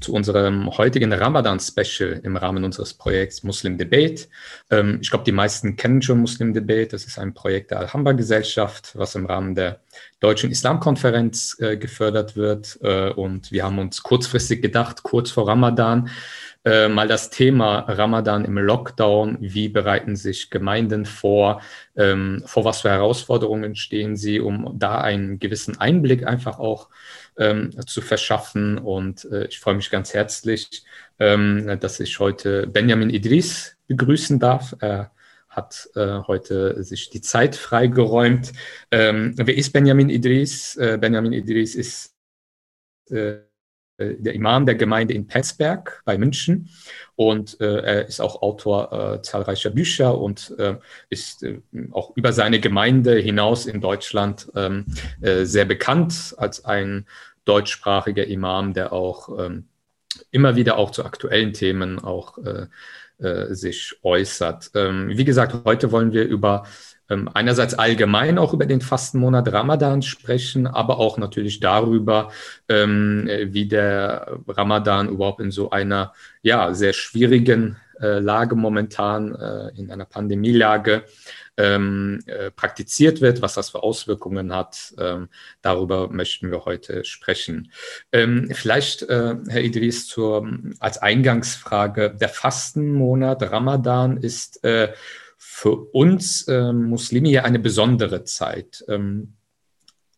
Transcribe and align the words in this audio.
zu 0.00 0.12
unserem 0.12 0.76
heutigen 0.76 1.12
Ramadan-Special 1.12 2.20
im 2.24 2.36
Rahmen 2.36 2.64
unseres 2.64 2.94
Projekts 2.94 3.42
Muslim 3.42 3.78
Debate. 3.78 4.28
Ähm, 4.70 4.98
ich 5.00 5.10
glaube, 5.10 5.24
die 5.24 5.32
meisten 5.32 5.76
kennen 5.76 6.02
schon 6.02 6.20
Muslim 6.20 6.52
Debate. 6.52 6.88
Das 6.88 7.04
ist 7.04 7.18
ein 7.18 7.34
Projekt 7.34 7.70
der 7.70 7.80
Alhambra-Gesellschaft, 7.80 8.92
was 8.96 9.14
im 9.14 9.26
Rahmen 9.26 9.54
der 9.54 9.80
Deutschen 10.18 10.50
Islamkonferenz 10.50 11.56
äh, 11.60 11.76
gefördert 11.76 12.36
wird. 12.36 12.78
Äh, 12.82 13.10
und 13.10 13.52
wir 13.52 13.64
haben 13.64 13.78
uns 13.78 14.02
kurzfristig 14.02 14.60
gedacht, 14.60 15.02
kurz 15.02 15.30
vor 15.30 15.46
Ramadan, 15.46 16.10
äh, 16.64 16.88
mal 16.88 17.08
das 17.08 17.30
Thema 17.30 17.80
Ramadan 17.80 18.44
im 18.44 18.58
Lockdown. 18.58 19.38
Wie 19.40 19.68
bereiten 19.68 20.16
sich 20.16 20.50
Gemeinden 20.50 21.06
vor? 21.06 21.62
Ähm, 21.96 22.42
vor 22.44 22.64
was 22.64 22.82
für 22.82 22.90
Herausforderungen 22.90 23.76
stehen 23.76 24.16
sie, 24.16 24.40
um 24.40 24.74
da 24.78 25.00
einen 25.00 25.38
gewissen 25.38 25.80
Einblick 25.80 26.26
einfach 26.26 26.58
auch 26.58 26.88
ähm, 27.36 27.70
zu 27.86 28.00
verschaffen. 28.00 28.78
Und 28.78 29.24
äh, 29.26 29.46
ich 29.46 29.58
freue 29.60 29.74
mich 29.74 29.90
ganz 29.90 30.14
herzlich, 30.14 30.84
ähm, 31.18 31.78
dass 31.80 32.00
ich 32.00 32.18
heute 32.18 32.66
Benjamin 32.66 33.10
Idris 33.10 33.76
begrüßen 33.88 34.38
darf. 34.38 34.74
Er 34.80 35.12
hat 35.48 35.88
äh, 35.96 36.20
heute 36.26 36.82
sich 36.84 37.10
die 37.10 37.20
Zeit 37.20 37.56
freigeräumt. 37.56 38.52
Ähm, 38.90 39.34
wer 39.36 39.56
ist 39.56 39.72
Benjamin 39.72 40.08
Idris? 40.08 40.76
Äh, 40.76 40.96
Benjamin 41.00 41.32
Idris 41.32 41.74
ist 41.74 42.14
äh, 43.10 43.49
der 44.00 44.34
Imam 44.34 44.66
der 44.66 44.74
Gemeinde 44.74 45.14
in 45.14 45.26
Penzberg 45.26 46.02
bei 46.04 46.16
München 46.18 46.70
und 47.16 47.60
äh, 47.60 47.80
er 47.82 48.06
ist 48.06 48.20
auch 48.20 48.40
Autor 48.40 48.92
äh, 48.92 49.22
zahlreicher 49.22 49.70
Bücher 49.70 50.18
und 50.18 50.54
äh, 50.58 50.76
ist 51.10 51.42
äh, 51.42 51.60
auch 51.92 52.16
über 52.16 52.32
seine 52.32 52.60
Gemeinde 52.60 53.16
hinaus 53.16 53.66
in 53.66 53.80
Deutschland 53.80 54.50
ähm, 54.56 54.86
äh, 55.20 55.44
sehr 55.44 55.66
bekannt 55.66 56.34
als 56.38 56.64
ein 56.64 57.06
deutschsprachiger 57.44 58.26
Imam, 58.26 58.72
der 58.72 58.92
auch 58.92 59.38
ähm, 59.38 59.66
immer 60.30 60.56
wieder 60.56 60.78
auch 60.78 60.90
zu 60.90 61.04
aktuellen 61.04 61.52
Themen 61.52 61.98
auch 61.98 62.38
sich 63.50 63.96
äußert. 64.02 64.70
Ähm, 64.74 65.10
wie 65.10 65.26
gesagt, 65.26 65.54
heute 65.66 65.92
wollen 65.92 66.14
wir 66.14 66.24
über 66.24 66.64
einerseits 67.34 67.74
allgemein 67.74 68.38
auch 68.38 68.52
über 68.54 68.66
den 68.66 68.80
Fastenmonat 68.80 69.52
Ramadan 69.52 70.02
sprechen, 70.02 70.66
aber 70.66 70.98
auch 70.98 71.18
natürlich 71.18 71.60
darüber, 71.60 72.30
ähm, 72.68 73.28
wie 73.46 73.66
der 73.66 74.38
Ramadan 74.46 75.08
überhaupt 75.08 75.40
in 75.40 75.50
so 75.50 75.70
einer 75.70 76.12
ja, 76.42 76.72
sehr 76.72 76.92
schwierigen 76.92 77.76
äh, 78.00 78.18
Lage 78.18 78.54
momentan, 78.54 79.34
äh, 79.34 79.68
in 79.76 79.90
einer 79.90 80.06
Pandemielage, 80.06 81.04
ähm, 81.56 82.20
äh, 82.26 82.50
praktiziert 82.50 83.20
wird, 83.20 83.42
was 83.42 83.54
das 83.54 83.70
für 83.70 83.82
Auswirkungen 83.82 84.54
hat. 84.54 84.94
Ähm, 84.98 85.28
darüber 85.60 86.08
möchten 86.08 86.50
wir 86.50 86.64
heute 86.64 87.04
sprechen. 87.04 87.70
Ähm, 88.12 88.48
vielleicht, 88.52 89.02
äh, 89.02 89.36
Herr 89.48 89.60
Idris, 89.60 90.06
zur, 90.06 90.48
als 90.78 90.98
Eingangsfrage, 90.98 92.16
der 92.18 92.30
Fastenmonat 92.30 93.42
Ramadan 93.50 94.16
ist 94.16 94.64
äh, 94.64 94.92
für 95.42 95.74
uns 95.94 96.46
äh, 96.48 96.70
Muslime 96.70 97.30
ja 97.30 97.44
eine 97.44 97.58
besondere 97.58 98.24
Zeit. 98.24 98.84
Ähm, 98.88 99.38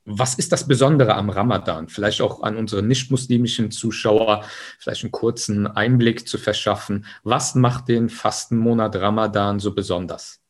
was 0.04 0.34
ist 0.34 0.50
das 0.50 0.66
Besondere 0.66 1.14
am 1.14 1.30
Ramadan? 1.30 1.88
Vielleicht 1.88 2.20
auch 2.22 2.42
an 2.42 2.56
unsere 2.56 2.82
nicht-muslimischen 2.82 3.70
Zuschauer 3.70 4.44
vielleicht 4.80 5.04
einen 5.04 5.12
kurzen 5.12 5.68
Einblick 5.68 6.26
zu 6.26 6.38
verschaffen. 6.38 7.06
Was 7.22 7.54
macht 7.54 7.88
den 7.88 8.08
Fastenmonat 8.08 8.96
Ramadan 8.96 9.60
so 9.60 9.72
besonders? 9.72 10.40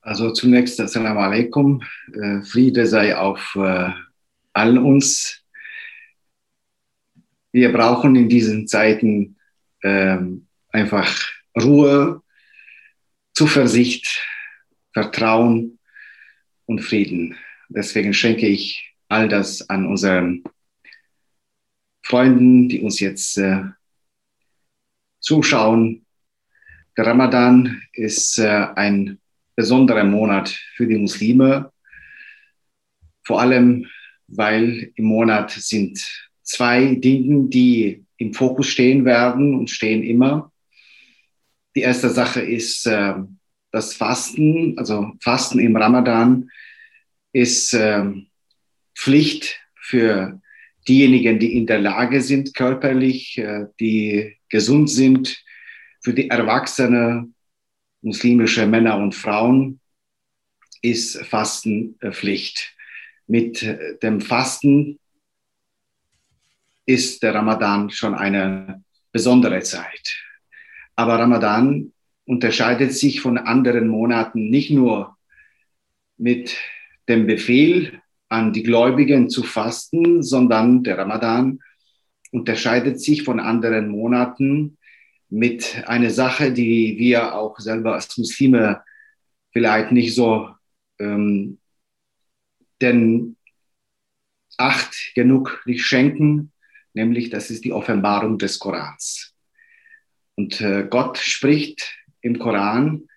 Also 0.00 0.32
zunächst 0.32 0.80
Assalamu 0.80 1.18
alaikum. 1.18 1.82
Äh, 2.12 2.42
Friede 2.42 2.86
sei 2.86 3.16
auf 3.16 3.56
äh, 3.56 3.90
allen 4.52 4.78
uns. 4.78 5.42
Wir 7.50 7.72
brauchen 7.72 8.14
in 8.14 8.28
diesen 8.28 8.68
Zeiten 8.68 9.36
ähm, 9.82 10.46
einfach 10.70 11.37
Ruhe, 11.56 12.22
Zuversicht, 13.34 14.24
Vertrauen 14.92 15.78
und 16.66 16.80
Frieden. 16.80 17.36
Deswegen 17.68 18.14
schenke 18.14 18.46
ich 18.46 18.94
all 19.08 19.28
das 19.28 19.68
an 19.68 19.86
unseren 19.86 20.42
Freunden, 22.02 22.68
die 22.68 22.80
uns 22.80 23.00
jetzt 23.00 23.38
äh, 23.38 23.64
zuschauen. 25.20 26.06
Der 26.96 27.06
Ramadan 27.06 27.82
ist 27.92 28.38
äh, 28.38 28.66
ein 28.74 29.20
besonderer 29.54 30.04
Monat 30.04 30.48
für 30.74 30.86
die 30.86 30.96
Muslime, 30.96 31.72
vor 33.24 33.40
allem 33.40 33.86
weil 34.28 34.92
im 34.94 35.04
Monat 35.06 35.50
sind 35.50 36.28
zwei 36.42 36.94
Dinge, 36.94 37.48
die 37.48 38.04
im 38.18 38.34
Fokus 38.34 38.68
stehen 38.68 39.04
werden 39.04 39.54
und 39.54 39.70
stehen 39.70 40.02
immer. 40.02 40.52
Die 41.78 41.84
erste 41.84 42.10
Sache 42.10 42.40
ist 42.40 42.88
äh, 42.88 43.14
das 43.70 43.94
Fasten, 43.94 44.76
also 44.78 45.12
Fasten 45.20 45.60
im 45.60 45.76
Ramadan 45.76 46.50
ist 47.32 47.72
äh, 47.72 48.04
Pflicht 48.96 49.60
für 49.76 50.42
diejenigen, 50.88 51.38
die 51.38 51.56
in 51.56 51.68
der 51.68 51.78
Lage 51.78 52.20
sind, 52.20 52.52
körperlich, 52.52 53.38
äh, 53.38 53.66
die 53.78 54.36
gesund 54.48 54.90
sind, 54.90 55.40
für 56.02 56.12
die 56.12 56.28
Erwachsene, 56.28 57.28
muslimische 58.02 58.66
Männer 58.66 58.96
und 58.96 59.14
Frauen 59.14 59.78
ist 60.82 61.16
Fasten 61.26 61.96
äh, 62.00 62.10
Pflicht. 62.10 62.74
Mit 63.28 63.62
äh, 63.62 63.96
dem 64.02 64.20
Fasten 64.20 64.98
ist 66.86 67.22
der 67.22 67.36
Ramadan 67.36 67.88
schon 67.88 68.16
eine 68.16 68.82
besondere 69.12 69.60
Zeit. 69.60 70.27
Aber 70.98 71.16
Ramadan 71.20 71.92
unterscheidet 72.24 72.92
sich 72.92 73.20
von 73.20 73.38
anderen 73.38 73.86
Monaten 73.86 74.50
nicht 74.50 74.72
nur 74.72 75.16
mit 76.16 76.56
dem 77.08 77.28
Befehl 77.28 78.02
an 78.28 78.52
die 78.52 78.64
Gläubigen 78.64 79.30
zu 79.30 79.44
fasten, 79.44 80.24
sondern 80.24 80.82
der 80.82 80.98
Ramadan 80.98 81.60
unterscheidet 82.32 83.00
sich 83.00 83.22
von 83.22 83.38
anderen 83.38 83.90
Monaten 83.90 84.76
mit 85.28 85.84
einer 85.86 86.10
Sache, 86.10 86.52
die 86.52 86.96
wir 86.98 87.32
auch 87.36 87.60
selber 87.60 87.94
als 87.94 88.18
Muslime 88.18 88.82
vielleicht 89.52 89.92
nicht 89.92 90.16
so 90.16 90.50
ähm, 90.98 91.60
den 92.82 93.36
Acht 94.56 95.12
genug 95.14 95.62
nicht 95.64 95.84
schenken, 95.84 96.50
nämlich 96.92 97.30
das 97.30 97.50
ist 97.50 97.64
die 97.64 97.72
Offenbarung 97.72 98.36
des 98.36 98.58
Korans. 98.58 99.37
Und 100.38 100.60
äh, 100.60 100.86
Gott 100.88 101.18
spricht 101.18 101.98
im 102.20 102.38
Koran 102.38 103.08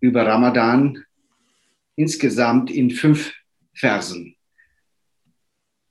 über 0.00 0.26
Ramadan 0.26 1.02
insgesamt 1.96 2.70
in 2.70 2.90
fünf 2.90 3.32
Versen. 3.72 4.36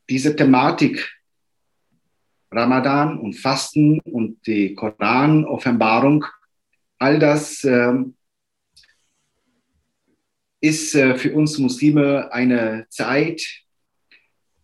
Diese 0.07 0.35
Thematik 0.35 1.11
Ramadan 2.51 3.17
und 3.17 3.33
Fasten 3.33 3.99
und 4.01 4.45
die 4.45 4.75
Koran-Offenbarung, 4.75 6.23
all 6.99 7.17
das 7.17 7.63
äh, 7.63 7.95
ist 10.61 10.93
äh, 10.93 11.17
für 11.17 11.33
uns 11.33 11.57
Muslime 11.57 12.31
eine 12.31 12.85
Zeit 12.89 13.41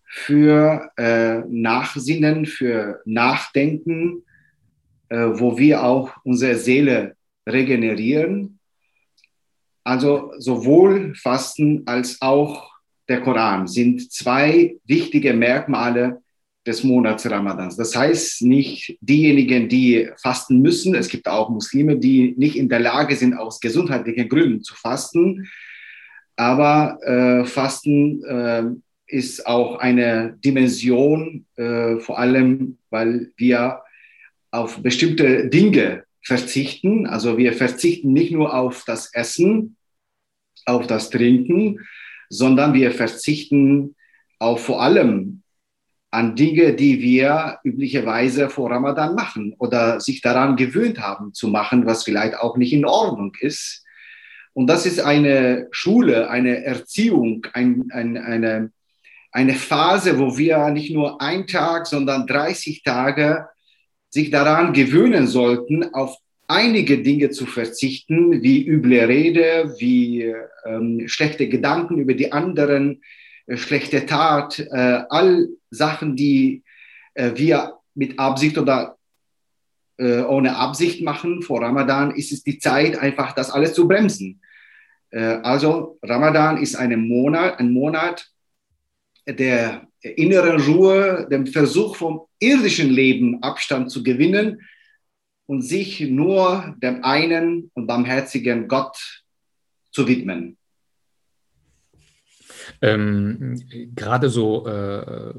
für 0.05 0.91
äh, 0.97 1.39
Nachsinnen, 1.47 2.45
für 2.45 3.01
Nachdenken, 3.05 4.23
wo 5.09 5.57
wir 5.57 5.83
auch 5.83 6.11
unsere 6.23 6.55
Seele 6.55 7.15
regenerieren. 7.47 8.59
Also 9.83 10.31
sowohl 10.37 11.15
Fasten 11.15 11.83
als 11.85 12.21
auch 12.21 12.69
der 13.07 13.21
Koran 13.21 13.67
sind 13.67 14.11
zwei 14.11 14.77
wichtige 14.85 15.33
Merkmale 15.33 16.21
des 16.65 16.83
Monats 16.83 17.29
Ramadans. 17.29 17.75
Das 17.75 17.95
heißt 17.95 18.43
nicht 18.43 18.97
diejenigen, 19.01 19.67
die 19.67 20.09
fasten 20.21 20.61
müssen. 20.61 20.93
Es 20.93 21.07
gibt 21.07 21.27
auch 21.27 21.49
Muslime, 21.49 21.97
die 21.97 22.35
nicht 22.37 22.55
in 22.55 22.69
der 22.69 22.79
Lage 22.79 23.15
sind, 23.15 23.33
aus 23.33 23.59
gesundheitlichen 23.59 24.29
Gründen 24.29 24.61
zu 24.61 24.75
fasten. 24.75 25.49
Aber 26.35 26.99
äh, 27.03 27.45
Fasten 27.45 28.23
äh, 28.23 28.63
ist 29.07 29.47
auch 29.47 29.79
eine 29.79 30.37
Dimension, 30.45 31.45
äh, 31.55 31.97
vor 31.97 32.19
allem, 32.19 32.77
weil 32.91 33.31
wir 33.37 33.81
auf 34.51 34.81
bestimmte 34.81 35.47
Dinge 35.49 36.03
verzichten. 36.23 37.07
Also 37.07 37.37
wir 37.37 37.53
verzichten 37.53 38.13
nicht 38.13 38.31
nur 38.31 38.53
auf 38.53 38.83
das 38.85 39.13
Essen, 39.13 39.77
auf 40.65 40.87
das 40.87 41.09
Trinken, 41.09 41.79
sondern 42.29 42.73
wir 42.73 42.91
verzichten 42.91 43.95
auch 44.39 44.59
vor 44.59 44.81
allem 44.81 45.43
an 46.11 46.35
Dinge, 46.35 46.73
die 46.73 47.01
wir 47.01 47.59
üblicherweise 47.63 48.49
vor 48.49 48.71
Ramadan 48.71 49.13
machen 49.13 49.53
oder 49.59 49.99
sich 49.99 50.21
daran 50.21 50.55
gewöhnt 50.55 50.99
haben 50.99 51.33
zu 51.33 51.47
machen, 51.47 51.85
was 51.85 52.03
vielleicht 52.03 52.35
auch 52.35 52.57
nicht 52.57 52.73
in 52.73 52.85
Ordnung 52.85 53.33
ist. 53.39 53.85
Und 54.53 54.67
das 54.67 54.85
ist 54.85 54.99
eine 54.99 55.67
Schule, 55.71 56.29
eine 56.29 56.63
Erziehung, 56.63 57.45
ein, 57.53 57.89
ein, 57.91 58.17
eine, 58.17 58.71
eine 59.31 59.53
Phase, 59.53 60.17
wo 60.17 60.37
wir 60.37 60.69
nicht 60.69 60.91
nur 60.91 61.21
einen 61.21 61.45
Tag, 61.45 61.85
sondern 61.85 62.25
30 62.25 62.81
Tage 62.83 63.47
sich 64.09 64.31
daran 64.31 64.73
gewöhnen 64.73 65.27
sollten, 65.27 65.93
auf 65.93 66.17
einige 66.47 66.97
Dinge 67.03 67.29
zu 67.29 67.45
verzichten, 67.45 68.41
wie 68.41 68.65
üble 68.65 69.05
Rede, 69.05 69.75
wie 69.77 70.33
ähm, 70.65 71.07
schlechte 71.07 71.47
Gedanken 71.47 71.99
über 71.99 72.15
die 72.15 72.31
anderen, 72.31 73.01
äh, 73.45 73.55
schlechte 73.55 74.05
Tat, 74.05 74.59
äh, 74.59 75.03
all 75.09 75.49
Sachen, 75.69 76.15
die 76.15 76.63
äh, 77.13 77.31
wir 77.35 77.75
mit 77.93 78.17
Absicht 78.17 78.57
oder 78.57 78.97
äh, 79.97 80.21
ohne 80.21 80.55
Absicht 80.55 81.03
machen. 81.03 81.43
Vor 81.43 81.61
Ramadan 81.61 82.11
ist 82.11 82.31
es 82.31 82.43
die 82.43 82.57
Zeit, 82.57 82.97
einfach 82.97 83.33
das 83.33 83.51
alles 83.51 83.73
zu 83.73 83.87
bremsen. 83.87 84.41
Äh, 85.11 85.19
also 85.19 85.99
Ramadan 86.01 86.57
ist 86.57 86.75
ein 86.75 86.99
Monat, 87.07 87.59
ein 87.59 87.71
Monat 87.71 88.27
der 89.27 89.88
inneren 90.01 90.61
Ruhe, 90.61 91.27
dem 91.29 91.47
Versuch 91.47 91.95
vom 91.95 92.21
irdischen 92.39 92.89
Leben 92.89 93.41
Abstand 93.43 93.91
zu 93.91 94.03
gewinnen 94.03 94.61
und 95.45 95.61
sich 95.61 96.01
nur 96.01 96.75
dem 96.81 97.03
einen 97.03 97.71
und 97.73 97.87
barmherzigen 97.87 98.67
Gott 98.67 99.23
zu 99.91 100.07
widmen. 100.07 100.57
Ähm, 102.81 103.59
Gerade 103.95 104.29
so, 104.29 104.67
äh, 104.67 105.33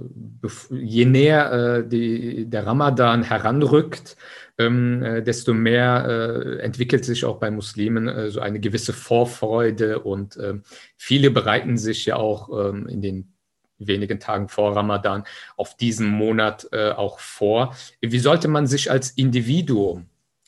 je 0.70 1.04
näher 1.04 1.52
äh, 1.52 1.88
die, 1.88 2.44
der 2.46 2.66
Ramadan 2.66 3.22
heranrückt, 3.22 4.16
ähm, 4.58 5.02
äh, 5.02 5.22
desto 5.22 5.54
mehr 5.54 6.06
äh, 6.06 6.58
entwickelt 6.58 7.04
sich 7.04 7.24
auch 7.24 7.38
bei 7.38 7.50
Muslimen 7.50 8.08
äh, 8.08 8.30
so 8.30 8.40
eine 8.40 8.60
gewisse 8.60 8.92
Vorfreude 8.92 10.00
und 10.00 10.38
ähm, 10.42 10.62
viele 10.96 11.30
bereiten 11.30 11.78
sich 11.78 12.04
ja 12.06 12.16
auch 12.16 12.68
ähm, 12.68 12.86
in 12.88 13.00
den 13.00 13.32
wenigen 13.80 14.20
Tagen 14.20 14.48
vor 14.48 14.76
Ramadan 14.76 15.24
auf 15.56 15.76
diesen 15.76 16.08
Monat 16.08 16.68
äh, 16.72 16.90
auch 16.90 17.18
vor. 17.18 17.76
Wie 18.00 18.18
sollte 18.18 18.48
man 18.48 18.66
sich 18.66 18.90
als 18.90 19.10
Individuum 19.10 20.06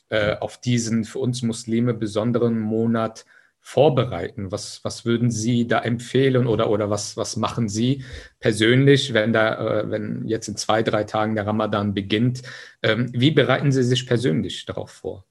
äh, 0.08 0.37
auf 0.37 0.58
diesen 0.58 1.05
für 1.05 1.19
uns 1.19 1.43
Muslime 1.43 1.94
besonderen 1.94 2.58
Monat 2.58 3.25
vorbereiten? 3.61 4.52
Was, 4.52 4.84
was 4.84 5.05
würden 5.05 5.31
Sie 5.31 5.67
da 5.67 5.81
empfehlen 5.81 6.46
oder, 6.46 6.69
oder 6.69 6.90
was, 6.90 7.17
was 7.17 7.37
machen 7.37 7.69
Sie 7.69 8.05
persönlich, 8.40 9.14
wenn, 9.14 9.32
da, 9.32 9.81
äh, 9.81 9.90
wenn 9.90 10.26
jetzt 10.26 10.49
in 10.49 10.56
zwei, 10.56 10.82
drei 10.82 11.05
Tagen 11.05 11.34
der 11.34 11.46
Ramadan 11.46 11.94
beginnt? 11.94 12.43
Ähm, 12.82 13.11
wie 13.12 13.31
bereiten 13.31 13.73
Sie 13.73 13.84
sich 13.84 14.06
persönlich 14.06 14.67
darauf 14.67 14.90
vor? 14.90 15.25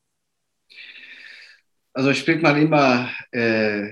Also 1.93 2.09
ich 2.09 2.19
spreche 2.19 2.39
mal 2.39 2.57
immer 2.57 3.09
äh, 3.31 3.91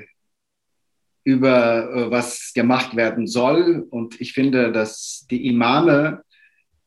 über 1.24 1.94
äh, 1.94 2.12
was 2.12 2.54
gemacht 2.54 2.96
werden 2.96 3.28
soll. 3.28 3.86
Und 3.90 4.20
ich 4.20 4.34
finde, 4.34 4.72
dass 4.72 5.26
die 5.30 5.48
Imame, 5.48 6.24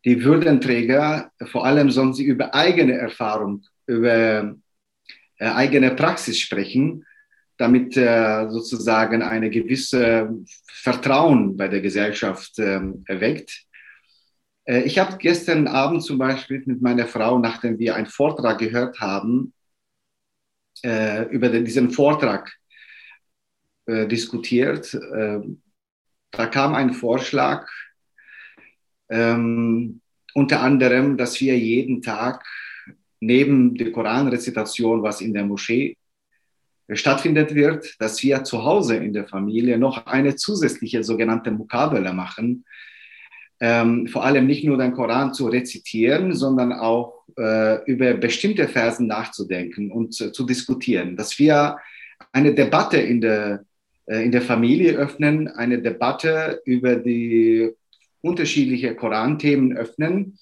die 0.05 0.25
Würdenträger, 0.25 1.31
vor 1.45 1.65
allem 1.65 1.91
sollen 1.91 2.15
sie 2.15 2.25
über 2.25 2.55
eigene 2.55 2.95
Erfahrung, 2.95 3.65
über 3.87 4.57
äh, 5.39 5.45
eigene 5.45 5.95
Praxis 5.95 6.41
sprechen, 6.41 7.05
damit 7.57 7.97
äh, 7.97 8.49
sozusagen 8.49 9.23
eine 9.23 9.51
gewisse 9.51 10.31
Vertrauen 10.67 11.57
bei 11.57 11.69
der 11.69 11.81
Gesellschaft 11.81 12.59
ähm, 12.59 13.05
erweckt. 13.07 13.65
Ich 14.65 15.01
habe 15.01 15.17
gestern 15.19 15.67
Abend 15.67 16.05
zum 16.05 16.19
Beispiel 16.19 16.63
mit 16.67 16.81
meiner 16.81 17.09
Frau, 17.09 17.41
nachdem 17.41 17.81
wir 17.81 17.97
einen 17.97 18.07
Vortrag 18.07 18.59
gehört 18.59 19.01
haben, 19.01 19.55
über 20.85 21.49
diesen 21.49 21.91
Vortrag 21.91 22.53
äh, 23.93 24.09
diskutiert. 24.09 24.95
Ähm, 25.15 25.63
da 26.31 26.47
kam 26.47 26.75
ein 26.75 26.95
Vorschlag, 26.95 27.69
ähm, 29.11 30.01
unter 30.35 30.63
anderem, 30.63 31.17
dass 31.17 31.41
wir 31.41 31.59
jeden 31.59 32.01
Tag 32.01 32.45
neben 33.21 33.75
der 33.75 33.93
Koranrezitation, 33.93 35.03
was 35.03 35.21
in 35.21 35.35
der 35.35 35.45
Moschee 35.45 35.97
stattfindet 36.91 37.55
wird, 37.55 38.01
dass 38.01 38.23
wir 38.23 38.45
zu 38.45 38.65
Hause 38.65 38.97
in 38.97 39.13
der 39.13 39.27
Familie 39.27 39.79
noch 39.79 40.07
eine 40.07 40.37
zusätzliche 40.37 41.05
sogenannte 41.05 41.51
Mukabele 41.51 42.13
machen. 42.13 42.65
Ähm, 43.61 44.09
vor 44.09 44.25
allem 44.25 44.47
nicht 44.47 44.65
nur 44.65 44.77
den 44.77 44.93
Koran 44.93 45.33
zu 45.35 45.47
rezitieren, 45.47 46.35
sondern 46.35 46.73
auch 46.73 47.25
äh, 47.39 47.85
über 47.85 48.15
bestimmte 48.15 48.67
Versen 48.67 49.07
nachzudenken 49.07 49.93
und 49.93 50.13
zu, 50.15 50.33
zu 50.33 50.45
diskutieren. 50.45 51.17
Dass 51.17 51.39
wir 51.39 51.77
eine 52.33 52.55
Debatte 52.55 52.97
in 52.97 53.21
der 53.21 53.53
äh, 53.53 53.59
in 54.07 54.33
der 54.33 54.43
Familie 54.43 54.95
öffnen, 54.95 55.49
eine 55.49 55.81
Debatte 55.81 56.61
über 56.65 56.97
die 56.97 57.71
unterschiedlichen 58.23 58.97
Koranthemen 58.97 59.77
öffnen, 59.77 60.39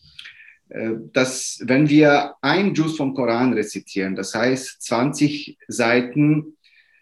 äh, 0.69 0.93
dass 1.13 1.61
wenn 1.65 1.89
wir 1.89 2.35
ein 2.43 2.75
Juz 2.75 2.97
vom 2.97 3.15
Koran 3.15 3.53
rezitieren, 3.53 4.15
das 4.15 4.35
heißt 4.35 4.83
20 4.83 5.59
Seiten 5.67 6.57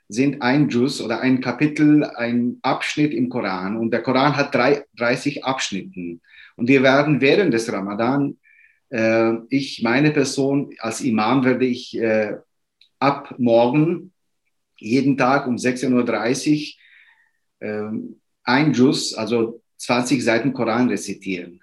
sind 0.08 0.40
ein 0.40 0.70
Juz 0.70 1.02
oder 1.02 1.20
ein 1.20 1.43
Kapitel, 1.43 2.02
ein 2.02 2.58
Abschnitt 2.62 3.12
im 3.12 3.28
Koran 3.28 3.76
und 3.76 3.90
der 3.90 4.02
Koran 4.02 4.37
hat 4.37 4.54
30 4.54 5.44
Abschnitten. 5.44 6.22
Und 6.56 6.66
wir 6.66 6.82
werden 6.82 7.20
während 7.20 7.52
des 7.52 7.70
Ramadan, 7.70 8.38
äh, 8.88 9.34
ich, 9.50 9.82
meine 9.82 10.12
Person 10.12 10.70
als 10.78 11.02
Imam 11.02 11.44
werde 11.44 11.66
ich 11.66 12.00
ab 12.99 13.34
morgen 13.37 14.12
jeden 14.78 15.16
Tag 15.16 15.46
um 15.46 15.56
16.30 15.56 16.75
Uhr 17.60 17.69
ähm, 17.69 18.20
ein 18.44 18.72
Juz, 18.72 19.14
also 19.14 19.62
20 19.78 20.22
Seiten 20.22 20.52
Koran 20.52 20.88
rezitieren. 20.88 21.60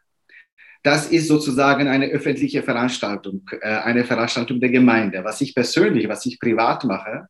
Das 0.83 1.07
ist 1.07 1.27
sozusagen 1.27 1.87
eine 1.87 2.07
öffentliche 2.07 2.61
Veranstaltung, 2.61 3.49
äh, 3.61 3.67
eine 3.67 4.03
Veranstaltung 4.03 4.59
der 4.59 4.69
Gemeinde. 4.69 5.23
Was 5.23 5.41
ich 5.41 5.55
persönlich, 5.55 6.07
was 6.07 6.25
ich 6.25 6.39
privat 6.39 6.83
mache, 6.83 7.27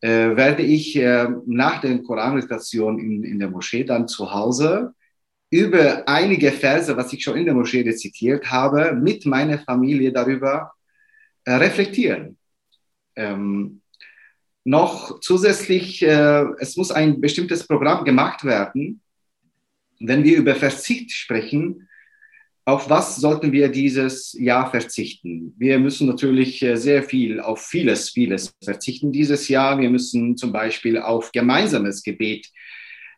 äh, 0.00 0.36
werde 0.36 0.62
ich 0.62 0.96
äh, 0.96 1.28
nach 1.46 1.80
der 1.80 1.98
Koranrezitation 2.02 2.98
in, 2.98 3.24
in 3.24 3.38
der 3.38 3.50
Moschee 3.50 3.84
dann 3.84 4.08
zu 4.08 4.32
Hause 4.32 4.94
über 5.50 6.06
einige 6.06 6.52
Verse, 6.52 6.96
was 6.96 7.12
ich 7.12 7.22
schon 7.22 7.36
in 7.36 7.46
der 7.46 7.54
Moschee 7.54 7.82
rezitiert 7.82 8.50
habe, 8.50 8.92
mit 8.92 9.26
meiner 9.26 9.58
Familie 9.58 10.12
darüber 10.12 10.72
äh, 11.44 11.52
reflektieren. 11.52 12.38
Ähm, 13.16 13.82
noch 14.68 15.20
zusätzlich, 15.20 16.02
äh, 16.02 16.44
es 16.58 16.76
muss 16.76 16.90
ein 16.90 17.22
bestimmtes 17.22 17.66
Programm 17.66 18.04
gemacht 18.04 18.44
werden. 18.44 19.00
Wenn 19.98 20.24
wir 20.24 20.36
über 20.36 20.54
Verzicht 20.54 21.10
sprechen, 21.10 21.88
auf 22.66 22.90
was 22.90 23.16
sollten 23.16 23.50
wir 23.50 23.70
dieses 23.70 24.34
Jahr 24.34 24.70
verzichten? 24.70 25.54
Wir 25.56 25.78
müssen 25.78 26.06
natürlich 26.06 26.62
äh, 26.62 26.76
sehr 26.76 27.02
viel 27.02 27.40
auf 27.40 27.62
vieles, 27.62 28.10
vieles 28.10 28.54
verzichten 28.62 29.10
dieses 29.10 29.48
Jahr. 29.48 29.80
Wir 29.80 29.88
müssen 29.88 30.36
zum 30.36 30.52
Beispiel 30.52 30.98
auf 30.98 31.32
gemeinsames 31.32 32.02
Gebet 32.02 32.46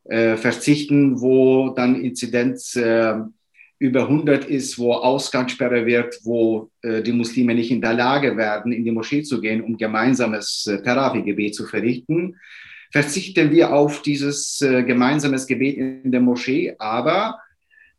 äh, 0.05 0.37
verzichten, 0.37 1.21
wo 1.21 1.71
dann 1.71 2.01
Inzidenz 2.01 2.77
äh, 2.77 3.15
über 3.81 4.03
100 4.03 4.45
ist, 4.45 4.79
wo 4.79 4.93
Ausgangssperre 4.93 5.87
wird, 5.87 6.21
wo 6.23 6.71
äh, 6.83 7.03
die 7.03 7.13
Muslime 7.13 7.55
nicht 7.55 7.71
in 7.71 7.81
der 7.81 7.95
Lage 7.95 8.37
werden, 8.37 8.73
in 8.73 8.85
die 8.85 8.91
Moschee 8.91 9.23
zu 9.23 9.41
gehen, 9.41 9.63
um 9.63 9.79
gemeinsames 9.79 10.67
äh, 10.67 10.83
Therapiegebet 10.83 11.55
zu 11.55 11.67
verrichten, 11.67 12.37
verzichten 12.93 13.51
wir 13.51 13.73
auf 13.73 14.03
dieses 14.03 14.61
äh, 14.61 14.83
gemeinsames 14.83 15.47
Gebet 15.47 15.79
in 15.79 16.13
der 16.13 16.21
Moschee. 16.21 16.75
Aber 16.79 17.41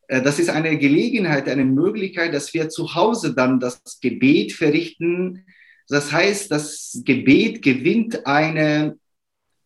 äh, 0.07 0.21
das 0.21 0.37
ist 0.37 0.51
eine 0.51 0.77
Gelegenheit, 0.77 1.49
eine 1.49 1.65
Möglichkeit, 1.65 2.35
dass 2.35 2.53
wir 2.53 2.69
zu 2.69 2.93
Hause 2.93 3.33
dann 3.33 3.59
das 3.59 3.81
Gebet 3.99 4.53
verrichten. 4.53 5.45
Das 5.89 6.11
heißt, 6.11 6.51
das 6.51 7.01
Gebet 7.03 7.63
gewinnt 7.63 8.27
eine, 8.27 8.99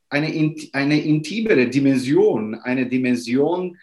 eine, 0.08 0.56
eine 0.72 1.02
intimere 1.02 1.68
Dimension, 1.68 2.56
eine 2.56 2.86
Dimension, 2.86 3.78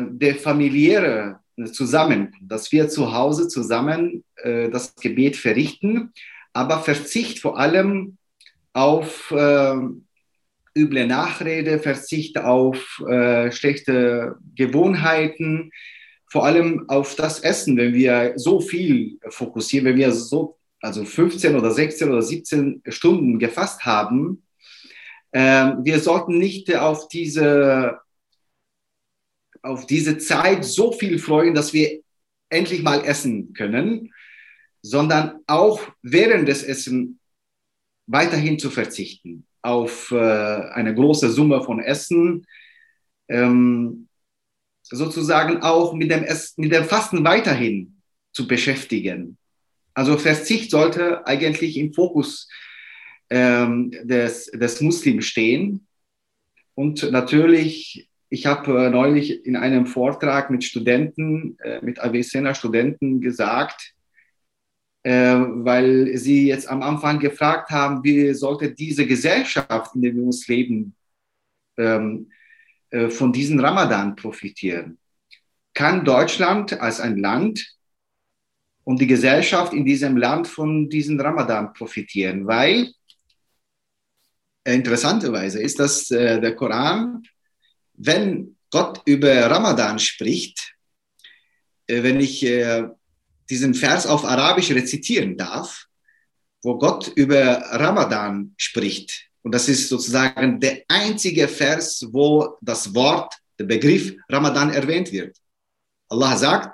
äh, 0.00 0.04
der 0.10 0.36
familiäre 0.36 1.40
Zusammenkunft, 1.72 2.40
dass 2.42 2.72
wir 2.72 2.88
zu 2.88 3.12
Hause 3.12 3.48
zusammen 3.48 4.24
äh, 4.36 4.68
das 4.70 4.94
Gebet 4.96 5.36
verrichten, 5.36 6.12
aber 6.52 6.80
Verzicht 6.80 7.38
vor 7.40 7.58
allem 7.58 8.18
auf 8.72 9.30
äh, 9.30 9.76
üble 10.76 11.06
Nachrede, 11.06 11.78
Verzicht 11.78 12.38
auf 12.38 13.02
äh, 13.08 13.52
schlechte 13.52 14.36
Gewohnheiten, 14.54 15.70
vor 16.28 16.44
allem 16.44 16.88
auf 16.88 17.14
das 17.14 17.40
Essen, 17.40 17.76
wenn 17.76 17.94
wir 17.94 18.32
so 18.36 18.60
viel 18.60 19.18
fokussieren, 19.28 19.86
wenn 19.86 19.96
wir 19.96 20.10
so 20.12 20.58
also 20.80 21.04
15 21.04 21.56
oder 21.56 21.70
16 21.70 22.10
oder 22.10 22.20
17 22.20 22.82
Stunden 22.88 23.38
gefasst 23.38 23.86
haben, 23.86 24.42
äh, 25.30 25.72
wir 25.82 25.98
sollten 25.98 26.38
nicht 26.38 26.74
auf 26.76 27.08
diese 27.08 27.98
auf 29.64 29.86
diese 29.86 30.18
Zeit 30.18 30.64
so 30.64 30.92
viel 30.92 31.18
freuen, 31.18 31.54
dass 31.54 31.72
wir 31.72 32.00
endlich 32.50 32.82
mal 32.82 33.04
essen 33.04 33.52
können, 33.54 34.12
sondern 34.82 35.40
auch 35.46 35.80
während 36.02 36.46
des 36.48 36.62
Essen 36.62 37.18
weiterhin 38.06 38.58
zu 38.58 38.70
verzichten 38.70 39.46
auf 39.62 40.10
äh, 40.10 40.16
eine 40.16 40.94
große 40.94 41.30
Summe 41.30 41.62
von 41.62 41.80
Essen. 41.80 42.46
ähm, 43.28 44.08
sozusagen 44.82 45.62
auch 45.62 45.94
mit 45.94 46.10
dem, 46.10 46.26
mit 46.56 46.72
dem 46.72 46.84
Fasten 46.84 47.24
weiterhin 47.24 48.02
zu 48.32 48.46
beschäftigen. 48.46 49.38
Also 49.94 50.18
Verzicht 50.18 50.70
sollte 50.70 51.26
eigentlich 51.26 51.76
im 51.76 51.94
Fokus 51.94 52.48
ähm, 53.30 53.90
des, 54.02 54.50
des 54.50 54.80
Muslims 54.80 55.24
stehen. 55.24 55.86
Und 56.74 57.10
natürlich, 57.10 58.08
ich 58.34 58.46
habe 58.46 58.86
äh, 58.86 58.90
neulich 58.90 59.46
in 59.46 59.54
einem 59.54 59.86
Vortrag 59.86 60.50
mit 60.50 60.64
Studenten, 60.64 61.56
äh, 61.62 61.80
mit 61.82 62.00
Avicena 62.00 62.52
Studenten 62.52 63.20
gesagt, 63.20 63.94
äh, 65.04 65.36
weil 65.68 66.16
sie 66.16 66.48
jetzt 66.48 66.68
am 66.68 66.82
Anfang 66.82 67.20
gefragt 67.20 67.70
haben, 67.70 68.02
wie 68.02 68.34
sollte 68.34 68.72
diese 68.72 69.06
Gesellschaft, 69.06 69.94
in 69.94 70.02
der 70.02 70.14
wir 70.16 70.24
uns 70.24 70.48
leben, 70.48 70.96
ähm, 71.76 72.28
äh, 72.90 73.08
von 73.08 73.32
diesem 73.32 73.60
Ramadan 73.60 74.16
profitieren. 74.16 74.98
Kann 75.72 76.04
Deutschland 76.04 76.72
als 76.80 76.98
ein 77.00 77.18
Land 77.18 77.76
und 78.82 79.00
die 79.00 79.06
Gesellschaft 79.06 79.72
in 79.72 79.84
diesem 79.84 80.16
Land 80.16 80.48
von 80.48 80.88
diesem 80.88 81.20
Ramadan 81.20 81.72
profitieren? 81.72 82.48
Weil 82.48 82.92
interessanterweise 84.64 85.60
ist, 85.60 85.78
dass 85.78 86.06
der 86.08 86.54
Koran, 86.54 87.22
wenn 87.93 88.55
Gott 88.71 89.01
über 89.05 89.49
Ramadan 89.49 89.99
spricht, 89.99 90.75
äh, 91.87 92.03
wenn 92.03 92.19
ich 92.19 92.45
äh, 92.45 92.87
diesen 93.49 93.73
Vers 93.73 94.05
auf 94.05 94.25
Arabisch 94.25 94.71
rezitieren 94.71 95.37
darf, 95.37 95.87
wo 96.61 96.77
Gott 96.77 97.07
über 97.15 97.61
Ramadan 97.71 98.53
spricht, 98.57 99.29
und 99.41 99.53
das 99.55 99.69
ist 99.69 99.87
sozusagen 99.87 100.59
der 100.59 100.83
einzige 100.87 101.47
Vers, 101.47 102.05
wo 102.11 102.57
das 102.61 102.93
Wort, 102.93 103.33
der 103.57 103.65
Begriff 103.65 104.15
Ramadan 104.29 104.69
erwähnt 104.69 105.11
wird. 105.11 105.37
Allah 106.09 106.37
sagt, 106.37 106.69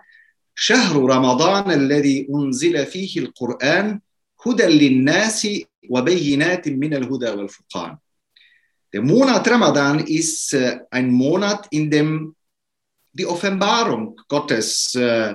شهر 0.56 0.96
رمضان 0.96 1.72
الذي 1.72 2.28
أنزل 2.30 2.86
فيه 2.86 3.20
القرآن 3.20 4.00
هدى 4.46 4.64
للناس 4.64 5.48
وبينات 5.90 6.68
من 6.68 6.94
الهدى 6.94 7.30
والفرقان. 7.30 7.98
der 8.93 9.03
Monat 9.03 9.49
Ramadan 9.49 10.01
ist 10.07 10.53
äh, 10.55 10.81
ein 10.91 11.11
Monat, 11.11 11.67
in 11.71 11.91
dem 11.91 12.35
die 13.13 13.27
Offenbarung 13.27 14.21
Gottes, 14.29 14.95
äh, 14.95 15.35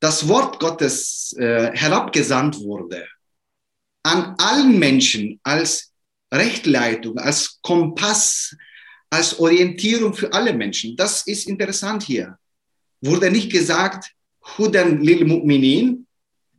das 0.00 0.26
Wort 0.28 0.58
Gottes 0.58 1.34
äh, 1.38 1.70
herabgesandt 1.74 2.60
wurde 2.60 3.06
an 4.04 4.34
allen 4.38 4.78
Menschen 4.78 5.40
als 5.42 5.92
Rechtleitung, 6.32 7.18
als 7.18 7.58
Kompass, 7.62 8.54
als 9.10 9.38
Orientierung 9.38 10.14
für 10.14 10.32
alle 10.32 10.52
Menschen. 10.52 10.96
Das 10.96 11.26
ist 11.26 11.48
interessant 11.48 12.02
hier. 12.02 12.38
Wurde 13.00 13.30
nicht 13.30 13.50
gesagt, 13.50 14.12
Hudan 14.58 15.00
lil 15.00 15.24
Mu'minin, 15.24 16.04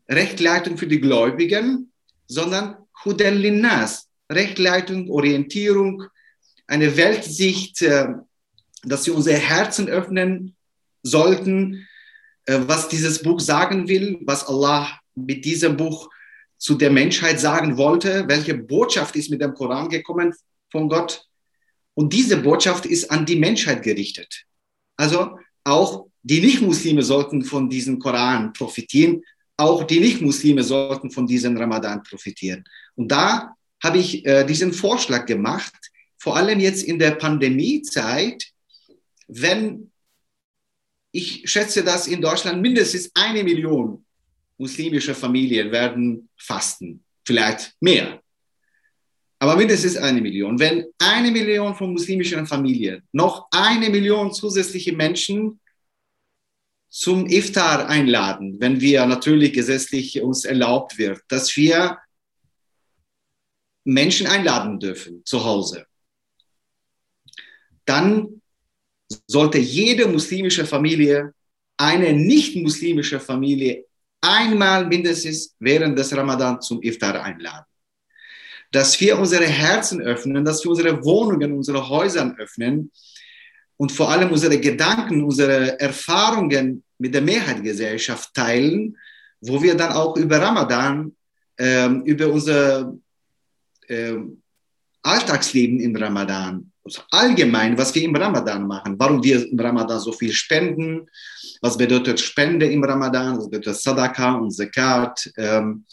Rechtleitung 0.09 0.77
für 0.77 0.87
die 0.87 0.99
Gläubigen, 0.99 1.91
sondern 2.27 2.77
Hudan 3.03 3.35
lil 3.35 3.59
Nas, 3.59 4.07
Rechtleitung, 4.31 5.09
Orientierung, 5.09 6.03
eine 6.67 6.97
Weltsicht, 6.97 7.81
äh, 7.81 8.07
dass 8.83 9.05
wir 9.05 9.15
unsere 9.15 9.37
Herzen 9.37 9.87
öffnen 9.87 10.55
sollten, 11.03 11.87
äh, 12.45 12.59
was 12.65 12.87
dieses 12.87 13.21
Buch 13.21 13.39
sagen 13.39 13.87
will, 13.87 14.19
was 14.21 14.47
Allah 14.47 14.99
mit 15.15 15.45
diesem 15.45 15.77
Buch 15.77 16.09
zu 16.57 16.75
der 16.75 16.91
Menschheit 16.91 17.39
sagen 17.39 17.77
wollte, 17.77 18.25
welche 18.27 18.55
Botschaft 18.55 19.15
ist 19.15 19.29
mit 19.29 19.41
dem 19.41 19.53
Koran 19.53 19.89
gekommen 19.89 20.33
von 20.71 20.89
Gott. 20.89 21.25
Und 21.93 22.11
diese 22.13 22.37
Botschaft 22.37 22.85
ist 22.85 23.09
an 23.11 23.25
die 23.25 23.35
Menschheit 23.35 23.83
gerichtet. 23.83 24.45
Also 24.97 25.37
auch 25.63 26.07
die 26.23 26.41
Nichtmuslime 26.41 27.03
sollten 27.03 27.43
von 27.43 27.69
diesem 27.69 27.99
Koran 27.99 28.51
profitieren. 28.53 29.23
Auch 29.57 29.83
die 29.83 29.99
Nichtmuslime 29.99 30.63
sollten 30.63 31.11
von 31.11 31.27
diesem 31.27 31.55
Ramadan 31.55 32.03
profitieren. 32.03 32.63
Und 32.95 33.09
da 33.11 33.55
habe 33.83 33.97
ich 33.99 34.25
äh, 34.25 34.43
diesen 34.43 34.73
Vorschlag 34.73 35.25
gemacht, 35.25 35.73
vor 36.25 36.37
allem 36.37 36.59
jetzt 36.59 36.81
in 36.81 36.97
der 36.97 37.11
Pandemiezeit, 37.11 38.43
wenn 39.27 39.91
ich 41.11 41.43
schätze, 41.45 41.83
dass 41.83 42.07
in 42.07 42.19
Deutschland 42.19 42.63
mindestens 42.63 43.11
eine 43.13 43.43
Million 43.43 44.03
muslimische 44.57 45.13
Familien 45.13 45.71
werden 45.71 46.27
fasten, 46.35 47.05
vielleicht 47.27 47.75
mehr. 47.79 48.23
Aber 49.37 49.55
mindestens 49.55 49.97
eine 49.97 50.19
Million. 50.19 50.57
Wenn 50.57 50.85
eine 50.97 51.29
Million 51.29 51.75
von 51.75 51.93
muslimischen 51.93 52.47
Familien 52.47 53.03
noch 53.11 53.45
eine 53.51 53.91
Million 53.91 54.33
zusätzliche 54.33 54.93
Menschen 54.93 55.59
zum 56.89 57.27
Iftar 57.27 57.87
einladen, 57.87 58.59
wenn 58.59 58.81
wir 58.81 59.05
natürlich 59.05 59.53
gesetzlich 59.53 60.19
uns 60.23 60.43
erlaubt 60.43 60.97
wird, 60.97 61.21
dass 61.27 61.55
wir 61.55 61.99
Menschen 63.83 64.25
einladen 64.25 64.79
dürfen 64.79 65.23
zu 65.23 65.43
Hause, 65.43 65.85
dann 67.85 68.41
sollte 69.27 69.59
jede 69.59 70.07
muslimische 70.07 70.65
Familie 70.65 71.33
eine 71.77 72.13
nicht 72.13 72.55
muslimische 72.55 73.19
Familie 73.19 73.85
einmal 74.21 74.85
mindestens 74.87 75.55
während 75.59 75.97
des 75.97 76.15
Ramadan 76.15 76.61
zum 76.61 76.81
Iftar 76.81 77.21
einladen. 77.21 77.65
Dass 78.71 78.99
wir 78.99 79.19
unsere 79.19 79.45
Herzen 79.45 80.01
öffnen, 80.01 80.43
dass 80.43 80.63
wir 80.63 80.71
unsere 80.71 81.03
Wohnungen, 81.03 81.53
unsere 81.53 81.87
Häuser 81.87 82.35
öffnen 82.37 82.91
und 83.77 83.91
vor 83.91 84.09
allem 84.09 84.31
unsere 84.31 84.59
Gedanken, 84.59 85.23
unsere 85.23 85.79
Erfahrungen 85.79 86.83
mit 86.97 87.13
der 87.13 87.21
Mehrheitsgesellschaft 87.21 88.33
teilen, 88.33 88.97
wo 89.41 89.61
wir 89.61 89.75
dann 89.75 89.91
auch 89.91 90.17
über 90.17 90.41
Ramadan, 90.41 91.15
äh, 91.57 91.89
über 92.05 92.27
unser 92.27 92.95
äh, 93.87 94.15
Alltagsleben 95.03 95.79
im 95.79 95.95
Ramadan, 95.95 96.71
allgemein, 97.09 97.77
was 97.77 97.93
wir 97.95 98.03
im 98.03 98.15
Ramadan 98.15 98.67
machen, 98.67 98.95
warum 98.97 99.23
wir 99.23 99.47
im 99.49 99.59
Ramadan 99.59 99.99
so 99.99 100.11
viel 100.11 100.31
spenden, 100.31 101.07
was 101.61 101.77
bedeutet 101.77 102.19
Spende 102.19 102.67
im 102.67 102.83
Ramadan, 102.83 103.37
was 103.37 103.49
bedeutet 103.49 103.81
Sadaka 103.81 104.35
und 104.35 104.51
Zakat, 104.51 105.31
ähm, 105.37 105.85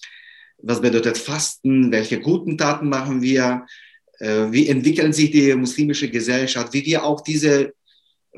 was 0.59 0.81
bedeutet 0.81 1.17
Fasten, 1.17 1.91
welche 1.91 2.21
guten 2.21 2.59
Taten 2.59 2.89
machen 2.89 3.23
wir, 3.23 3.65
äh, 4.19 4.47
wie 4.51 4.69
entwickelt 4.69 5.15
sich 5.15 5.31
die 5.31 5.55
muslimische 5.55 6.11
Gesellschaft, 6.11 6.73
wie 6.75 6.85
wir 6.85 7.05
auch 7.05 7.23
diese 7.23 7.73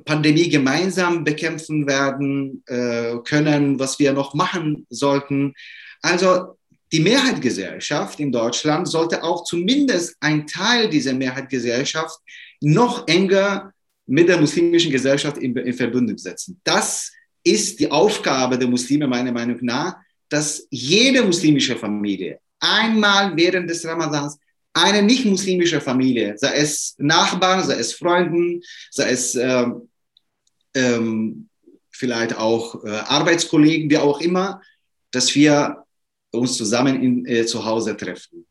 Pandemie 0.04 0.49
gemeinsam 0.49 1.25
bekämpfen 1.25 1.87
werden 1.87 2.62
äh, 2.66 3.16
können, 3.25 3.78
was 3.78 3.99
wir 3.99 4.12
noch 4.12 4.34
machen 4.34 4.87
sollten. 4.90 5.54
Also 6.02 6.56
die 6.92 7.00
Mehrheitsgesellschaft 7.00 8.20
in 8.20 8.30
Deutschland 8.30 8.88
sollte 8.88 9.23
auch 9.23 9.44
zumindest 9.44 10.16
ein 10.20 10.46
Teil 10.46 10.88
dieser 10.88 11.12
Mehrheitsgesellschaft 11.12 12.18
noch 12.64 13.06
enger 13.06 13.73
mit 14.06 14.28
der 14.28 14.40
muslimischen 14.40 14.90
Gesellschaft 14.90 15.38
in, 15.38 15.56
in 15.56 15.75
Verbindung 15.75 16.18
setzen. 16.18 16.61
Das 16.64 17.12
ist 17.42 17.78
die 17.80 17.90
Aufgabe 17.90 18.59
der 18.59 18.68
Muslime 18.68 19.06
meiner 19.06 19.33
Meinung 19.33 19.59
nach, 19.62 19.97
dass 20.28 20.66
jede 20.71 21.23
muslimische 21.23 21.76
Familie 21.76 22.40
einmal 22.59 23.37
während 23.37 23.68
des 23.68 23.85
Ramadans 23.85 24.38
eine 24.73 25.02
nicht 25.02 25.25
muslimische 25.25 25.80
Familie, 25.80 26.37
sei 26.37 26.54
es 26.56 26.94
Nachbarn, 26.99 27.62
sei 27.64 27.75
es 27.75 27.92
Freunden, 27.92 28.61
sei 28.90 29.11
es 29.11 29.35
ähm, 29.37 29.88
ähm, 30.75 31.49
vielleicht 31.90 32.37
auch 32.37 32.85
äh, 32.85 32.88
Arbeitskollegen, 32.88 33.88
wie 33.88 33.99
auch 33.99 34.21
immer, 34.21 34.61
dass 35.12 35.33
wir 35.35 35.85
uns 36.33 36.56
zusammen 36.56 37.00
in, 37.00 37.26
äh, 37.26 37.47
zu 37.47 37.64
Hause 37.64 37.97
treffen. 37.97 38.47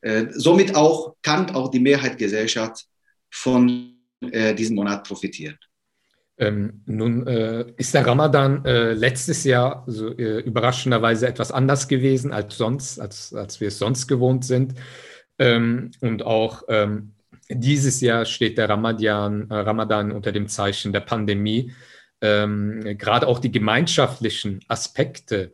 Äh, 0.00 0.26
somit 0.30 0.74
auch 0.74 1.14
kann 1.22 1.50
auch 1.50 1.70
die 1.70 1.78
Mehrheitsgesellschaft 1.78 2.86
von 3.30 3.94
äh, 4.20 4.54
diesem 4.54 4.76
Monat 4.76 5.06
profitiert. 5.06 5.58
Ähm, 6.40 6.82
nun 6.86 7.26
äh, 7.26 7.66
ist 7.76 7.92
der 7.92 8.06
Ramadan 8.06 8.64
äh, 8.64 8.94
letztes 8.94 9.44
Jahr 9.44 9.84
so, 9.86 10.16
äh, 10.16 10.40
überraschenderweise 10.40 11.28
etwas 11.28 11.52
anders 11.52 11.86
gewesen 11.86 12.32
als 12.32 12.56
sonst, 12.56 12.98
als, 12.98 13.34
als 13.34 13.60
wir 13.60 13.68
es 13.68 13.78
sonst 13.78 14.06
gewohnt 14.06 14.46
sind. 14.46 14.74
Ähm, 15.38 15.90
und 16.00 16.22
auch 16.22 16.62
ähm, 16.68 17.12
dieses 17.50 18.00
Jahr 18.00 18.24
steht 18.24 18.56
der 18.56 18.70
Ramadan, 18.70 19.50
äh, 19.50 19.54
Ramadan 19.54 20.12
unter 20.12 20.32
dem 20.32 20.48
Zeichen 20.48 20.92
der 20.94 21.00
Pandemie. 21.00 21.72
Ähm, 22.22 22.96
gerade 22.96 23.26
auch 23.26 23.38
die 23.38 23.50
gemeinschaftlichen 23.52 24.60
Aspekte 24.66 25.52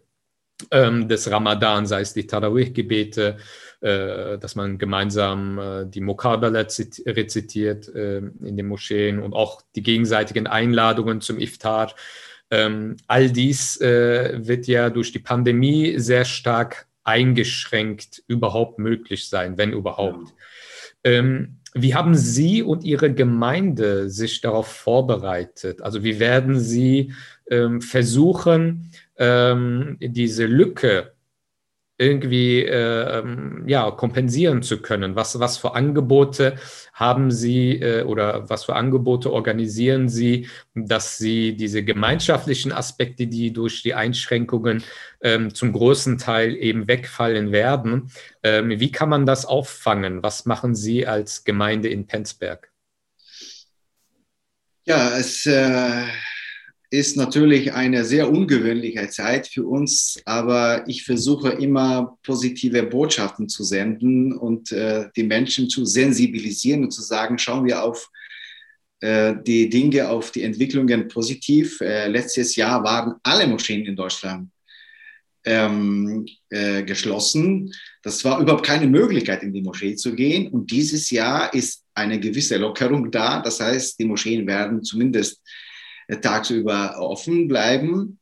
ähm, 0.71 1.09
des 1.09 1.31
Ramadan, 1.31 1.87
sei 1.87 2.01
es 2.01 2.15
die 2.15 2.27
Tarawih-Gebete, 2.27 3.39
dass 4.39 4.55
man 4.55 4.79
gemeinsam 4.79 5.59
äh, 5.59 5.87
die 5.87 6.01
Mokabala 6.01 6.67
rezitiert 7.07 7.89
äh, 7.95 8.19
in 8.19 8.57
den 8.57 8.69
Moscheen 8.69 9.19
und 9.19 9.35
auch 9.35 9.63
die 9.75 9.83
gegenseitigen 9.83 10.47
Einladungen 10.47 11.21
zum 11.21 11.39
Iftar. 11.39 11.95
Ähm, 12.51 12.97
all 13.07 13.31
dies 13.31 13.81
äh, 13.81 14.39
wird 14.47 14.67
ja 14.67 14.89
durch 14.91 15.13
die 15.13 15.19
Pandemie 15.19 15.99
sehr 15.99 16.25
stark 16.25 16.87
eingeschränkt 17.05 18.23
überhaupt 18.27 18.79
möglich 18.79 19.29
sein, 19.29 19.59
wenn 19.59 19.73
überhaupt. 19.73 20.33
Ähm, 21.05 21.59
Wie 21.75 21.95
haben 21.95 22.15
Sie 22.15 22.63
und 22.63 22.85
Ihre 22.85 23.13
Gemeinde 23.13 24.09
sich 24.09 24.41
darauf 24.41 24.67
vorbereitet? 24.67 25.83
Also 25.83 26.03
wie 26.03 26.19
werden 26.19 26.59
Sie 26.59 27.13
ähm, 27.51 27.81
versuchen, 27.81 28.91
ähm, 29.19 29.97
diese 30.01 30.47
Lücke 30.47 31.13
irgendwie 31.99 32.63
äh, 32.63 33.23
ja, 33.67 33.91
kompensieren 33.91 34.63
zu 34.63 34.83
können? 34.83 35.17
Was, 35.17 35.39
was 35.41 35.59
für 35.59 35.75
Angebote 35.75 36.57
haben 36.93 37.31
Sie 37.31 37.81
äh, 37.81 38.03
oder 38.03 38.49
was 38.51 38.65
für 38.65 38.77
Angebote 38.77 39.33
organisieren 39.33 40.09
Sie, 40.09 40.49
dass 40.75 41.19
Sie 41.19 41.57
diese 41.57 41.85
gemeinschaftlichen 41.85 42.73
Aspekte, 42.73 43.27
die 43.27 43.53
durch 43.53 43.83
die 43.83 43.95
Einschränkungen 43.95 44.83
ähm, 45.23 45.55
zum 45.55 45.73
großen 45.73 46.19
Teil 46.19 46.55
eben 46.57 46.87
wegfallen 46.87 47.53
werden, 47.53 48.11
ähm, 48.43 48.79
wie 48.79 48.93
kann 48.93 49.09
man 49.09 49.25
das 49.25 49.47
auffangen? 49.47 50.23
Was 50.23 50.45
machen 50.45 50.75
Sie 50.75 51.07
als 51.07 51.45
Gemeinde 51.45 51.89
in 51.89 52.07
Penzberg? 52.07 52.71
Ja, 54.85 55.17
es 55.17 55.47
äh 55.47 56.05
ist 56.99 57.17
natürlich 57.17 57.75
eine 57.75 58.05
sehr 58.05 58.31
ungewöhnliche 58.31 59.09
Zeit 59.11 59.49
für 59.49 59.67
uns, 59.67 60.19
aber 60.25 60.85
ich 60.89 61.05
versuche 61.05 61.51
immer 61.51 62.17
positive 62.23 62.83
Botschaften 62.85 63.49
zu 63.49 63.65
senden 63.65 64.33
und 64.33 64.73
äh, 64.73 65.09
die 65.15 65.25
Menschen 65.25 65.69
zu 65.69 65.85
sensibilisieren 65.85 66.85
und 66.85 66.93
zu 66.93 67.03
sagen, 67.03 67.39
schauen 67.39 67.67
wir 67.67 67.83
auf 67.83 68.09
äh, 69.01 69.35
die 69.47 69.69
Dinge, 69.69 70.09
auf 70.09 70.31
die 70.31 70.43
Entwicklungen 70.43 71.07
positiv. 71.09 71.81
Äh, 71.83 72.09
letztes 72.09 72.57
Jahr 72.57 72.83
waren 72.83 73.17
alle 73.23 73.47
Moscheen 73.47 73.85
in 73.85 73.95
Deutschland 73.95 74.51
ähm, 75.45 76.27
äh, 76.49 76.83
geschlossen. 76.83 77.75
Das 78.03 78.25
war 78.25 78.41
überhaupt 78.41 78.65
keine 78.65 78.87
Möglichkeit, 78.87 79.43
in 79.43 79.53
die 79.53 79.63
Moschee 79.63 79.97
zu 79.97 80.15
gehen. 80.15 80.49
Und 80.49 80.71
dieses 80.71 81.11
Jahr 81.11 81.53
ist 81.53 81.85
eine 81.95 82.19
gewisse 82.19 82.57
Lockerung 82.57 83.11
da. 83.11 83.43
Das 83.43 83.61
heißt, 83.61 83.99
die 83.99 84.07
Moscheen 84.07 84.47
werden 84.47 84.83
zumindest 84.83 85.43
tagsüber 86.21 86.99
offen 86.99 87.49
bleiben. 87.49 88.19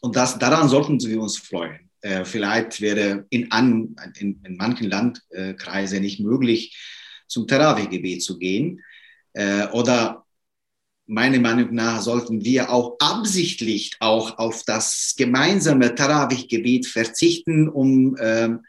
Und 0.00 0.16
das, 0.16 0.38
daran 0.38 0.68
sollten 0.68 1.00
wir 1.00 1.20
uns 1.20 1.38
freuen. 1.38 1.90
Äh, 2.00 2.24
vielleicht 2.24 2.80
wäre 2.80 3.26
in, 3.30 3.50
an, 3.50 3.96
in, 4.18 4.40
in 4.44 4.56
manchen 4.56 4.88
Landkreisen 4.88 6.00
nicht 6.00 6.20
möglich, 6.20 6.76
zum 7.26 7.46
Tarawih-Gebet 7.46 8.22
zu 8.22 8.38
gehen. 8.38 8.82
Äh, 9.32 9.66
oder 9.68 10.24
meiner 11.06 11.40
Meinung 11.40 11.74
nach 11.74 12.00
sollten 12.02 12.44
wir 12.44 12.70
auch 12.70 12.96
absichtlich 13.00 13.96
auch 13.98 14.38
auf 14.38 14.62
das 14.64 15.14
gemeinsame 15.16 15.94
Tarawih-Gebet 15.94 16.86
verzichten, 16.86 17.68
um 17.68 18.16
ähm, 18.20 18.64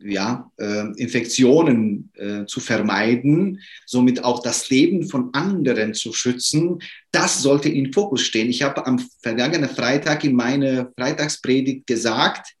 ja, 0.00 0.50
äh, 0.58 0.86
Infektionen 0.96 2.10
äh, 2.14 2.44
zu 2.46 2.60
vermeiden, 2.60 3.60
somit 3.86 4.22
auch 4.22 4.42
das 4.42 4.68
Leben 4.70 5.08
von 5.08 5.30
anderen 5.32 5.94
zu 5.94 6.12
schützen, 6.12 6.80
das 7.10 7.42
sollte 7.42 7.68
in 7.68 7.92
Fokus 7.92 8.22
stehen. 8.22 8.50
Ich 8.50 8.62
habe 8.62 8.86
am 8.86 8.98
vergangenen 9.22 9.70
Freitag 9.70 10.24
in 10.24 10.34
meiner 10.34 10.92
Freitagspredigt 10.98 11.86
gesagt, 11.86 12.54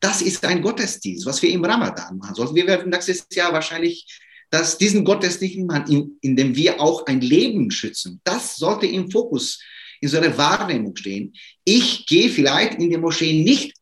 das 0.00 0.22
ist 0.22 0.44
ein 0.44 0.62
Gottesdienst, 0.62 1.26
was 1.26 1.42
wir 1.42 1.50
im 1.50 1.64
Ramadan 1.64 2.18
machen 2.18 2.34
sollten. 2.34 2.54
Wir 2.54 2.66
werden 2.66 2.90
nächstes 2.90 3.26
Jahr 3.32 3.52
wahrscheinlich 3.52 4.06
dass 4.50 4.78
diesen 4.78 5.04
Gottesdienst 5.04 5.58
machen, 5.58 5.92
in, 5.92 6.18
in 6.22 6.36
dem 6.36 6.56
wir 6.56 6.80
auch 6.80 7.06
ein 7.06 7.20
Leben 7.20 7.70
schützen. 7.70 8.20
Das 8.24 8.56
sollte 8.56 8.86
im 8.86 9.10
Fokus 9.10 9.60
in 10.00 10.08
so 10.08 10.18
einer 10.18 10.36
Wahrnehmung 10.38 10.96
stehen. 10.96 11.34
Ich 11.64 12.06
gehe 12.06 12.30
vielleicht 12.30 12.74
in 12.74 12.90
die 12.90 12.96
Moschee 12.96 13.42
nicht 13.42 13.74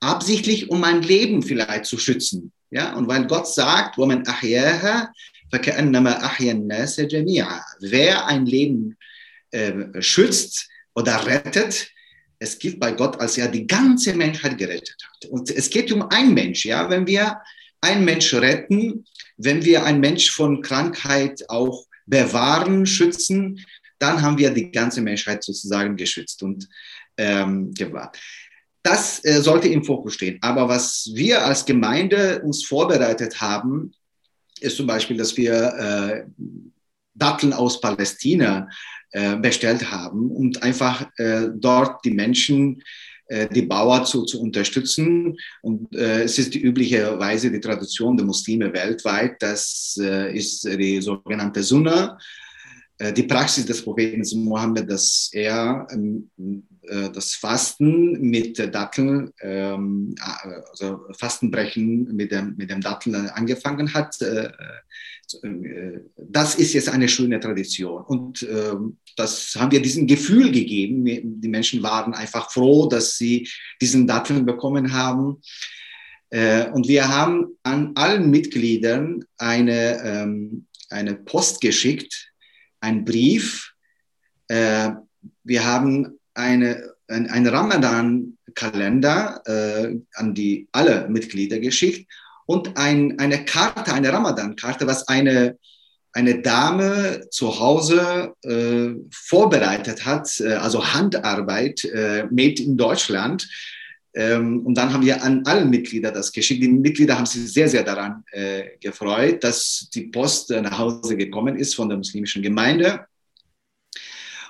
absichtlich, 0.00 0.70
um 0.70 0.80
mein 0.80 1.02
Leben 1.02 1.42
vielleicht 1.42 1.86
zu 1.86 1.98
schützen. 1.98 2.52
Ja, 2.70 2.94
und 2.96 3.06
weil 3.06 3.26
Gott 3.26 3.46
sagt, 3.46 3.98
وَمَنْ 3.98 4.26
أَحْيَاهَا 4.26 5.12
فَكَأَنَّمَا 5.52 6.24
أَحْيَا 6.24 6.52
النَّاسَ 6.52 7.00
جَمِيعًا 7.00 7.60
Wer 7.80 8.26
ein 8.26 8.46
Leben 8.46 8.96
äh, 9.50 10.00
schützt 10.00 10.68
oder 10.94 11.26
rettet, 11.26 11.88
es 12.38 12.58
gilt 12.58 12.80
bei 12.80 12.92
Gott, 12.92 13.20
als 13.20 13.38
er 13.38 13.48
die 13.48 13.66
ganze 13.66 14.14
Menschheit 14.14 14.58
gerettet 14.58 14.96
hat. 15.06 15.30
Und 15.30 15.50
es 15.50 15.70
geht 15.70 15.92
um 15.92 16.02
einen 16.02 16.34
Mensch. 16.34 16.64
Ja? 16.64 16.90
Wenn 16.90 17.06
wir 17.06 17.40
einen 17.80 18.04
Mensch 18.04 18.34
retten, 18.34 19.04
wenn 19.36 19.64
wir 19.64 19.84
einen 19.84 20.00
Mensch 20.00 20.30
von 20.30 20.60
Krankheit 20.62 21.48
auch 21.48 21.86
bewahren, 22.06 22.86
schützen, 22.86 23.64
dann 23.98 24.20
haben 24.22 24.38
wir 24.38 24.50
die 24.50 24.72
ganze 24.72 25.00
Menschheit 25.00 25.44
sozusagen 25.44 25.96
geschützt 25.96 26.42
und 26.42 26.68
ähm, 27.16 27.72
gewahrt. 27.74 28.18
Das 28.83 29.23
äh, 29.25 29.41
sollte 29.41 29.67
im 29.67 29.83
Fokus 29.83 30.13
stehen. 30.13 30.37
Aber 30.41 30.69
was 30.69 31.09
wir 31.13 31.45
als 31.45 31.65
Gemeinde 31.65 32.41
uns 32.43 32.65
vorbereitet 32.65 33.41
haben, 33.41 33.91
ist 34.59 34.77
zum 34.77 34.87
Beispiel, 34.87 35.17
dass 35.17 35.35
wir 35.37 35.53
äh, 35.53 36.23
Datteln 37.13 37.53
aus 37.53 37.81
Palästina 37.81 38.69
äh, 39.11 39.35
bestellt 39.37 39.91
haben 39.91 40.31
und 40.31 40.61
einfach 40.63 41.07
äh, 41.17 41.49
dort 41.53 42.03
die 42.05 42.11
Menschen, 42.11 42.81
äh, 43.27 43.47
die 43.47 43.63
Bauer 43.63 44.03
zu, 44.03 44.25
zu 44.25 44.41
unterstützen. 44.41 45.37
Und 45.61 45.93
äh, 45.95 46.23
es 46.23 46.37
ist 46.37 46.53
die 46.53 46.61
übliche 46.61 47.17
Weise, 47.19 47.51
die 47.51 47.59
Tradition 47.59 48.17
der 48.17 48.25
Muslime 48.25 48.71
weltweit. 48.73 49.41
Das 49.41 49.97
ist 49.97 50.63
die 50.65 51.01
sogenannte 51.01 51.63
Sunnah 51.63 52.17
die 52.99 53.23
Praxis 53.23 53.63
des 53.63 53.83
Propheten 53.83 54.43
Mohammed, 54.43 54.89
dass 54.89 55.29
er 55.31 55.85
ähm, 55.91 56.31
äh, 56.39 56.63
das 56.87 57.33
Fasten 57.33 58.21
mit 58.21 58.57
Datteln, 58.73 59.31
ähm, 59.41 60.15
also 60.71 61.01
Fastenbrechen 61.17 62.15
mit 62.15 62.31
dem, 62.31 62.55
mit 62.57 62.69
dem 62.69 62.81
Datteln 62.81 63.15
angefangen 63.29 63.93
hat. 63.93 64.21
Äh, 64.21 64.49
äh, 65.43 65.99
das 66.15 66.55
ist 66.55 66.73
jetzt 66.73 66.89
eine 66.89 67.09
schöne 67.09 67.39
Tradition. 67.39 68.03
Und 68.03 68.43
ähm, 68.43 68.97
das 69.15 69.55
haben 69.55 69.71
wir 69.71 69.81
diesem 69.81 70.07
Gefühl 70.07 70.51
gegeben. 70.51 71.05
Die 71.05 71.47
Menschen 71.47 71.83
waren 71.83 72.13
einfach 72.13 72.51
froh, 72.51 72.87
dass 72.87 73.17
sie 73.17 73.47
diesen 73.81 74.07
Datteln 74.07 74.45
bekommen 74.45 74.93
haben. 74.93 75.41
Und 76.29 76.89
wir 76.89 77.07
haben 77.07 77.57
an 77.63 77.93
allen 77.95 78.29
Mitgliedern 78.29 79.23
eine, 79.37 80.03
ähm, 80.03 80.65
eine 80.89 81.15
Post 81.15 81.61
geschickt, 81.61 82.33
einen 82.81 83.05
Brief. 83.05 83.73
Wir 84.49 85.65
haben 85.65 86.19
eine, 86.37 86.93
ein, 87.07 87.29
ein 87.29 87.47
Ramadan-Kalender 87.47 89.41
äh, 89.45 89.95
an 90.13 90.33
die 90.33 90.67
alle 90.71 91.07
Mitglieder 91.09 91.59
geschickt 91.59 92.09
und 92.45 92.77
ein, 92.77 93.19
eine 93.19 93.43
Karte, 93.45 93.93
eine 93.93 94.11
Ramadan-Karte, 94.13 94.87
was 94.87 95.07
eine, 95.07 95.57
eine 96.13 96.41
Dame 96.41 97.27
zu 97.29 97.59
Hause 97.59 98.33
äh, 98.43 98.91
vorbereitet 99.11 100.05
hat, 100.05 100.39
äh, 100.39 100.53
also 100.53 100.93
Handarbeit, 100.93 101.83
äh, 101.85 102.25
made 102.31 102.61
in 102.61 102.77
Deutschland. 102.77 103.47
Ähm, 104.13 104.65
und 104.65 104.75
dann 104.77 104.93
haben 104.93 105.05
wir 105.05 105.21
an 105.23 105.43
alle 105.45 105.65
Mitglieder 105.65 106.11
das 106.11 106.31
geschickt. 106.31 106.63
Die 106.63 106.69
Mitglieder 106.69 107.17
haben 107.17 107.25
sich 107.25 107.51
sehr, 107.51 107.67
sehr 107.67 107.83
daran 107.83 108.23
äh, 108.31 108.77
gefreut, 108.79 109.43
dass 109.43 109.89
die 109.93 110.07
Post 110.07 110.49
nach 110.49 110.77
Hause 110.77 111.17
gekommen 111.17 111.57
ist 111.57 111.75
von 111.75 111.89
der 111.89 111.97
muslimischen 111.97 112.41
Gemeinde. 112.41 113.05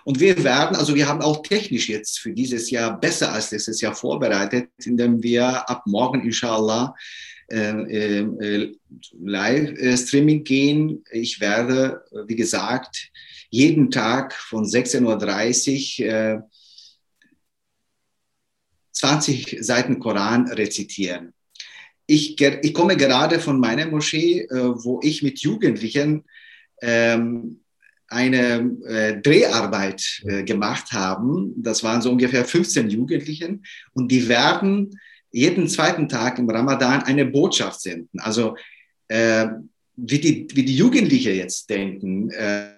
Und 0.07 0.21
wir 0.21 0.41
werden, 0.45 0.77
also 0.77 0.95
wir 0.95 1.05
haben 1.05 1.21
auch 1.21 1.43
technisch 1.43 1.89
jetzt 1.89 2.19
für 2.19 2.31
dieses 2.31 2.71
Jahr 2.71 2.97
besser 2.97 3.33
als 3.33 3.51
letztes 3.51 3.81
Jahr 3.81 3.93
vorbereitet, 3.93 4.69
indem 4.85 5.21
wir 5.21 5.69
ab 5.69 5.83
morgen 5.85 6.23
inshallah 6.23 6.95
äh, 7.51 7.71
äh, 7.71 8.75
Live-Streaming 9.19 10.45
gehen. 10.45 11.03
Ich 11.11 11.41
werde, 11.41 12.05
wie 12.25 12.37
gesagt, 12.37 13.11
jeden 13.49 13.91
Tag 13.91 14.31
von 14.33 14.63
16.30 14.63 16.01
Uhr 16.01 16.09
äh, 16.09 16.39
20 18.93 19.57
Seiten 19.59 19.99
Koran 19.99 20.47
rezitieren. 20.47 21.33
Ich, 22.05 22.39
ich 22.39 22.73
komme 22.73 22.95
gerade 22.95 23.41
von 23.41 23.59
meiner 23.59 23.87
Moschee, 23.87 24.43
äh, 24.43 24.55
wo 24.55 25.01
ich 25.03 25.21
mit 25.21 25.39
Jugendlichen 25.41 26.23
ähm, 26.81 27.59
eine 28.07 28.77
äh, 28.85 29.21
Dreharbeit 29.21 30.21
äh, 30.25 30.43
gemacht 30.43 30.91
haben. 30.91 31.53
Das 31.57 31.83
waren 31.83 32.01
so 32.01 32.11
ungefähr 32.11 32.45
15 32.45 32.89
Jugendlichen 32.89 33.63
und 33.93 34.11
die 34.11 34.27
werden 34.27 34.99
jeden 35.31 35.67
zweiten 35.67 36.07
Tag 36.07 36.39
im 36.39 36.49
Ramadan 36.49 37.03
eine 37.03 37.25
Botschaft 37.25 37.81
senden. 37.81 38.19
Also 38.19 38.55
äh, 39.07 39.47
wie, 39.95 40.19
die, 40.19 40.47
wie 40.53 40.63
die 40.63 40.75
Jugendlichen 40.75 41.35
jetzt 41.35 41.69
denken, 41.69 42.31
äh, 42.31 42.69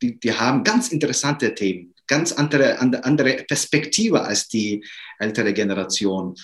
die, 0.00 0.18
die 0.18 0.32
haben 0.32 0.64
ganz 0.64 0.88
interessante 0.88 1.54
Themen, 1.54 1.94
ganz 2.06 2.32
andere, 2.32 2.80
andere 2.80 3.44
Perspektive 3.46 4.22
als 4.22 4.48
die 4.48 4.84
ältere 5.18 5.52
Generation. 5.52 6.34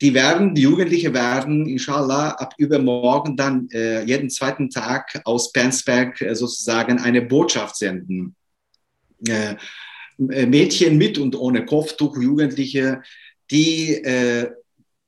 Die 0.00 0.14
werden, 0.14 0.54
die 0.54 0.62
Jugendlichen 0.62 1.12
werden, 1.12 1.66
inshallah, 1.66 2.30
ab 2.30 2.54
übermorgen 2.56 3.36
dann 3.36 3.68
äh, 3.72 4.02
jeden 4.04 4.30
zweiten 4.30 4.70
Tag 4.70 5.20
aus 5.24 5.52
Penzberg 5.52 6.20
äh, 6.22 6.34
sozusagen 6.34 6.98
eine 6.98 7.22
Botschaft 7.22 7.76
senden. 7.76 8.34
Äh, 9.26 9.56
äh 10.30 10.46
Mädchen 10.46 10.96
mit 10.96 11.18
und 11.18 11.36
ohne 11.36 11.66
Kopftuch, 11.66 12.16
Jugendliche, 12.16 13.02
die 13.50 13.94
äh, 13.94 14.50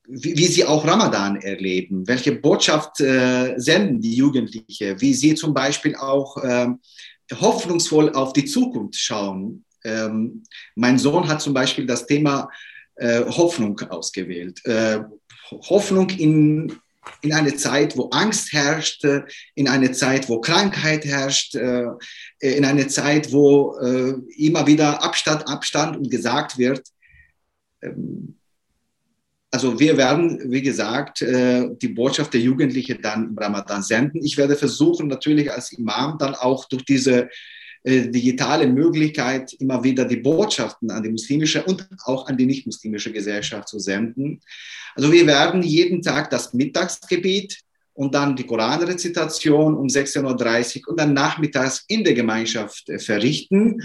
wie, 0.09 0.37
wie, 0.37 0.46
sie 0.46 0.64
auch 0.64 0.85
Ramadan 0.85 1.37
erleben, 1.37 2.07
welche 2.07 2.33
Botschaft 2.33 3.00
äh, 3.00 3.55
senden 3.57 4.00
die 4.00 4.14
Jugendlichen, 4.14 5.00
wie 5.00 5.14
sie 5.14 5.35
zum 5.35 5.55
Beispiel 5.55 5.94
auch 5.94 6.37
äh, 6.38 6.68
hoffnungsvoll 7.33 8.12
auf 8.12 8.33
die 8.33 8.44
Zukunft 8.44 8.96
schauen. 8.96 9.64
Ähm, 9.85 10.42
mein 10.74 10.98
Sohn 10.98 11.28
hat 11.28 11.40
zum 11.40 11.55
Beispiel 11.55 11.87
das 11.87 12.07
Thema 12.07 12.48
Hoffnung 12.98 13.81
ausgewählt. 13.81 14.64
Äh, 14.64 15.00
Hoffnung 15.50 16.11
in, 16.11 16.76
in 17.22 17.33
eine 17.33 17.57
Zeit, 17.57 17.96
wo 17.96 18.09
Angst 18.11 18.52
herrscht, 18.52 19.05
in 19.55 19.68
eine 19.68 19.92
Zeit, 19.92 20.28
wo 20.28 20.40
Krankheit 20.40 21.05
herrscht, 21.05 21.55
äh, 21.55 21.87
in 22.38 22.64
eine 22.64 22.87
Zeit, 22.88 23.33
wo 23.33 23.76
äh, 23.78 24.14
immer 24.37 24.66
wieder 24.66 25.02
Abstand, 25.02 25.48
Abstand 25.48 25.96
und 25.96 26.11
gesagt 26.11 26.59
wird, 26.59 26.83
ähm, 27.83 28.37
also 29.55 29.78
wir 29.78 29.98
werden, 29.98 30.50
wie 30.50 30.62
gesagt, 30.62 31.20
äh, 31.20 31.68
die 31.76 31.88
Botschaft 31.88 32.33
der 32.33 32.40
Jugendlichen 32.40 33.02
dann 33.02 33.28
im 33.28 33.38
Ramadan 33.38 33.83
senden. 33.83 34.24
Ich 34.24 34.38
werde 34.38 34.57
versuchen, 34.57 35.09
natürlich 35.09 35.52
als 35.52 35.72
Imam 35.72 36.16
dann 36.16 36.35
auch 36.35 36.64
durch 36.70 36.87
diese 36.87 37.28
äh, 37.84 38.08
digitale 38.08 38.68
Möglichkeit 38.68 39.54
immer 39.54 39.82
wieder 39.82 40.04
die 40.04 40.18
Botschaften 40.18 40.92
an 40.92 41.02
die 41.02 41.10
muslimische 41.10 41.64
und 41.64 41.88
auch 42.04 42.28
an 42.28 42.36
die 42.36 42.46
nicht-muslimische 42.46 43.12
Gesellschaft 43.12 43.68
zu 43.68 43.80
senden. 43.80 44.40
Also 44.94 45.10
wir 45.10 45.26
werden 45.26 45.64
jeden 45.64 46.00
Tag 46.00 46.30
das 46.30 46.54
Mittagsgebet 46.54 47.58
und 47.94 48.14
dann 48.14 48.36
die 48.36 48.46
Koranrezitation 48.46 49.74
um 49.74 49.88
16.30 49.88 50.82
Uhr 50.82 50.90
und 50.90 51.00
dann 51.00 51.12
nachmittags 51.12 51.84
in 51.88 52.04
der 52.04 52.14
Gemeinschaft 52.14 52.88
äh, 52.88 53.00
verrichten. 53.00 53.82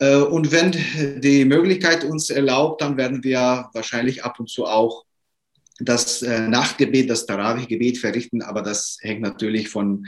Äh, 0.00 0.16
und 0.16 0.50
wenn 0.50 0.72
die 1.20 1.44
Möglichkeit 1.44 2.02
uns 2.02 2.30
erlaubt, 2.30 2.80
dann 2.80 2.96
werden 2.96 3.22
wir 3.22 3.70
wahrscheinlich 3.74 4.24
ab 4.24 4.40
und 4.40 4.50
zu 4.50 4.66
auch 4.66 5.04
das 5.78 6.22
Nachtgebet, 6.22 7.10
das 7.10 7.26
Tarawih-Gebet 7.26 7.98
verrichten, 7.98 8.42
aber 8.42 8.62
das 8.62 8.98
hängt 9.00 9.20
natürlich 9.20 9.68
von 9.68 10.06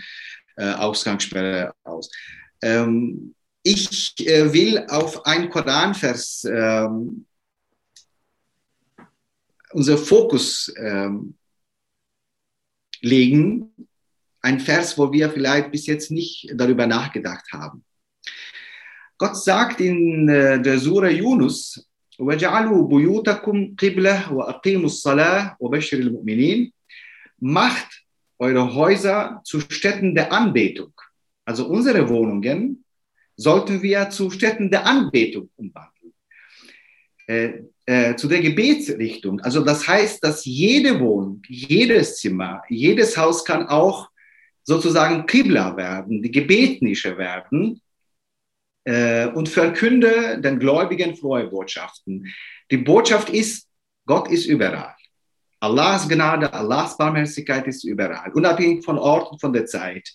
Ausgangssperre 0.57 1.73
aus. 1.83 2.11
Ähm, 2.64 3.36
ich 3.64 4.16
will 4.18 4.86
auf 4.90 5.26
einen 5.26 5.50
Koranvers 5.50 6.46
ähm, 6.46 7.26
unser 9.72 9.98
Fokus 9.98 10.74
ähm, 10.78 11.36
legen, 13.02 13.74
ein 14.42 14.60
Vers, 14.60 14.98
wo 14.98 15.12
wir 15.12 15.30
vielleicht 15.30 15.72
bis 15.72 15.86
jetzt 15.86 16.12
nicht 16.12 16.50
darüber 16.56 16.88
nachgedacht 16.88 17.46
haben. 17.52 17.84
Gott 19.18 19.38
sagt 19.38 19.82
in 19.82 20.30
äh, 20.30 20.62
der 20.62 20.80
Sura 20.80 21.10
Yunus, 21.10 21.86
وَجَعَلُوا 22.20 22.88
بُيُوتَكُمْ 22.88 23.76
قِبْلَةً 23.78 24.32
وَأَقِيمُوا 24.32 24.86
الصَّلَاةَ 24.86 25.56
وَبَشِّرِ 25.60 26.00
الْمُؤْمِنِينَ 26.00 26.74
Macht 27.40 28.04
eure 28.38 28.74
Häuser 28.74 29.42
zu 29.46 29.62
Städten 29.62 30.16
der 30.16 30.32
Anbetung. 30.34 30.93
also 31.45 31.67
unsere 31.67 32.09
Wohnungen 32.09 32.85
sollten 33.37 33.83
wir 33.83 34.11
zu 34.11 34.31
Städten 34.31 34.71
der 34.71 34.87
Anbetung 34.87 35.51
umwandeln. 35.57 36.15
Äh, 37.27 37.65
äh, 37.87 38.17
zu 38.17 38.29
der 38.29 38.41
Gebetsrichtung. 38.41 39.41
Also 39.41 39.63
das 39.63 39.87
heißt, 39.87 40.25
dass 40.25 40.45
jede 40.45 40.99
Wohnung, 41.01 41.43
jedes 41.47 42.17
Zimmer, 42.17 42.63
jedes 42.69 43.17
Haus 43.17 43.45
kann 43.45 43.67
auch 43.67 44.09
sozusagen 44.63 45.27
Qibla 45.27 45.77
werden, 45.77 46.23
die 46.23 46.31
Gebetnische 46.31 47.19
werden 47.19 47.83
äh, 48.85 49.27
und 49.27 49.51
verkünde 49.51 50.41
den 50.41 50.59
Gläubigen 50.59 51.15
frohe 51.15 51.47
Botschaften. 51.47 52.27
Die 52.71 52.79
Botschaft 52.79 53.29
ist, 53.29 53.69
Gott 54.07 54.31
ist 54.31 54.47
überall. 54.47 54.95
Allahs 55.61 56.09
Gnade, 56.09 56.53
Allahs 56.53 56.97
Barmherzigkeit 56.97 57.67
ist 57.67 57.85
überall, 57.85 58.33
unabhängig 58.33 58.85
von 58.85 58.99
Ort 58.99 59.31
und 59.33 59.41
von 59.41 59.53
der 59.53 59.67
Zeit. 59.67 60.11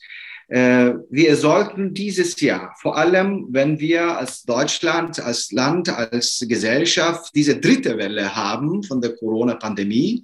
Äh, 0.49 0.95
wir 1.11 1.35
sollten 1.35 1.93
dieses 1.93 2.39
Jahr, 2.41 2.73
vor 2.81 2.97
allem 2.97 3.47
wenn 3.51 3.79
wir 3.79 4.17
als 4.17 4.43
Deutschland, 4.43 5.19
als 5.19 5.51
Land, 5.51 5.89
als 5.89 6.43
Gesellschaft 6.47 7.35
diese 7.35 7.59
dritte 7.59 7.97
Welle 7.97 8.35
haben 8.35 8.81
von 8.81 8.99
der 8.99 9.15
Corona-Pandemie, 9.15 10.23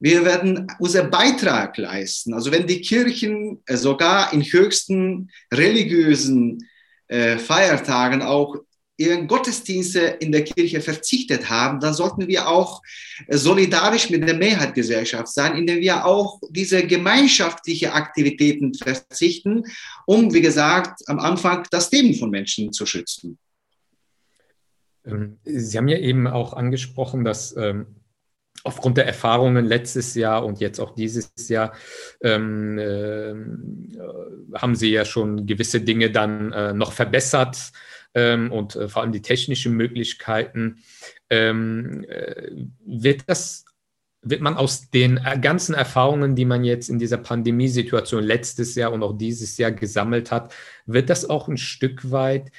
wir 0.00 0.24
werden 0.24 0.68
unseren 0.78 1.10
Beitrag 1.10 1.76
leisten. 1.76 2.34
Also 2.34 2.52
wenn 2.52 2.66
die 2.68 2.82
Kirchen 2.82 3.60
sogar 3.68 4.32
in 4.32 4.42
höchsten 4.42 5.30
religiösen 5.52 6.58
äh, 7.08 7.38
Feiertagen 7.38 8.22
auch 8.22 8.56
ihren 8.98 9.28
Gottesdienste 9.28 10.00
in 10.00 10.32
der 10.32 10.44
Kirche 10.44 10.80
verzichtet 10.80 11.48
haben, 11.48 11.80
dann 11.80 11.94
sollten 11.94 12.26
wir 12.26 12.48
auch 12.48 12.82
solidarisch 13.28 14.10
mit 14.10 14.28
der 14.28 14.36
Mehrheitsgesellschaft 14.36 15.28
sein, 15.28 15.56
indem 15.56 15.80
wir 15.80 16.04
auch 16.04 16.40
diese 16.50 16.84
gemeinschaftlichen 16.84 17.90
Aktivitäten 17.90 18.74
verzichten, 18.74 19.64
um, 20.04 20.34
wie 20.34 20.40
gesagt, 20.40 21.00
am 21.06 21.20
Anfang 21.20 21.66
das 21.70 21.90
Leben 21.92 22.14
von 22.14 22.30
Menschen 22.30 22.72
zu 22.72 22.86
schützen. 22.86 23.38
Ähm, 25.06 25.38
Sie 25.44 25.78
haben 25.78 25.88
ja 25.88 25.98
eben 25.98 26.26
auch 26.26 26.52
angesprochen, 26.52 27.24
dass 27.24 27.56
ähm, 27.56 27.86
aufgrund 28.64 28.96
der 28.96 29.06
Erfahrungen 29.06 29.64
letztes 29.64 30.16
Jahr 30.16 30.44
und 30.44 30.58
jetzt 30.58 30.80
auch 30.80 30.94
dieses 30.94 31.30
Jahr 31.48 31.72
ähm, 32.20 32.78
äh, 32.78 34.58
haben 34.58 34.74
Sie 34.74 34.90
ja 34.90 35.04
schon 35.04 35.46
gewisse 35.46 35.80
Dinge 35.80 36.10
dann 36.10 36.52
äh, 36.52 36.72
noch 36.72 36.92
verbessert 36.92 37.70
ähm, 38.14 38.52
und 38.52 38.76
äh, 38.76 38.88
vor 38.88 39.02
allem 39.02 39.12
die 39.12 39.22
technischen 39.22 39.74
Möglichkeiten. 39.74 40.82
Ähm, 41.30 42.04
äh, 42.08 42.50
wird 42.84 43.22
das 43.26 43.64
wird 44.22 44.40
man 44.40 44.56
aus 44.56 44.90
den 44.90 45.18
äh, 45.18 45.38
ganzen 45.40 45.74
Erfahrungen, 45.74 46.34
die 46.34 46.44
man 46.44 46.64
jetzt 46.64 46.88
in 46.88 46.98
dieser 46.98 47.18
Pandemiesituation 47.18 48.22
letztes 48.22 48.74
Jahr 48.74 48.92
und 48.92 49.02
auch 49.02 49.16
dieses 49.16 49.56
Jahr 49.58 49.70
gesammelt 49.70 50.32
hat, 50.32 50.54
wird 50.86 51.08
das 51.08 51.28
auch 51.28 51.48
ein 51.48 51.56
Stück 51.56 52.10
weit 52.10 52.50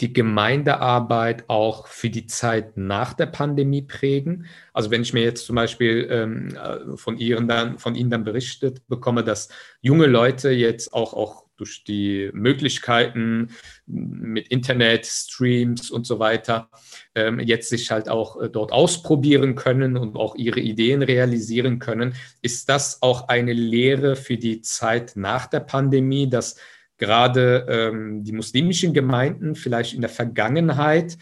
die 0.00 0.12
Gemeindearbeit 0.12 1.44
auch 1.48 1.86
für 1.86 2.10
die 2.10 2.26
Zeit 2.26 2.76
nach 2.76 3.12
der 3.14 3.26
Pandemie 3.26 3.82
prägen? 3.82 4.46
Also 4.72 4.90
wenn 4.90 5.02
ich 5.02 5.12
mir 5.12 5.22
jetzt 5.22 5.46
zum 5.46 5.54
Beispiel 5.54 6.08
ähm, 6.10 6.56
äh, 6.56 6.96
von, 6.96 7.16
Ihren 7.16 7.46
dann, 7.46 7.78
von 7.78 7.94
Ihnen 7.94 8.10
dann 8.10 8.24
berichtet 8.24 8.86
bekomme, 8.88 9.22
dass 9.22 9.48
junge 9.80 10.06
Leute 10.06 10.50
jetzt 10.50 10.92
auch, 10.92 11.14
auch 11.14 11.43
durch 11.56 11.84
die 11.84 12.30
Möglichkeiten 12.32 13.50
mit 13.86 14.48
Internet, 14.48 15.06
Streams 15.06 15.90
und 15.90 16.06
so 16.06 16.18
weiter 16.18 16.68
ähm, 17.14 17.40
jetzt 17.40 17.68
sich 17.68 17.90
halt 17.90 18.08
auch 18.08 18.40
äh, 18.40 18.50
dort 18.50 18.72
ausprobieren 18.72 19.54
können 19.54 19.96
und 19.96 20.16
auch 20.16 20.34
ihre 20.36 20.60
Ideen 20.60 21.02
realisieren 21.02 21.78
können. 21.78 22.14
Ist 22.42 22.68
das 22.68 23.02
auch 23.02 23.28
eine 23.28 23.52
Lehre 23.52 24.16
für 24.16 24.36
die 24.36 24.60
Zeit 24.60 25.12
nach 25.16 25.46
der 25.46 25.60
Pandemie, 25.60 26.28
dass 26.28 26.56
gerade 26.96 27.66
ähm, 27.68 28.24
die 28.24 28.32
muslimischen 28.32 28.92
Gemeinden 28.92 29.54
vielleicht 29.54 29.94
in 29.94 30.00
der 30.00 30.10
Vergangenheit 30.10 31.18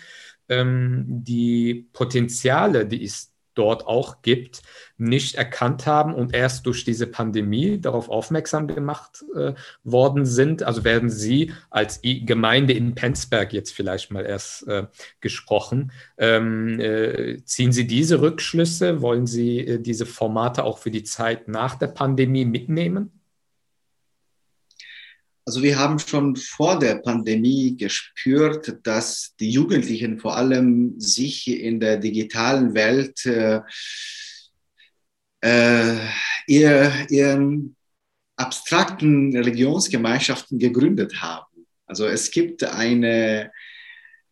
ähm, 0.48 1.04
die 1.08 1.88
Potenziale, 1.92 2.86
die 2.86 3.04
es 3.04 3.31
dort 3.54 3.86
auch 3.86 4.22
gibt, 4.22 4.62
nicht 4.96 5.34
erkannt 5.34 5.86
haben 5.86 6.14
und 6.14 6.34
erst 6.34 6.66
durch 6.66 6.84
diese 6.84 7.06
Pandemie 7.06 7.80
darauf 7.80 8.08
aufmerksam 8.08 8.66
gemacht 8.66 9.24
äh, 9.34 9.54
worden 9.84 10.24
sind. 10.24 10.62
Also 10.62 10.84
werden 10.84 11.10
Sie 11.10 11.52
als 11.70 12.00
Gemeinde 12.02 12.72
in 12.72 12.94
Penzberg 12.94 13.52
jetzt 13.52 13.72
vielleicht 13.72 14.10
mal 14.10 14.24
erst 14.24 14.66
äh, 14.68 14.86
gesprochen. 15.20 15.92
Ähm, 16.18 16.80
äh, 16.80 17.42
ziehen 17.44 17.72
Sie 17.72 17.86
diese 17.86 18.20
Rückschlüsse? 18.20 19.02
Wollen 19.02 19.26
Sie 19.26 19.58
äh, 19.58 19.78
diese 19.80 20.06
Formate 20.06 20.64
auch 20.64 20.78
für 20.78 20.90
die 20.90 21.04
Zeit 21.04 21.48
nach 21.48 21.74
der 21.74 21.88
Pandemie 21.88 22.44
mitnehmen? 22.44 23.21
Also 25.44 25.62
wir 25.62 25.76
haben 25.76 25.98
schon 25.98 26.36
vor 26.36 26.78
der 26.78 26.96
Pandemie 26.96 27.76
gespürt, 27.76 28.78
dass 28.84 29.34
die 29.40 29.50
Jugendlichen 29.50 30.20
vor 30.20 30.36
allem 30.36 31.00
sich 31.00 31.48
in 31.48 31.80
der 31.80 31.96
digitalen 31.96 32.74
Welt 32.74 33.26
äh, 33.26 33.60
äh, 35.40 35.96
ihr, 36.46 36.92
ihren 37.10 37.76
abstrakten 38.36 39.36
Religionsgemeinschaften 39.36 40.58
gegründet 40.60 41.20
haben. 41.20 41.66
Also 41.86 42.06
es 42.06 42.30
gibt 42.30 42.62
eine, 42.62 43.50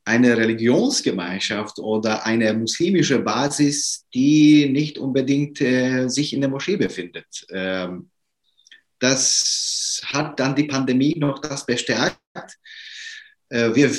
eine 0.05 0.37
Religionsgemeinschaft 0.37 1.81
oder 1.81 2.25
eine 2.25 2.55
muslimische 2.55 3.19
Basis, 3.19 4.07
die 4.15 4.69
nicht 4.69 4.97
unbedingt 4.97 5.61
äh, 5.61 6.09
sich 6.09 6.33
in 6.33 6.41
der 6.41 6.51
Moschee 6.51 6.77
befindet. 6.77 7.47
Ähm, 7.51 8.11
das 9.01 9.80
hat 10.07 10.39
dann 10.39 10.55
die 10.55 10.65
Pandemie 10.65 11.17
noch 11.19 11.39
das 11.41 11.65
bestärkt. 11.67 12.19
Äh, 13.49 13.75
wir, 13.75 13.91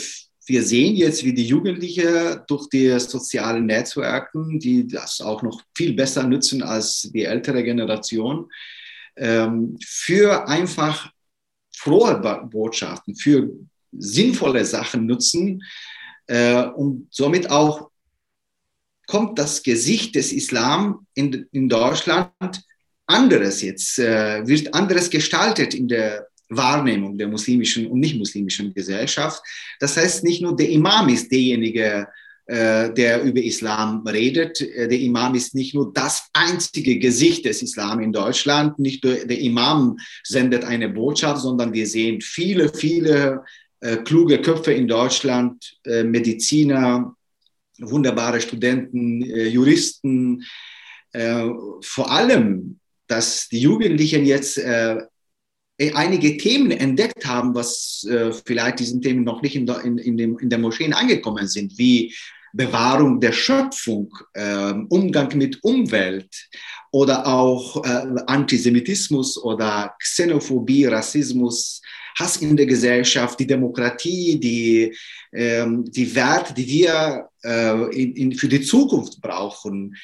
wir 0.45 0.63
sehen 0.63 0.95
jetzt, 0.95 1.23
wie 1.23 1.33
die 1.33 1.45
Jugendlichen 1.45 2.41
durch 2.47 2.69
die 2.69 2.99
sozialen 2.99 3.65
Netzwerke, 3.65 4.45
die 4.53 4.87
das 4.87 5.21
auch 5.21 5.41
noch 5.41 5.61
viel 5.75 5.93
besser 5.93 6.23
nutzen 6.23 6.63
als 6.63 7.09
die 7.13 7.25
ältere 7.25 7.63
Generation, 7.63 8.49
ähm, 9.17 9.77
für 9.83 10.47
einfach 10.47 11.11
frohe 11.75 12.15
Botschaften, 12.49 13.15
für 13.15 13.49
sinnvolle 13.91 14.65
Sachen 14.65 15.05
nutzen 15.05 15.63
äh, 16.27 16.65
und 16.65 17.07
somit 17.11 17.49
auch 17.49 17.91
kommt 19.07 19.37
das 19.37 19.63
Gesicht 19.63 20.15
des 20.15 20.31
Islam 20.31 21.05
in, 21.13 21.47
in 21.51 21.67
Deutschland 21.67 22.63
anderes 23.11 23.61
jetzt, 23.61 23.99
äh, 23.99 24.45
wird 24.47 24.73
anderes 24.73 25.09
gestaltet 25.09 25.73
in 25.73 25.87
der 25.87 26.27
Wahrnehmung 26.49 27.17
der 27.17 27.27
muslimischen 27.27 27.87
und 27.87 27.99
nicht-muslimischen 27.99 28.73
Gesellschaft. 28.73 29.41
Das 29.79 29.95
heißt, 29.95 30.23
nicht 30.23 30.41
nur 30.41 30.55
der 30.55 30.69
Imam 30.69 31.07
ist 31.09 31.31
derjenige, 31.31 32.07
äh, 32.45 32.93
der 32.93 33.23
über 33.23 33.41
Islam 33.41 34.05
redet. 34.05 34.59
Äh, 34.59 34.89
der 34.89 34.99
Imam 34.99 35.35
ist 35.35 35.55
nicht 35.55 35.73
nur 35.73 35.93
das 35.93 36.27
einzige 36.33 36.99
Gesicht 36.99 37.45
des 37.45 37.61
Islam 37.61 38.01
in 38.01 38.11
Deutschland. 38.11 38.77
Nicht 38.79 39.03
nur 39.05 39.13
der 39.13 39.39
Imam 39.39 39.97
sendet 40.23 40.65
eine 40.65 40.89
Botschaft, 40.89 41.41
sondern 41.41 41.71
wir 41.71 41.87
sehen 41.87 42.19
viele, 42.19 42.67
viele 42.73 43.45
äh, 43.79 43.97
kluge 43.97 44.41
Köpfe 44.41 44.73
in 44.73 44.87
Deutschland, 44.87 45.77
äh, 45.85 46.03
Mediziner, 46.03 47.15
wunderbare 47.79 48.41
Studenten, 48.41 49.23
äh, 49.23 49.47
Juristen. 49.47 50.43
Äh, 51.13 51.45
vor 51.81 52.11
allem, 52.11 52.80
dass 53.11 53.49
die 53.49 53.59
Jugendlichen 53.59 54.25
jetzt 54.25 54.59
einige 55.95 56.37
Themen 56.37 56.71
entdeckt 56.71 57.25
haben, 57.25 57.55
was 57.55 58.05
äh, 58.09 58.31
vielleicht 58.31 58.79
diesen 58.79 59.01
Themen 59.01 59.23
noch 59.23 59.41
nicht 59.41 59.55
in, 59.55 59.65
der, 59.65 59.81
in, 59.81 59.97
in, 59.97 60.15
dem, 60.15 60.37
in 60.37 60.49
der 60.49 60.59
Moscheen 60.59 60.93
angekommen 60.93 61.47
sind, 61.47 61.77
wie 61.77 62.13
Bewahrung 62.53 63.19
der 63.19 63.31
Schöpfung, 63.31 64.11
äh, 64.33 64.73
Umgang 64.89 65.35
mit 65.37 65.63
Umwelt 65.63 66.49
oder 66.91 67.25
auch 67.25 67.83
äh, 67.85 68.05
Antisemitismus 68.27 69.41
oder 69.41 69.95
Xenophobie, 69.99 70.85
Rassismus, 70.85 71.81
Hass 72.19 72.37
in 72.37 72.57
der 72.57 72.65
Gesellschaft, 72.65 73.39
die 73.39 73.47
Demokratie, 73.47 74.37
die, 74.37 74.95
ähm, 75.33 75.85
die 75.85 76.13
Werte, 76.13 76.53
die 76.53 76.67
wir 76.67 77.29
äh, 77.43 78.01
in, 78.01 78.15
in, 78.15 78.31
für 78.33 78.49
die 78.49 78.61
Zukunft 78.61 79.21
brauchen. 79.21 79.95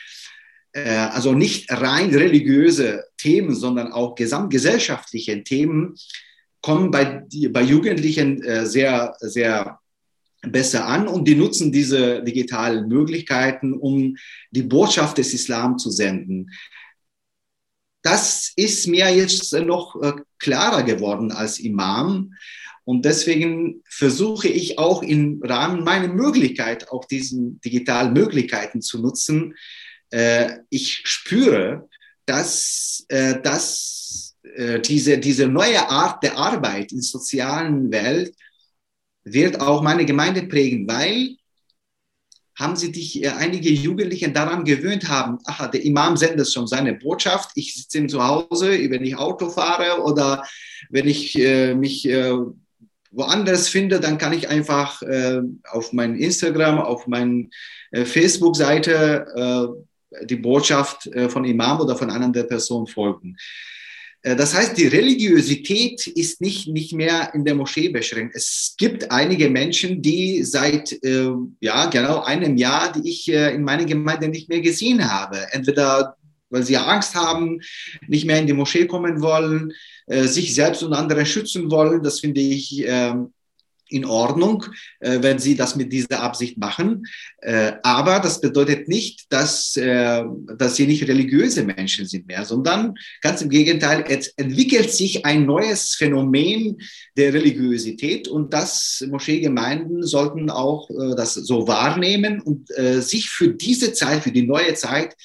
Äh, 0.77 0.89
also 0.89 1.33
nicht 1.33 1.71
rein 1.71 2.13
religiöse 2.13 3.05
Themen, 3.17 3.55
sondern 3.55 3.91
auch 3.91 4.15
gesamtgesellschaftliche 4.15 5.43
Themen 5.43 5.95
kommen 6.61 6.91
bei, 6.91 7.23
bei 7.49 7.61
Jugendlichen 7.63 8.43
äh, 8.43 8.65
sehr, 8.65 9.15
sehr 9.19 9.79
besser 10.41 10.85
an 10.85 11.07
und 11.07 11.27
die 11.27 11.35
nutzen 11.35 11.71
diese 11.71 12.23
digitalen 12.23 12.87
Möglichkeiten, 12.87 13.73
um 13.73 14.17
die 14.51 14.61
Botschaft 14.61 15.17
des 15.17 15.33
Islam 15.33 15.79
zu 15.79 15.89
senden. 15.89 16.51
Das 18.03 18.53
ist 18.55 18.87
mir 18.87 19.09
jetzt 19.09 19.51
noch 19.53 19.99
äh, 20.01 20.13
klarer 20.37 20.83
geworden 20.83 21.31
als 21.31 21.59
Imam. 21.59 22.33
Und 22.85 23.03
deswegen 23.03 23.81
versuche 23.89 24.47
ich 24.47 24.77
auch 24.77 25.01
im 25.01 25.41
Rahmen 25.43 25.83
meiner 25.83 26.07
Möglichkeit, 26.07 26.89
auch 26.89 27.03
diesen 27.03 27.59
digitalen 27.61 28.13
Möglichkeiten 28.13 28.81
zu 28.81 29.01
nutzen. 29.01 29.55
Äh, 30.09 30.59
ich 30.69 31.01
spüre, 31.03 31.89
dass, 32.25 33.05
äh, 33.09 33.41
dass 33.41 34.35
diese, 34.87 35.19
diese 35.19 35.47
neue 35.47 35.87
Art 35.89 36.23
der 36.23 36.37
Arbeit 36.37 36.91
in 36.91 36.97
der 36.97 37.03
sozialen 37.03 37.91
Welt 37.91 38.33
wird 39.23 39.59
auch 39.59 39.83
meine 39.83 40.05
Gemeinde 40.05 40.43
prägen, 40.43 40.87
weil 40.87 41.35
haben 42.57 42.75
sie 42.75 42.91
dich 42.91 43.23
äh, 43.23 43.27
einige 43.29 43.69
Jugendliche 43.69 44.31
daran 44.31 44.63
gewöhnt 44.63 45.07
haben, 45.07 45.37
aha, 45.45 45.67
der 45.67 45.83
Imam 45.83 46.17
sendet 46.17 46.51
schon 46.51 46.67
seine 46.67 46.95
Botschaft, 46.95 47.51
ich 47.55 47.75
sitze 47.75 47.99
ihm 47.99 48.09
zu 48.09 48.25
Hause, 48.25 48.71
wenn 48.89 49.03
ich 49.03 49.15
Auto 49.15 49.49
fahre 49.49 50.01
oder 50.01 50.43
wenn 50.89 51.07
ich 51.07 51.37
äh, 51.37 51.75
mich 51.75 52.09
äh, 52.09 52.33
woanders 53.11 53.69
finde, 53.69 53.99
dann 53.99 54.17
kann 54.17 54.33
ich 54.33 54.49
einfach 54.49 55.01
äh, 55.03 55.41
auf 55.69 55.93
mein 55.93 56.15
Instagram, 56.15 56.79
auf 56.79 57.07
meine 57.07 57.49
äh, 57.91 58.05
Facebook-Seite 58.05 59.25
äh, 59.35 59.83
die 60.23 60.36
Botschaft 60.36 61.10
von 61.30 61.45
Imam 61.45 61.80
oder 61.82 61.95
von 61.95 62.10
einer 62.10 62.25
anderen 62.25 62.47
Person 62.47 62.88
folgen. 62.88 63.36
Äh, 64.27 64.36
das 64.36 64.53
heißt, 64.53 64.77
die 64.77 64.88
Religiosität 64.88 66.08
ist 66.08 66.41
nicht, 66.41 66.67
nicht 66.67 66.93
mehr 66.93 67.34
in 67.34 67.45
der 67.45 67.56
Moschee 67.56 67.89
beschränkt. 67.89 68.36
Es 68.36 68.75
gibt 68.77 69.12
einige 69.12 69.49
Menschen, 69.49 70.01
die 70.01 70.43
seit 70.43 70.91
äh, 71.03 71.30
ja, 71.62 71.86
genau 71.88 72.23
einem 72.23 72.58
Jahr, 72.58 72.91
die 72.91 73.10
ich 73.10 73.32
äh, 73.32 73.53
in 73.53 73.63
meiner 73.63 73.86
Gemeinde 73.86 74.27
nicht 74.27 74.49
mehr 74.49 74.62
gesehen 74.62 75.10
habe. 75.10 75.47
Entweder 75.51 76.15
weil 76.49 76.63
sie 76.63 76.77
Angst 76.77 77.13
haben, 77.13 77.60
nicht 78.08 78.25
mehr 78.25 78.39
in 78.39 78.47
die 78.47 78.53
Moschee 78.53 78.88
kommen 78.88 79.21
wollen, 79.21 79.73
äh, 80.06 80.23
sich 80.23 80.56
selbst 80.56 80.82
und 80.82 80.93
andere 80.93 81.25
schützen 81.25 81.69
wollen. 81.69 82.01
Das 82.03 82.21
finde 82.21 82.39
ich 82.39 82.86
ähm, 82.88 83.34
in 83.89 84.06
Ordnung, 84.06 84.65
äh, 85.00 85.19
wenn 85.21 85.39
Sie 85.39 85.56
das 85.56 85.76
mit 85.76 85.91
dieser 85.91 86.21
Absicht 86.21 86.58
machen. 86.58 87.06
Äh, 87.39 87.73
aber 87.84 88.19
das 88.19 88.41
bedeutet 88.41 88.88
nicht, 88.88 89.32
dass, 89.32 89.76
äh, 89.76 90.23
dass 90.58 90.76
Sie 90.76 90.88
nicht 90.88 91.08
religiöse 91.08 91.63
Menschen 91.63 92.06
sind 92.06 92.28
mehr, 92.28 92.45
sondern 92.45 92.95
ganz 93.21 93.41
im 93.41 93.50
Gegenteil, 93.50 94.04
es 94.08 94.28
entwickelt 94.38 94.91
sich 94.91 95.26
ein 95.26 95.45
neues 95.45 95.95
Phänomen 95.95 96.78
der 97.15 97.34
Religiosität 97.34 98.28
und 98.28 98.54
das 98.54 99.04
Moscheegemeinden 99.10 100.04
sollten 100.04 100.50
auch 100.50 100.89
äh, 100.89 101.15
das 101.15 101.34
so 101.34 101.67
wahrnehmen 101.67 102.41
und 102.41 102.69
äh, 102.78 103.02
sich 103.02 103.30
für 103.30 103.50
diese 103.50 103.93
Zeit, 103.93 104.23
für 104.23 104.32
die 104.32 104.45
neue 104.45 104.73
Zeit 104.73 105.15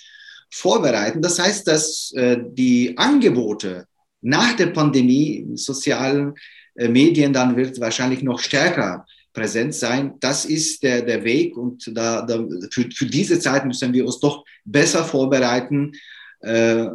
vorbereiten. 0.51 1.23
Das 1.23 1.39
heißt, 1.39 1.67
dass 1.67 2.13
äh, 2.13 2.37
die 2.39 2.97
Angebote 2.97 3.87
nach 4.21 4.55
der 4.55 4.67
Pandemie 4.67 5.47
sozialen 5.55 6.31
äh, 6.31 6.41
Medien 6.75 7.33
dann 7.33 7.57
wird 7.57 7.81
wahrscheinlich 7.81 8.23
noch 8.23 8.39
stärker 8.39 9.07
präsent 9.33 9.75
sein. 9.75 10.15
Das 10.21 10.45
ist 10.45 10.83
der, 10.83 11.03
der 11.03 11.25
Weg 11.25 11.57
und 11.57 11.97
da, 11.97 12.23
da 12.23 12.45
für, 12.71 12.89
für 12.91 13.07
diese 13.07 13.39
Zeit 13.39 13.65
müssen 13.65 13.93
wir 13.93 14.05
uns 14.05 14.21
doch 14.21 14.45
besser 14.65 15.05
vorbereiten. 15.05 15.93
Äh, 16.41 16.87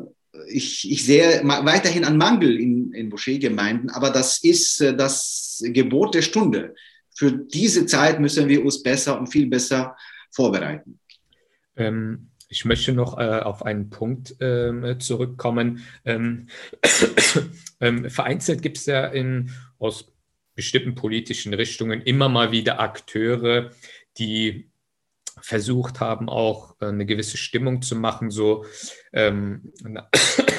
ich, 0.49 0.89
ich 0.89 1.03
sehe 1.03 1.41
weiterhin 1.43 2.05
einen 2.05 2.17
Mangel 2.17 2.59
in, 2.59 2.93
in 2.93 3.09
Moscheegemeinden, 3.09 3.89
aber 3.89 4.11
das 4.11 4.43
ist 4.43 4.81
äh, 4.81 4.95
das 4.95 5.61
Gebot 5.63 6.13
der 6.13 6.21
Stunde. 6.21 6.75
Für 7.15 7.31
diese 7.31 7.85
Zeit 7.87 8.19
müssen 8.19 8.47
wir 8.47 8.63
uns 8.63 8.83
besser 8.83 9.19
und 9.19 9.27
viel 9.27 9.47
besser 9.47 9.95
vorbereiten. 10.31 10.99
Ähm, 11.75 12.29
ich 12.49 12.65
möchte 12.65 12.93
noch 12.93 13.17
äh, 13.17 13.39
auf 13.39 13.65
einen 13.65 13.89
Punkt 13.89 14.35
ähm, 14.39 14.99
zurückkommen. 14.99 15.83
Ähm, 16.05 16.47
ähm, 17.81 18.09
vereinzelt 18.09 18.61
gibt 18.61 18.77
es 18.77 18.85
ja 18.85 19.05
in, 19.07 19.51
aus 19.79 20.13
bestimmten 20.55 20.95
politischen 20.95 21.53
Richtungen 21.53 22.01
immer 22.01 22.29
mal 22.29 22.51
wieder 22.51 22.79
Akteure, 22.79 23.71
die 24.17 24.69
versucht 25.41 25.99
haben, 25.99 26.29
auch 26.29 26.75
äh, 26.79 26.85
eine 26.85 27.05
gewisse 27.05 27.37
Stimmung 27.37 27.81
zu 27.81 27.95
machen, 27.95 28.31
so 28.31 28.65
ähm, 29.13 29.71
na, 29.83 30.09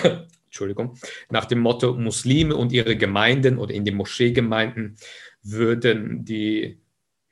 Entschuldigung, 0.47 0.97
nach 1.31 1.45
dem 1.45 1.61
Motto, 1.61 1.95
Muslime 1.95 2.55
und 2.55 2.73
ihre 2.73 2.97
Gemeinden 2.97 3.59
oder 3.59 3.75
in 3.75 3.85
den 3.85 3.97
Moscheegemeinden 3.97 4.97
würden 5.43 6.25
die 6.25 6.81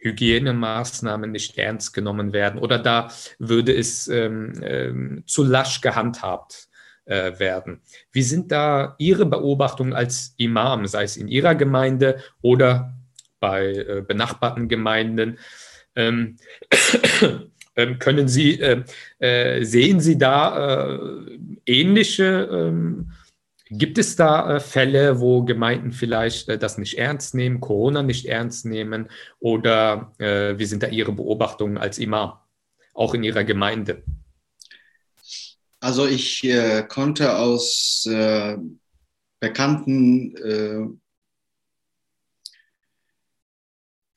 Hygienemaßnahmen 0.07 1.31
nicht 1.31 1.59
ernst 1.59 1.92
genommen 1.92 2.33
werden 2.33 2.61
oder 2.61 2.79
da 2.79 3.09
würde 3.38 3.75
es 3.75 4.09
ähm, 4.09 4.53
ähm, 4.62 5.23
zu 5.27 5.45
lasch 5.45 5.81
gehandhabt 5.81 6.69
äh, 7.07 7.38
werden. 7.38 7.81
Wie 8.12 8.23
sind 8.23 8.53
da 8.53 8.95
Ihre 8.99 9.27
Beobachtungen 9.27 9.92
als 9.92 10.35
Imam, 10.37 10.87
sei 10.87 11.05
es 11.05 11.16
in 11.16 11.29
Ihrer 11.29 11.55
Gemeinde 11.55 12.23
oder 12.42 12.95
bei 13.40 13.73
äh, 13.73 14.03
benachbarten 14.07 14.69
Gemeinden? 14.69 15.38
Ähm, 15.95 16.37
ähm 17.77 17.99
können 17.99 18.29
Sie, 18.29 18.61
äh, 18.61 18.83
äh, 19.19 19.64
sehen 19.64 20.01
Sie 20.01 20.19
da 20.19 20.97
äh, 20.97 21.38
ähnliche 21.66 22.49
ähm, 22.51 23.12
Gibt 23.68 23.98
es 23.98 24.14
da 24.14 24.57
äh, 24.57 24.61
Fälle, 24.61 25.18
wo 25.20 25.42
Gemeinden 25.42 25.90
vielleicht 25.90 26.48
äh, 26.48 26.57
das 26.57 26.79
nicht 26.79 26.98
ernst 26.98 27.35
nehmen, 27.35 27.61
Corona 27.61 28.02
nicht 28.05 28.26
ernst 28.26 28.64
nehmen? 28.64 29.09
Oder 29.40 30.12
äh, 30.18 30.57
wie 30.57 30.66
sind 30.66 30.85
da 30.85 30.88
Ihre 30.88 31.12
Beobachtungen 31.12 31.76
als 31.76 31.98
Imam, 31.98 32.35
auch 32.94 33.14
in 33.14 33.24
Ihrer 33.24 33.42
Gemeinde? 33.42 34.05
Also 35.81 36.07
ich 36.07 36.48
konnte 36.88 37.37
aus 37.37 38.09
bekannten 39.38 40.35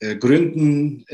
Gründen 0.00 1.04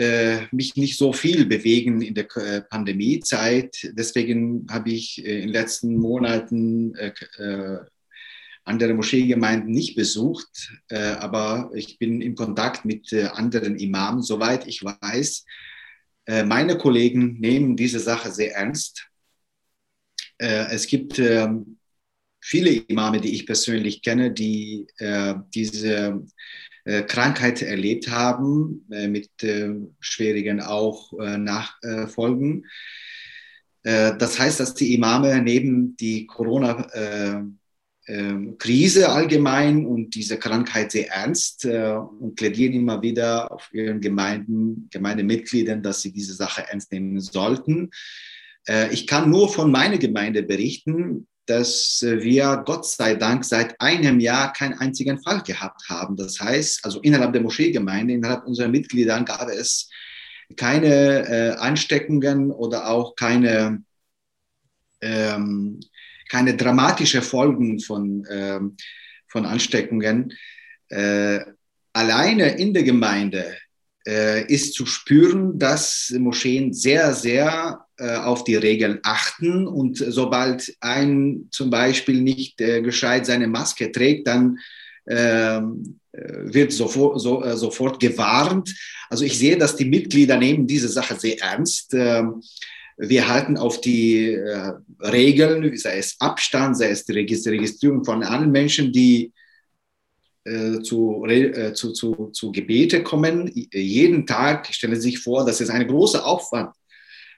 mich 0.52 0.76
nicht 0.76 0.96
so 0.96 1.12
viel 1.12 1.46
bewegen 1.46 2.00
in 2.00 2.14
der 2.14 2.26
Pandemiezeit. 2.70 3.92
Deswegen 3.92 4.66
habe 4.70 4.90
ich 4.90 5.22
in 5.22 5.40
den 5.42 5.48
letzten 5.50 5.96
Monaten 5.96 6.94
andere 8.66 8.94
Moscheegemeinden 8.94 9.70
nicht 9.70 9.94
besucht, 9.94 10.72
äh, 10.88 10.98
aber 10.98 11.70
ich 11.74 11.98
bin 11.98 12.20
in 12.20 12.34
Kontakt 12.34 12.84
mit 12.84 13.12
äh, 13.12 13.26
anderen 13.26 13.76
Imamen, 13.76 14.22
soweit 14.22 14.66
ich 14.66 14.82
weiß. 14.82 15.44
Äh, 16.26 16.44
meine 16.44 16.76
Kollegen 16.76 17.38
nehmen 17.38 17.76
diese 17.76 18.00
Sache 18.00 18.30
sehr 18.30 18.54
ernst. 18.54 19.06
Es 20.38 20.86
gibt 20.86 21.18
ähm, 21.18 21.78
viele 22.42 22.70
Imame, 22.70 23.22
die 23.22 23.34
ich 23.34 23.46
persönlich 23.46 24.02
kenne, 24.02 24.30
die 24.32 24.86
diese 25.54 26.22
Krankheit 26.84 27.62
erlebt 27.62 28.10
haben, 28.10 28.84
mit 28.88 29.30
schwierigen 29.98 30.60
auch 30.60 31.10
Nachfolgen. 31.18 32.66
Das 33.82 34.38
heißt, 34.38 34.60
dass 34.60 34.74
die 34.74 34.92
Imame 34.92 35.40
neben 35.40 35.96
die 35.96 36.26
Corona-Krise 36.26 37.56
äh, 38.06 39.04
allgemein 39.04 39.86
und 39.86 40.14
diese 40.14 40.38
Krankheit 40.38 40.92
sehr 40.92 41.10
ernst 41.10 41.64
und 41.64 42.34
plädieren 42.36 42.72
immer 42.72 43.02
wieder 43.02 43.50
auf 43.50 43.68
ihren 43.72 44.00
Gemeinden, 44.00 44.88
Gemeindemitgliedern, 44.90 45.82
dass 45.82 46.02
sie 46.02 46.12
diese 46.12 46.34
Sache 46.34 46.64
ernst 46.68 46.92
nehmen 46.92 47.20
sollten. 47.20 47.90
Ich 48.90 49.06
kann 49.06 49.30
nur 49.30 49.48
von 49.48 49.70
meiner 49.70 49.98
Gemeinde 49.98 50.42
berichten, 50.42 51.28
dass 51.46 52.04
wir 52.04 52.62
Gott 52.66 52.86
sei 52.86 53.14
Dank 53.14 53.44
seit 53.44 53.80
einem 53.80 54.20
Jahr 54.20 54.52
keinen 54.52 54.74
einzigen 54.74 55.22
Fall 55.22 55.42
gehabt 55.42 55.88
haben. 55.88 56.16
Das 56.16 56.40
heißt, 56.40 56.84
also 56.84 57.00
innerhalb 57.00 57.32
der 57.32 57.42
Moscheegemeinde, 57.42 58.14
innerhalb 58.14 58.44
unserer 58.44 58.68
Mitglieder 58.68 59.22
gab 59.22 59.48
es 59.48 59.88
keine 60.56 61.28
äh, 61.28 61.50
Ansteckungen 61.56 62.50
oder 62.50 62.88
auch 62.88 63.16
keine, 63.16 63.82
ähm, 65.00 65.80
keine 66.28 66.56
dramatische 66.56 67.22
Folgen 67.22 67.80
von, 67.80 68.26
ähm, 68.30 68.76
von 69.28 69.46
Ansteckungen. 69.46 70.32
Äh, 70.88 71.40
alleine 71.92 72.56
in 72.58 72.74
der 72.74 72.82
Gemeinde 72.82 73.56
äh, 74.06 74.44
ist 74.52 74.74
zu 74.74 74.86
spüren, 74.86 75.58
dass 75.58 76.14
Moscheen 76.16 76.72
sehr, 76.72 77.12
sehr 77.14 77.86
äh, 77.98 78.16
auf 78.16 78.44
die 78.44 78.56
Regeln 78.56 79.00
achten 79.02 79.66
und 79.66 79.96
sobald 79.96 80.76
ein 80.80 81.48
zum 81.50 81.70
Beispiel 81.70 82.20
nicht 82.20 82.60
äh, 82.60 82.82
gescheit 82.82 83.26
seine 83.26 83.48
Maske 83.48 83.90
trägt, 83.90 84.26
dann 84.26 84.58
ähm, 85.08 85.98
äh, 86.12 86.18
wird 86.52 86.72
sofort, 86.72 87.20
so, 87.20 87.42
äh, 87.42 87.56
sofort 87.56 88.00
gewarnt. 88.00 88.74
Also 89.08 89.24
ich 89.24 89.38
sehe, 89.38 89.56
dass 89.56 89.76
die 89.76 89.84
Mitglieder 89.84 90.36
nehmen 90.36 90.66
diese 90.66 90.88
Sache 90.88 91.16
sehr 91.18 91.40
ernst. 91.40 91.94
Ähm, 92.98 93.08
wir 93.08 93.28
halten 93.28 93.56
auf 93.56 93.80
die 93.80 94.32
äh, 94.32 94.72
Regeln, 95.00 95.76
sei 95.76 95.98
es 95.98 96.16
Abstand, 96.18 96.76
sei 96.76 96.90
es 96.90 97.04
die 97.04 97.12
Registrierung 97.12 98.04
von 98.04 98.22
anderen 98.22 98.52
Menschen, 98.52 98.92
die 98.92 99.32
äh, 100.44 100.80
zu, 100.80 101.24
äh, 101.26 101.72
zu, 101.72 101.92
zu, 101.92 102.30
zu 102.32 102.52
Gebete 102.52 103.02
kommen. 103.02 103.50
Jeden 103.72 104.26
Tag 104.26 104.72
stellen 104.72 104.94
Sie 104.94 105.10
sich 105.10 105.18
vor, 105.18 105.44
das 105.44 105.60
ist 105.60 105.70
ein 105.70 105.86
großer 105.86 106.24
Aufwand 106.24 106.74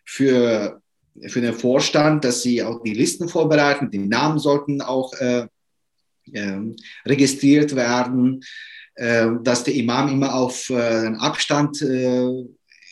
für, 0.05 0.81
für 1.27 1.40
den 1.40 1.55
Vorstand, 1.55 2.25
dass 2.25 2.42
sie 2.42 2.62
auch 2.62 2.83
die 2.83 2.94
Listen 2.94 3.29
vorbereiten. 3.29 3.90
Die 3.90 3.99
Namen 3.99 4.38
sollten 4.38 4.81
auch 4.83 5.12
äh, 5.14 5.47
äh, 6.33 6.59
registriert 7.07 7.75
werden, 7.75 8.42
äh, 8.94 9.27
dass 9.42 9.64
der 9.64 9.75
Imam 9.75 10.09
immer 10.09 10.35
auf 10.35 10.71
äh, 10.71 11.07
Abstand 11.18 11.81
äh, 11.83 12.29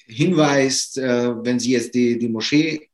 hinweist, 0.07 0.99
äh, 0.99 1.35
wenn 1.45 1.59
sie 1.59 1.73
jetzt 1.73 1.95
die, 1.95 2.19
die 2.19 2.29
Moschee 2.29 2.89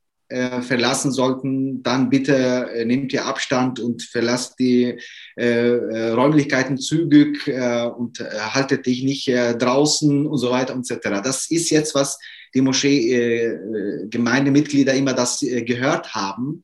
verlassen 0.63 1.13
sollten, 1.13 1.83
dann 1.83 2.09
bitte 2.09 2.67
nehmt 2.87 3.13
ihr 3.13 3.27
Abstand 3.27 3.81
und 3.81 4.03
verlasst 4.03 4.59
die 4.59 4.99
Räumlichkeiten 5.39 6.79
zügig 6.79 7.49
und 7.49 8.19
haltet 8.19 8.87
dich 8.87 9.03
nicht 9.03 9.29
draußen 9.29 10.27
und 10.27 10.39
so 10.39 10.51
weiter 10.51 10.75
und 10.75 10.87
so 10.87 10.95
weiter. 10.95 11.21
Das 11.21 11.51
ist 11.51 11.69
jetzt 11.69 11.95
was 11.95 12.19
die 12.55 12.61
Moschee-Gemeindemitglieder 12.61 14.95
äh, 14.95 14.99
immer 14.99 15.15
das 15.15 15.43
äh, 15.43 15.63
gehört 15.63 16.15
haben, 16.15 16.63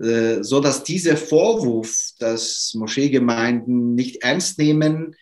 äh, 0.00 0.42
so 0.42 0.60
dass 0.60 0.84
dieser 0.84 1.16
Vorwurf, 1.16 2.10
dass 2.18 2.74
Moscheegemeinden 2.74 3.94
nicht 3.94 4.22
ernst 4.22 4.58
nehmen, 4.58 5.16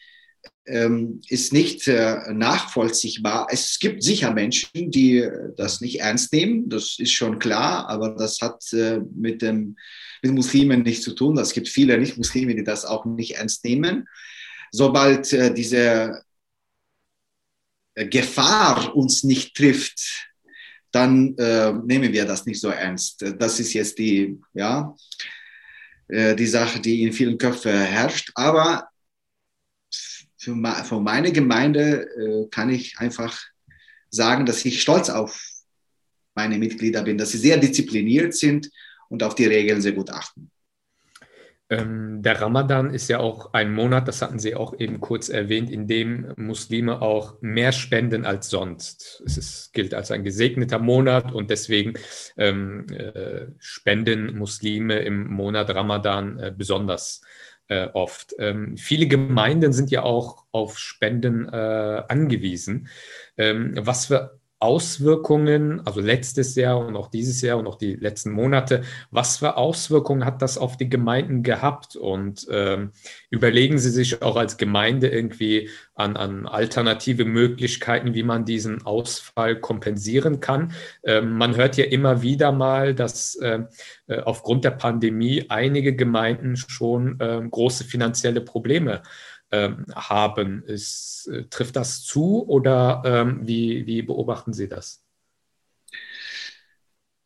ist 0.66 1.52
nicht 1.52 1.87
nachvollziehbar. 1.87 3.46
Es 3.50 3.79
gibt 3.79 4.02
sicher 4.02 4.33
Menschen, 4.33 4.90
die 4.90 5.24
das 5.57 5.81
nicht 5.81 6.00
ernst 6.00 6.33
nehmen, 6.33 6.68
das 6.68 6.96
ist 6.98 7.12
schon 7.12 7.38
klar, 7.38 7.88
aber 7.88 8.09
das 8.11 8.40
hat 8.40 8.64
mit, 9.14 9.42
dem, 9.42 9.76
mit 10.22 10.33
Muslimen 10.33 10.83
nichts 10.83 11.05
zu 11.05 11.14
tun. 11.14 11.38
Es 11.38 11.52
gibt 11.52 11.68
viele 11.68 11.96
Nicht-Muslime, 11.98 12.57
die 12.57 12.64
das 12.64 12.85
auch 12.85 13.05
nicht 13.05 13.37
ernst 13.37 13.64
nehmen. 13.64 14.09
Sobald 14.72 15.31
diese 15.31 16.20
äh, 17.96 18.07
Gefahr 18.07 18.94
uns 18.94 19.24
nicht 19.24 19.57
trifft, 19.57 20.29
dann 20.92 21.37
äh, 21.38 21.72
nehmen 21.72 22.12
wir 22.12 22.24
das 22.24 22.46
nicht 22.46 22.61
so 22.61 22.68
ernst. 22.68 23.24
Das 23.38 23.59
ist 23.59 23.72
jetzt 23.72 23.98
die, 23.98 24.38
ja, 24.55 24.94
äh, 26.09 26.37
die 26.37 26.46
Sache, 26.46 26.79
die 26.79 27.02
in 27.02 27.12
vielen 27.12 27.38
Köpfen 27.38 27.72
herrscht. 27.72 28.31
Aber 28.35 28.88
für, 30.46 30.85
für 30.85 31.00
meine 31.00 31.32
Gemeinde 31.32 32.09
äh, 32.16 32.48
kann 32.50 32.70
ich 32.70 32.98
einfach 32.98 33.37
sagen, 34.11 34.46
dass 34.46 34.64
ich 34.64 34.80
stolz 34.80 35.11
auf 35.11 35.42
meine 36.35 36.59
Mitglieder 36.59 37.02
bin, 37.02 37.18
dass 37.18 37.30
sie 37.30 37.38
sehr 37.38 37.56
diszipliniert 37.56 38.35
sind 38.35 38.70
und 39.09 39.22
auf 39.22 39.35
die 39.35 39.46
Regeln 39.46 39.80
sehr 39.80 39.92
gut 39.92 40.11
achten. 40.11 40.50
Ähm, 41.68 42.22
der 42.22 42.40
Ramadan 42.40 42.94
ist 42.94 43.09
ja 43.09 43.18
auch 43.18 43.52
ein 43.52 43.72
Monat, 43.72 44.06
das 44.06 44.22
hatten 44.22 44.38
Sie 44.38 44.54
auch 44.54 44.78
eben 44.78 45.00
kurz 45.00 45.28
erwähnt, 45.28 45.68
in 45.68 45.88
dem 45.88 46.32
Muslime 46.37 47.02
auch 47.02 47.42
mehr 47.42 47.72
spenden 47.72 48.24
als 48.24 48.50
sonst. 48.50 49.20
Es 49.26 49.37
ist, 49.37 49.72
gilt 49.72 49.92
als 49.92 50.12
ein 50.12 50.22
gesegneter 50.22 50.78
Monat 50.78 51.32
und 51.32 51.50
deswegen 51.50 51.94
ähm, 52.37 52.87
äh, 52.90 53.46
spenden 53.59 54.38
Muslime 54.38 55.00
im 55.00 55.26
Monat 55.28 55.70
Ramadan 55.70 56.38
äh, 56.38 56.54
besonders 56.56 57.20
äh, 57.68 57.88
oft. 57.92 58.35
Ähm, 58.38 58.76
viele 58.76 59.07
Gemeinden 59.07 59.72
sind 59.72 59.90
ja 59.90 60.02
auch 60.02 60.44
auf 60.52 60.79
Spenden 60.79 61.48
äh, 61.48 62.02
angewiesen. 62.09 62.88
Ähm, 63.37 63.74
was 63.76 64.07
für 64.07 64.38
Auswirkungen, 64.59 65.87
also 65.87 66.01
letztes 66.01 66.55
Jahr 66.55 66.79
und 66.79 66.97
auch 66.97 67.09
dieses 67.09 67.42
Jahr 67.42 67.59
und 67.59 67.66
auch 67.66 67.77
die 67.77 67.95
letzten 67.95 68.31
Monate, 68.31 68.83
was 69.11 69.37
für 69.38 69.59
Auswirkungen 69.59 70.25
hat 70.25 70.40
das 70.40 70.57
auf 70.57 70.79
die 70.79 70.88
Gemeinden 70.88 71.42
gehabt? 71.42 71.95
Und 71.95 72.47
ähm, 72.51 72.92
überlegen 73.29 73.79
Sie 73.79 73.90
sich 73.90 74.23
auch 74.23 74.37
als 74.37 74.57
Gemeinde 74.57 75.09
irgendwie 75.09 75.69
an, 75.95 76.16
an 76.16 76.47
alternative 76.47 77.27
Möglichkeiten, 77.27 78.14
wie 78.14 78.23
man 78.23 78.47
diesen 78.47 78.87
Ausfall 78.87 79.61
kompensieren 79.61 80.40
kann? 80.40 80.73
Ähm, 81.05 81.37
man 81.37 81.55
hört 81.57 81.77
ja 81.77 81.85
immer 81.85 82.23
wieder 82.23 82.51
mal, 82.51 82.95
dass 82.95 83.37
äh, 83.37 83.61
äh 84.07 84.21
aufgrund 84.23 84.64
der 84.64 84.71
Pandemie 84.71 85.45
einige 85.51 85.95
Gemeinden 85.95 86.57
schon 86.57 87.21
äh, 87.21 87.42
große 87.47 87.85
finanzielle 87.85 88.40
Probleme 88.40 88.95
haben 88.95 89.03
ähm, 89.03 89.36
haben. 89.50 90.62
Ist, 90.64 91.28
äh, 91.32 91.44
trifft 91.44 91.76
das 91.76 92.02
zu 92.02 92.46
oder 92.48 93.02
ähm, 93.04 93.46
wie, 93.46 93.87
wie 93.87 94.02
beobachten 94.02 94.52
Sie 94.52 94.68
das? 94.68 95.04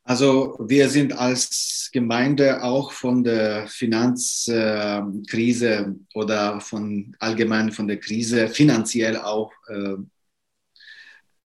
Also 0.04 0.56
wir 0.58 0.88
sind 0.88 1.12
als 1.12 1.90
Gemeinde 1.92 2.62
auch 2.62 2.92
von 2.92 3.22
der 3.22 3.66
Finanzkrise 3.68 5.94
oder 6.14 6.58
von 6.60 7.14
allgemein 7.18 7.70
von 7.70 7.86
der 7.86 7.98
Krise 7.98 8.48
finanziell 8.48 9.18
auch 9.18 9.52
äh, 9.68 9.96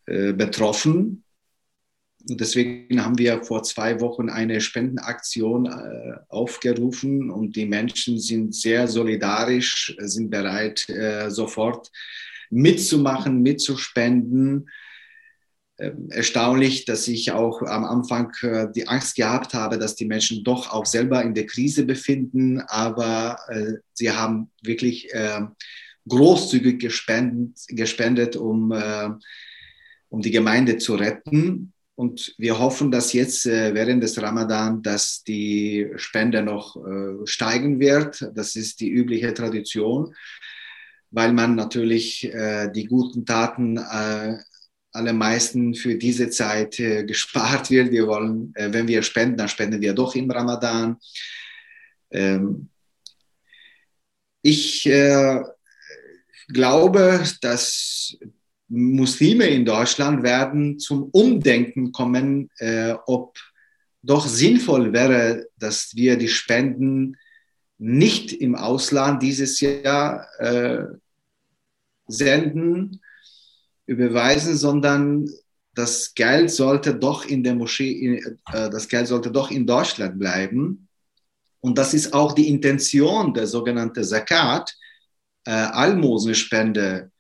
äh, 0.07 0.33
betroffen. 0.33 1.25
Deswegen 2.31 3.03
haben 3.03 3.19
wir 3.19 3.43
vor 3.43 3.63
zwei 3.63 4.01
Wochen 4.01 4.29
eine 4.29 4.61
Spendenaktion 4.61 5.67
äh, 5.67 6.19
aufgerufen 6.29 7.31
und 7.31 7.57
die 7.57 7.67
Menschen 7.67 8.19
sind 8.19 8.55
sehr 8.55 8.87
solidarisch, 8.87 9.97
sind 9.99 10.31
bereit, 10.31 10.89
äh, 10.91 11.31
sofort 11.31 11.91
mitzumachen, 12.51 13.43
mitzuspenden. 13.43 14.69
Äh, 15.79 15.93
erstaunlich, 16.11 16.85
dass 16.85 17.09
ich 17.09 17.33
auch 17.33 17.63
am 17.63 17.85
Anfang 17.85 18.33
äh, 18.43 18.67
die 18.75 18.89
Angst 18.89 19.17
gehabt 19.17 19.55
habe, 19.55 19.79
dass 19.79 19.95
die 19.95 20.07
Menschen 20.07 20.45
doch 20.45 20.71
auch 20.71 20.87
selber 20.87 21.23
in 21.23 21.35
der 21.35 21.47
Krise 21.47 21.87
befinden, 21.87 22.61
aber 22.61 23.39
äh, 23.49 23.75
sie 23.95 24.11
haben 24.11 24.51
wirklich 24.63 25.13
äh, 25.15 25.41
großzügig 26.09 26.81
gespendet, 26.81 27.59
gespendet 27.69 28.35
um, 28.35 28.73
um 30.09 30.23
die 30.23 30.31
Gemeinde 30.31 30.79
zu 30.79 30.95
retten. 30.95 31.75
Und 31.99 32.33
wir 32.39 32.61
hoffen, 32.61 32.93
dass 32.93 33.13
jetzt 33.13 33.45
äh, 33.45 33.75
während 33.75 34.05
des 34.05 34.23
Ramadan, 34.23 34.85
dass 34.85 35.25
die 35.25 35.91
Spende 35.97 36.45
noch 36.45 36.77
äh, 36.77 37.27
steigen 37.27 37.81
wird. 37.81 38.25
Das 38.37 38.55
ist 38.55 38.79
die 38.79 38.89
übliche 38.89 39.35
Tradition, 39.35 40.15
weil 41.11 41.33
man 41.33 41.57
natürlich 41.57 42.33
äh, 42.33 42.71
die 42.71 42.85
guten 42.85 43.27
Taten 43.27 43.81
allermeisten 44.93 45.75
für 45.75 45.97
diese 45.97 46.31
Zeit 46.31 46.77
gespart 47.09 47.69
wird. 47.69 47.91
Wir 47.91 48.07
wollen, 48.07 48.55
wenn 48.55 48.87
wir 48.87 49.03
spenden, 49.03 49.37
dann 49.37 49.49
spenden 49.49 49.81
wir 49.81 49.93
doch 49.93 50.15
im 50.15 50.31
Ramadan. 50.31 50.99
Ähm, 52.13 52.69
ich 54.43 54.89
glaube, 56.49 57.25
dass 57.41 58.17
Muslime 58.69 59.47
in 59.47 59.65
Deutschland 59.65 60.23
werden 60.23 60.79
zum 60.79 61.05
Umdenken 61.11 61.93
kommen, 61.93 62.51
äh, 62.59 62.95
ob 63.07 63.39
doch 64.03 64.27
sinnvoll 64.27 64.93
wäre, 64.93 65.47
dass 65.59 65.95
wir 65.95 66.17
die 66.17 66.29
Spenden 66.29 67.17
nicht 67.79 68.33
im 68.33 68.55
Ausland 68.55 69.23
dieses 69.23 69.61
Jahr 69.61 70.27
äh, 70.39 70.85
senden, 72.07 73.01
überweisen, 73.87 74.57
sondern 74.57 75.29
das 75.75 76.15
Geld 76.15 76.51
sollte 76.51 76.95
doch 76.95 77.25
in 77.25 77.43
der 77.43 77.55
Moschee, 77.55 78.17
äh, 78.17 78.71
das 78.71 78.89
Geld 78.89 79.07
sollte 79.07 79.31
doch 79.31 79.51
in 79.51 79.67
Deutschland 79.67 80.19
bleiben. 80.19 80.89
Und 81.61 81.79
das 81.79 81.95
ist 81.95 82.13
auch 82.13 82.33
die 82.33 82.49
Intention 82.49 83.33
der 83.33 83.47
sogenannten 83.47 84.05
Zakat, 84.05 84.77
äh, 85.45 85.51
Almosenspende, 85.51 87.11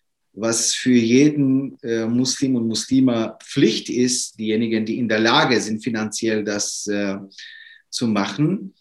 was 0.40 0.74
für 0.74 0.92
jeden 0.92 1.78
äh, 1.82 2.06
Muslim 2.06 2.56
und 2.56 2.68
Muslima 2.68 3.38
Pflicht 3.42 3.90
ist, 3.90 4.38
diejenigen, 4.38 4.84
die 4.84 4.98
in 4.98 5.08
der 5.08 5.20
Lage 5.20 5.60
sind, 5.60 5.82
finanziell 5.82 6.44
das 6.44 6.86
äh, 6.86 7.16
zu 7.90 8.06
machen. 8.06 8.74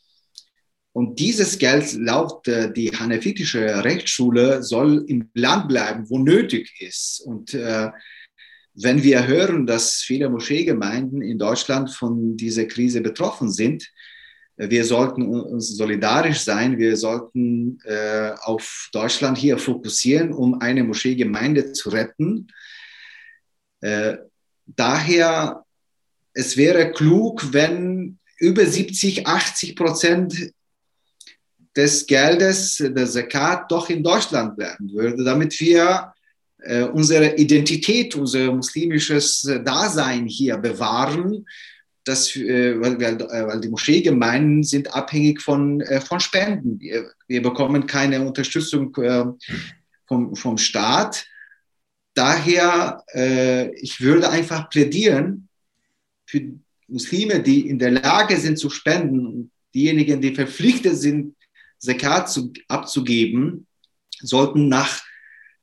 Und 0.93 1.19
dieses 1.19 1.57
Geld 1.57 1.93
laut 1.93 2.47
äh, 2.47 2.71
die 2.71 2.89
Hanefitische 2.89 3.83
Rechtsschule 3.83 4.63
soll 4.63 5.05
im 5.07 5.29
Land 5.33 5.67
bleiben, 5.67 6.09
wo 6.09 6.17
nötig 6.19 6.73
ist. 6.79 7.21
Und 7.21 7.53
äh, 7.53 7.89
wenn 8.73 9.03
wir 9.03 9.25
hören, 9.25 9.65
dass 9.65 10.01
viele 10.01 10.29
Moscheegemeinden 10.29 11.21
in 11.21 11.39
Deutschland 11.39 11.91
von 11.91 12.37
dieser 12.37 12.65
Krise 12.65 13.01
betroffen 13.01 13.51
sind, 13.51 13.91
wir 14.57 14.83
sollten 14.85 15.21
uns 15.21 15.77
solidarisch 15.77 16.39
sein. 16.39 16.79
Wir 16.79 16.97
sollten 16.97 17.79
äh, 17.85 18.31
auf 18.41 18.89
Deutschland 18.91 19.37
hier 19.37 19.57
fokussieren, 19.59 20.33
um 20.33 20.59
eine 20.59 20.83
Moscheegemeinde 20.83 21.73
zu 21.73 21.89
retten. 21.89 22.47
Äh, 23.81 24.17
daher, 24.65 25.63
es 26.33 26.57
wäre 26.57 26.91
klug, 26.91 27.53
wenn 27.53 28.17
über 28.39 28.65
70, 28.65 29.27
80 29.27 29.75
Prozent 29.75 30.51
des 31.75 32.07
Geldes 32.07 32.77
der 32.77 33.05
Zakat 33.05 33.71
doch 33.71 33.89
in 33.91 34.03
Deutschland 34.03 34.55
bleiben 34.57 34.91
würde, 34.91 35.23
damit 35.23 35.59
wir 35.59 36.13
äh, 36.63 36.81
unsere 36.81 37.35
Identität, 37.35 38.15
unser 38.15 38.51
muslimisches 38.51 39.47
Dasein 39.63 40.25
hier 40.25 40.57
bewahren 40.57 41.45
dass, 42.07 42.35
äh, 42.35 42.79
weil, 42.79 43.01
äh, 43.01 43.47
weil 43.47 43.59
die 43.59 43.69
Moscheegemeinden 43.69 44.63
sind 44.63 44.93
abhängig 44.93 45.41
von, 45.41 45.81
äh, 45.81 45.99
von 45.99 46.19
Spenden. 46.19 46.79
Wir, 46.79 47.11
wir 47.27 47.41
bekommen 47.41 47.85
keine 47.85 48.25
Unterstützung 48.25 48.95
vom, 50.07 50.35
vom 50.35 50.57
Staat. 50.57 51.25
Daher, 52.13 53.03
ich 53.75 54.01
würde 54.01 54.29
einfach 54.29 54.69
plädieren 54.69 55.49
für 56.25 56.41
Muslime, 56.87 57.41
die 57.41 57.67
in 57.67 57.77
der 57.77 57.91
Lage 57.91 58.37
sind 58.37 58.57
zu 58.57 58.69
spenden, 58.69 59.51
diejenigen, 59.75 60.19
die 60.21 60.33
verpflichtet 60.33 60.97
sind, 60.97 61.35
Zakat 61.77 62.31
zu, 62.31 62.53
abzugeben, 62.67 63.67
sollten 64.19 64.67
nach 64.67 65.03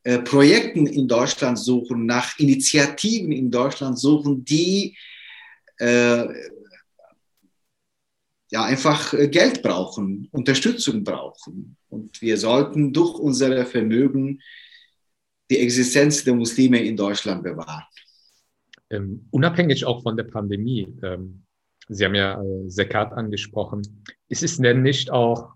äh, 0.04 0.18
Projekten 0.18 0.86
in 0.86 1.08
Deutschland 1.08 1.58
suchen, 1.58 2.06
nach 2.06 2.38
Initiativen 2.38 3.32
in 3.32 3.50
Deutschland 3.50 3.98
suchen, 3.98 4.44
die 4.44 4.96
äh, 5.78 6.26
ja, 8.50 8.64
einfach 8.64 9.12
äh, 9.14 9.28
Geld 9.28 9.62
brauchen, 9.62 10.28
Unterstützung 10.30 11.02
brauchen. 11.02 11.76
Und 11.88 12.20
wir 12.22 12.36
sollten 12.36 12.92
durch 12.92 13.18
unser 13.18 13.66
Vermögen 13.66 14.40
die 15.50 15.58
Existenz 15.58 16.24
der 16.24 16.34
Muslime 16.34 16.82
in 16.82 16.96
Deutschland 16.96 17.42
bewahren. 17.42 17.84
Ähm, 18.90 19.26
unabhängig 19.30 19.84
auch 19.84 20.02
von 20.02 20.16
der 20.16 20.24
Pandemie, 20.24 20.86
ähm, 21.02 21.44
Sie 21.88 22.04
haben 22.04 22.14
ja 22.14 22.40
äh, 22.40 22.68
Sekat 22.68 23.12
angesprochen, 23.12 24.04
ist 24.28 24.42
es 24.42 24.56
denn 24.56 24.82
nicht 24.82 25.10
auch 25.10 25.52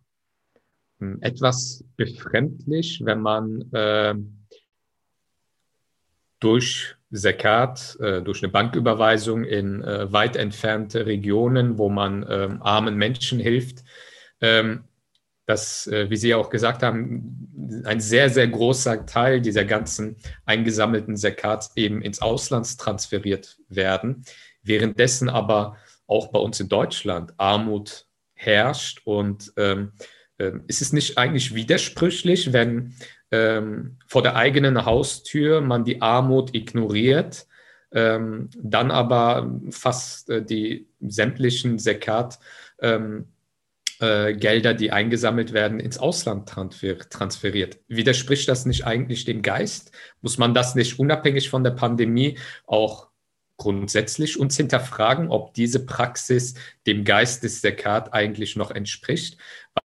ähm, 1.01 1.19
etwas 1.23 1.85
befremdlich, 1.97 3.01
wenn 3.05 3.21
man 3.21 3.73
äh, 3.73 4.15
durch 6.41 6.98
Zakat 7.13 7.97
äh, 8.01 8.21
durch 8.23 8.43
eine 8.43 8.53
Banküberweisung 8.53 9.45
in 9.45 9.83
äh, 9.83 10.13
weit 10.13 10.37
entfernte 10.37 11.07
Regionen, 11.07 11.79
wo 11.79 11.89
man 11.89 12.27
ähm, 12.29 12.63
armen 12.63 12.97
Menschen 12.97 13.39
hilft. 13.39 13.85
Ähm, 14.41 14.85
dass, 15.49 15.87
äh, 15.87 16.11
wie 16.11 16.17
Sie 16.17 16.35
auch 16.35 16.51
gesagt 16.51 16.83
haben, 16.83 17.83
ein 17.85 18.01
sehr, 18.01 18.29
sehr 18.29 18.47
großer 18.47 19.07
Teil 19.07 19.41
dieser 19.41 19.65
ganzen 19.65 20.17
eingesammelten 20.45 21.17
Zakats 21.17 21.73
eben 21.75 22.03
ins 22.03 22.21
Ausland 22.21 22.79
transferiert 22.79 23.57
werden, 23.71 24.25
währenddessen 24.63 25.31
aber 25.31 25.79
auch 26.07 26.29
bei 26.33 26.39
uns 26.39 26.61
in 26.61 26.69
Deutschland 26.69 27.33
Armut 27.39 28.07
herrscht. 28.35 29.01
Und 29.05 29.55
ähm, 29.57 29.93
äh, 30.37 30.53
ist 30.67 30.83
es 30.83 30.93
nicht 30.93 31.17
eigentlich 31.17 31.55
widersprüchlich, 31.55 32.53
wenn 32.53 32.95
ähm, 33.31 33.99
vor 34.07 34.23
der 34.23 34.37
eigenen 34.37 34.85
Haustür 34.85 35.61
man 35.61 35.85
die 35.85 36.01
Armut 36.01 36.55
ignoriert, 36.55 37.47
ähm, 37.93 38.51
dann 38.59 38.91
aber 38.91 39.61
fast 39.71 40.31
äh, 40.31 40.45
die 40.45 40.89
sämtlichen 41.01 41.79
Sekat 41.79 42.39
ähm, 42.81 43.27
äh, 44.01 44.35
Gelder, 44.35 44.75
die 44.75 44.93
eingesammelt 44.93 45.53
werden, 45.53 45.81
ins 45.81 45.99
Ausland 45.99 46.49
transfer 46.49 46.99
transferiert. 46.99 47.79
Widerspricht 47.89 48.49
das 48.49 48.67
nicht 48.67 48.87
eigentlich 48.87 49.25
dem 49.25 49.43
Geist? 49.43 49.93
Muss 50.21 50.39
man 50.39 50.55
das 50.55 50.75
nicht 50.75 50.99
unabhängig 50.99 51.49
von 51.49 51.65
der 51.65 51.73
Pandemie 51.73 52.39
auch 52.67 53.09
grundsätzlich 53.57 54.39
uns 54.39 54.57
hinterfragen, 54.57 55.31
ob 55.31 55.53
diese 55.55 55.85
Praxis 55.85 56.55
dem 56.87 57.05
Geist 57.05 57.43
des 57.43 57.61
Sekat 57.61 58.15
eigentlich 58.15 58.55
noch 58.55 58.71
entspricht? 58.71 59.39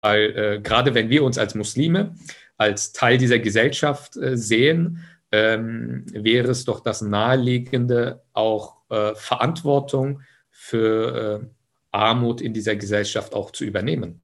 Weil 0.01 0.37
äh, 0.37 0.61
gerade 0.61 0.95
wenn 0.95 1.11
wir 1.11 1.23
uns 1.23 1.39
als 1.39 1.55
Muslime 1.55 2.17
als 2.57 2.93
Teil 2.93 3.19
dieser 3.19 3.39
Gesellschaft 3.39 4.17
äh, 4.17 4.37
sehen, 4.37 5.05
ähm, 5.31 6.05
wäre 6.13 6.51
es 6.51 6.65
doch 6.65 6.81
das 6.81 7.01
Naheliegende, 7.01 8.23
auch 8.33 8.77
äh, 8.91 9.15
Verantwortung 9.15 10.21
für 10.51 11.43
äh, 11.43 11.47
Armut 11.91 12.41
in 12.41 12.53
dieser 12.53 12.77
Gesellschaft 12.77 13.35
auch 13.35 13.51
zu 13.51 13.65
übernehmen. 13.65 14.23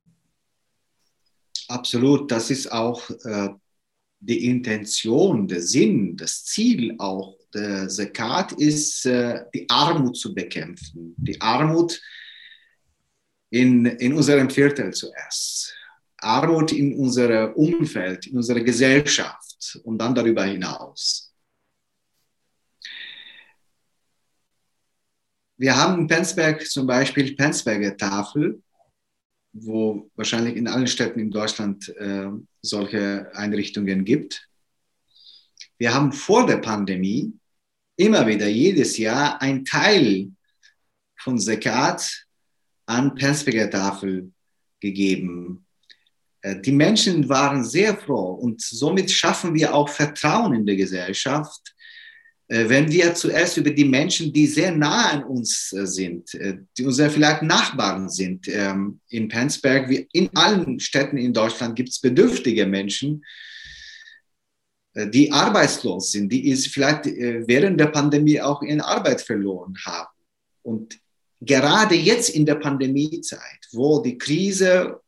Absolut, 1.68 2.30
das 2.30 2.50
ist 2.50 2.70
auch 2.70 3.10
äh, 3.24 3.48
die 4.20 4.46
Intention, 4.46 5.46
der 5.48 5.62
Sinn, 5.62 6.16
das 6.16 6.44
Ziel 6.44 6.94
auch 6.98 7.36
der 7.54 7.88
Zakat 7.88 8.52
ist, 8.52 9.06
äh, 9.06 9.44
die 9.54 9.68
Armut 9.68 10.16
zu 10.16 10.34
bekämpfen. 10.34 11.14
Die 11.16 11.40
Armut 11.40 12.00
in, 13.50 13.86
in 13.86 14.12
unserem 14.14 14.50
Viertel 14.50 14.92
zuerst. 14.92 15.74
Armut 16.18 16.72
in 16.72 16.96
unserem 16.96 17.52
Umfeld, 17.54 18.26
in 18.26 18.36
unserer 18.36 18.60
Gesellschaft 18.60 19.80
und 19.84 19.98
dann 19.98 20.14
darüber 20.14 20.44
hinaus. 20.44 21.32
Wir 25.56 25.76
haben 25.76 26.02
in 26.02 26.06
Penzberg 26.06 26.64
zum 26.66 26.86
Beispiel 26.86 27.34
Penzberger 27.34 27.96
Tafel, 27.96 28.62
wo 29.52 30.08
wahrscheinlich 30.14 30.56
in 30.56 30.68
allen 30.68 30.86
Städten 30.86 31.18
in 31.18 31.30
Deutschland 31.30 31.88
äh, 31.96 32.28
solche 32.62 33.30
Einrichtungen 33.34 34.04
gibt. 34.04 34.48
Wir 35.78 35.94
haben 35.94 36.12
vor 36.12 36.46
der 36.46 36.58
Pandemie 36.58 37.32
immer 37.96 38.26
wieder 38.26 38.46
jedes 38.46 38.98
Jahr 38.98 39.42
ein 39.42 39.64
Teil 39.64 40.30
von 41.18 41.38
Sekat 41.38 42.26
an 42.86 43.14
Penzberger 43.14 43.68
Tafel 43.68 44.32
gegeben. 44.80 45.66
Äh, 46.42 46.60
die 46.60 46.72
Menschen 46.72 47.28
waren 47.28 47.64
sehr 47.64 47.96
froh 47.96 48.32
und 48.32 48.60
somit 48.60 49.10
schaffen 49.10 49.54
wir 49.54 49.74
auch 49.74 49.88
Vertrauen 49.88 50.54
in 50.54 50.66
der 50.66 50.76
Gesellschaft, 50.76 51.74
äh, 52.48 52.68
wenn 52.68 52.90
wir 52.90 53.14
zuerst 53.14 53.56
über 53.56 53.70
die 53.70 53.84
Menschen, 53.84 54.32
die 54.32 54.46
sehr 54.46 54.72
nah 54.72 55.10
an 55.10 55.24
uns 55.24 55.72
äh, 55.72 55.86
sind, 55.86 56.30
die 56.76 56.84
unsere 56.84 57.10
vielleicht 57.10 57.42
Nachbarn 57.42 58.08
sind, 58.08 58.48
ähm, 58.48 59.00
in 59.08 59.28
Penzberg, 59.28 60.06
in 60.12 60.30
allen 60.34 60.80
Städten 60.80 61.18
in 61.18 61.32
Deutschland 61.32 61.76
gibt 61.76 61.90
es 61.90 62.00
bedürftige 62.00 62.66
Menschen, 62.66 63.24
die 64.94 65.30
arbeitslos 65.30 66.10
sind, 66.10 66.32
die 66.32 66.50
es 66.50 66.66
vielleicht 66.66 67.04
während 67.04 67.78
der 67.78 67.86
Pandemie 67.86 68.40
auch 68.40 68.62
ihre 68.62 68.84
Arbeit 68.84 69.20
verloren 69.20 69.74
haben. 69.86 70.08
Und 70.62 70.98
gerade 71.40 71.94
jetzt 71.94 72.30
in 72.30 72.44
der 72.44 72.56
Pandemiezeit, 72.56 73.68
wo 73.70 74.00
die 74.00 74.18
Krise 74.18 74.98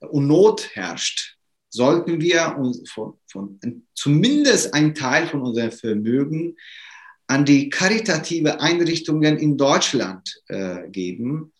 und 0.00 0.26
Not 0.26 0.70
herrscht, 0.74 1.36
sollten 1.68 2.20
wir 2.20 2.56
uns 2.58 2.90
von, 2.90 3.14
von, 3.30 3.60
zumindest 3.94 4.74
einen 4.74 4.94
Teil 4.94 5.26
von 5.26 5.42
unserem 5.42 5.72
Vermögen 5.72 6.56
an 7.26 7.44
die 7.44 7.68
karitative 7.68 8.60
Einrichtungen 8.60 9.38
in 9.38 9.56
Deutschland 9.56 10.42
äh, 10.48 10.88
geben. 10.88 11.52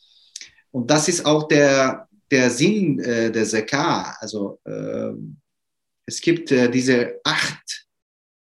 Und 0.72 0.90
das 0.90 1.08
ist 1.08 1.26
auch 1.26 1.46
der, 1.46 2.08
der 2.30 2.50
Sinn 2.50 2.98
äh, 2.98 3.30
der 3.30 3.46
SEK. 3.46 3.74
Also 4.18 4.58
äh, 4.64 5.12
es 6.06 6.20
gibt 6.20 6.50
äh, 6.50 6.68
diese 6.70 7.20
acht 7.22 7.86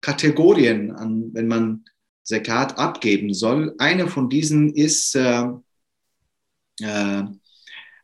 Kategorien, 0.02 0.92
an, 0.92 1.30
wenn 1.34 1.48
man 1.48 1.86
Sekat 2.24 2.78
abgeben 2.78 3.34
soll. 3.34 3.76
Eine 3.78 4.08
von 4.08 4.30
diesen 4.30 4.74
ist 4.74 5.16
äh, 5.16 5.46
äh, 6.80 7.24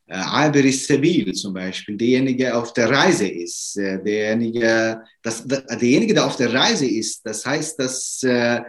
Abir 0.08 0.72
Sabil 0.72 1.34
zum 1.34 1.54
Beispiel, 1.54 1.98
derjenige 1.98 2.56
auf 2.56 2.74
der 2.74 2.90
Reise 2.90 3.28
ist, 3.28 3.78
äh, 3.78 4.02
derjenige, 4.02 5.02
das, 5.22 5.46
derjenige, 5.46 6.14
der 6.14 6.26
auf 6.26 6.38
der 6.38 6.54
Reise 6.54 6.88
ist, 6.88 7.26
das 7.26 7.46
heißt, 7.46 7.78
dass 7.80 8.24
äh, 8.24 8.62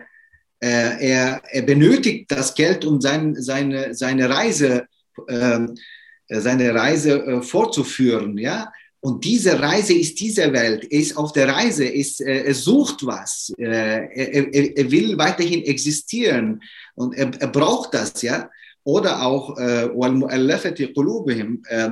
Äh, 0.61 1.11
er, 1.11 1.43
er 1.51 1.63
benötigt 1.63 2.31
das 2.31 2.55
Geld, 2.55 2.85
um 2.85 3.01
sein, 3.01 3.37
seine, 3.39 3.95
seine 3.95 4.29
Reise, 4.29 4.87
ähm, 5.29 5.75
äh, 6.27 6.41
seine 6.41 6.75
Reise 6.75 7.25
äh, 7.25 7.43
fortzuführen. 7.43 8.37
Ja? 8.39 8.73
Und 9.01 9.25
diese 9.25 9.61
Reise 9.61 9.95
ist 9.95 10.19
diese 10.19 10.53
Welt. 10.53 10.85
Er 10.91 10.99
ist 10.99 11.17
auf 11.17 11.33
der 11.33 11.49
Reise, 11.49 11.85
ist, 11.85 12.21
äh, 12.21 12.43
er 12.43 12.55
sucht 12.55 13.07
was. 13.07 13.53
Äh, 13.57 13.65
er, 13.67 14.53
er, 14.53 14.77
er, 14.77 14.91
will 14.91 15.17
weiterhin 15.17 15.63
existieren 15.63 16.61
und 16.97 17.15
er, 17.15 17.31
er 17.39 17.49
braucht 17.49 17.95
das, 17.95 18.21
ja. 18.23 18.51
Oder 18.89 19.21
auch 19.21 19.59
äh, 19.59 19.91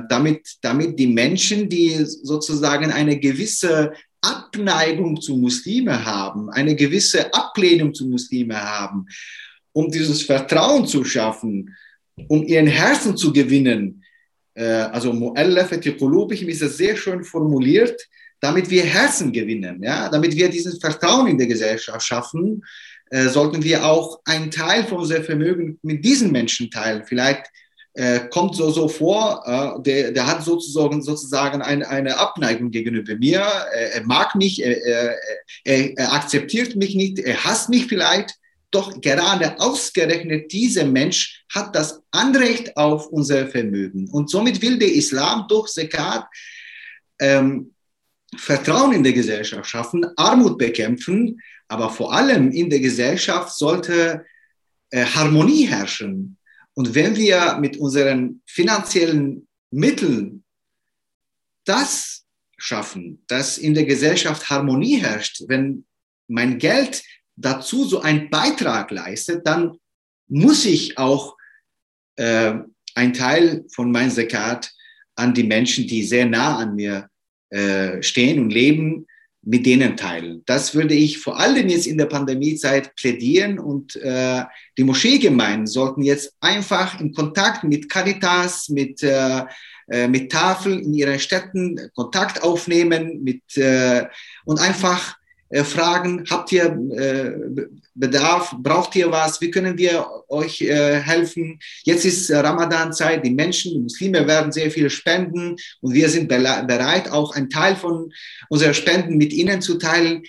damit, 0.09 0.57
damit 0.61 0.97
die 0.97 1.05
Menschen, 1.05 1.69
die 1.69 1.93
sozusagen 2.03 2.91
eine 2.91 3.19
gewisse 3.19 3.93
Abneigung 4.19 5.21
zu 5.21 5.37
Muslime 5.37 6.03
haben, 6.03 6.49
eine 6.49 6.75
gewisse 6.75 7.31
Ablehnung 7.31 7.93
zu 7.93 8.07
Muslime 8.07 8.59
haben, 8.59 9.05
um 9.73 9.91
dieses 9.91 10.23
Vertrauen 10.23 10.87
zu 10.87 11.03
schaffen, 11.03 11.69
um 12.29 12.41
ihren 12.47 12.65
Herzen 12.65 13.15
zu 13.15 13.31
gewinnen, 13.31 14.03
äh, 14.55 14.63
also 14.65 15.11
Mu'allafati 15.11 15.99
Qulubihim 15.99 16.49
ist 16.49 16.63
das 16.63 16.77
sehr 16.77 16.97
schön 16.97 17.23
formuliert, 17.23 18.07
damit 18.39 18.71
wir 18.71 18.83
Herzen 18.83 19.31
gewinnen, 19.31 19.83
ja, 19.83 20.09
damit 20.09 20.35
wir 20.35 20.49
dieses 20.49 20.79
Vertrauen 20.79 21.27
in 21.27 21.37
der 21.37 21.45
Gesellschaft 21.45 22.01
schaffen, 22.07 22.63
äh, 23.09 23.27
sollten 23.27 23.63
wir 23.63 23.85
auch 23.85 24.19
einen 24.25 24.51
Teil 24.51 24.83
von 24.83 24.99
unserem 24.99 25.23
Vermögen 25.23 25.79
mit 25.81 26.03
diesen 26.03 26.31
Menschen 26.31 26.69
teilen. 26.69 27.03
Vielleicht 27.05 27.45
äh, 27.93 28.27
kommt 28.29 28.55
so, 28.55 28.69
so 28.69 28.87
vor, 28.87 29.43
äh, 29.45 29.81
der, 29.81 30.11
der 30.11 30.27
hat 30.27 30.43
sozusagen, 30.43 31.01
sozusagen 31.01 31.61
eine, 31.61 31.87
eine 31.87 32.17
Abneigung 32.17 32.69
gegenüber 32.69 33.15
mir, 33.15 33.39
er 33.39 34.03
mag 34.03 34.35
mich, 34.35 34.61
er, 34.63 35.15
er, 35.63 35.97
er 35.97 36.13
akzeptiert 36.13 36.75
mich 36.75 36.95
nicht, 36.95 37.19
er 37.19 37.43
hasst 37.43 37.69
mich 37.69 37.87
vielleicht. 37.87 38.35
Doch 38.69 38.99
gerade 38.99 39.57
ausgerechnet 39.59 40.51
dieser 40.51 40.83
Mensch 40.83 41.45
hat 41.53 41.73
das 41.73 42.01
Anrecht 42.11 42.75
auf 42.75 43.07
unser 43.07 43.47
Vermögen. 43.47 44.09
Und 44.09 44.29
somit 44.29 44.61
will 44.61 44.77
der 44.77 44.91
Islam 44.91 45.45
durch 45.47 45.69
Zakat 45.69 46.27
ähm, 47.19 47.73
Vertrauen 48.35 48.91
in 48.91 49.03
der 49.03 49.13
Gesellschaft 49.13 49.69
schaffen, 49.69 50.05
Armut 50.17 50.57
bekämpfen, 50.57 51.39
aber 51.67 51.89
vor 51.89 52.13
allem 52.13 52.51
in 52.51 52.69
der 52.69 52.79
Gesellschaft 52.79 53.55
sollte 53.55 54.25
äh, 54.89 55.05
Harmonie 55.05 55.65
herrschen. 55.65 56.37
Und 56.73 56.95
wenn 56.95 57.15
wir 57.15 57.57
mit 57.59 57.77
unseren 57.77 58.41
finanziellen 58.45 59.47
Mitteln 59.71 60.43
das 61.65 62.25
schaffen, 62.57 63.23
dass 63.27 63.57
in 63.57 63.73
der 63.73 63.85
Gesellschaft 63.85 64.49
Harmonie 64.49 64.97
herrscht, 64.97 65.43
wenn 65.47 65.85
mein 66.27 66.57
Geld 66.57 67.03
dazu 67.35 67.85
so 67.85 68.01
einen 68.01 68.29
Beitrag 68.29 68.91
leistet, 68.91 69.45
dann 69.45 69.77
muss 70.27 70.65
ich 70.65 70.97
auch 70.97 71.37
äh, 72.15 72.53
einen 72.95 73.13
Teil 73.13 73.65
von 73.71 73.91
meinem 73.91 74.11
Zakat 74.11 74.71
an 75.15 75.33
die 75.33 75.43
Menschen, 75.43 75.87
die 75.87 76.03
sehr 76.03 76.25
nah 76.25 76.57
an 76.57 76.75
mir 76.75 77.09
äh, 77.49 78.01
stehen 78.01 78.39
und 78.39 78.49
leben, 78.49 79.07
mit 79.47 79.65
denen 79.65 79.95
teilen. 79.95 80.43
Das 80.45 80.75
würde 80.75 80.93
ich 80.93 81.19
vor 81.19 81.39
allem 81.39 81.69
jetzt 81.69 81.87
in 81.87 81.97
der 81.97 82.07
Pandemiezeit 82.07 82.93
plädieren 82.97 83.59
und 83.59 83.95
äh, 83.95 84.43
die 84.77 84.83
Moscheegemeinden 84.83 85.67
sollten 85.67 86.01
jetzt 86.01 86.33
einfach 86.41 86.99
in 86.99 87.13
Kontakt 87.13 87.63
mit 87.63 87.89
Caritas, 87.89 88.67
mit, 88.67 89.01
äh, 89.03 89.43
äh 89.89 90.09
mit 90.09 90.33
Tafeln 90.33 90.83
in 90.83 90.93
ihren 90.93 91.17
Städten 91.17 91.79
Kontakt 91.95 92.43
aufnehmen 92.43 93.23
mit, 93.23 93.55
äh, 93.55 94.05
und 94.43 94.59
einfach 94.59 95.15
fragen, 95.63 96.23
habt 96.29 96.51
ihr 96.51 96.65
äh, 96.65 97.67
Bedarf, 97.93 98.53
braucht 98.59 98.95
ihr 98.95 99.11
was, 99.11 99.41
wie 99.41 99.49
können 99.49 99.77
wir 99.77 100.05
euch 100.27 100.61
äh, 100.61 100.99
helfen? 100.99 101.59
Jetzt 101.83 102.05
ist 102.05 102.29
Ramadan-Zeit, 102.31 103.25
die 103.25 103.31
Menschen, 103.31 103.73
die 103.73 103.79
Muslime 103.79 104.27
werden 104.27 104.51
sehr 104.51 104.69
viele 104.69 104.89
spenden 104.89 105.55
und 105.81 105.93
wir 105.93 106.09
sind 106.09 106.27
bereit, 106.27 107.09
auch 107.09 107.35
einen 107.35 107.49
Teil 107.49 107.75
von 107.75 108.11
unserer 108.49 108.73
Spenden 108.73 109.17
mit 109.17 109.33
ihnen 109.33 109.61
zu 109.61 109.75
teilen. 109.77 110.23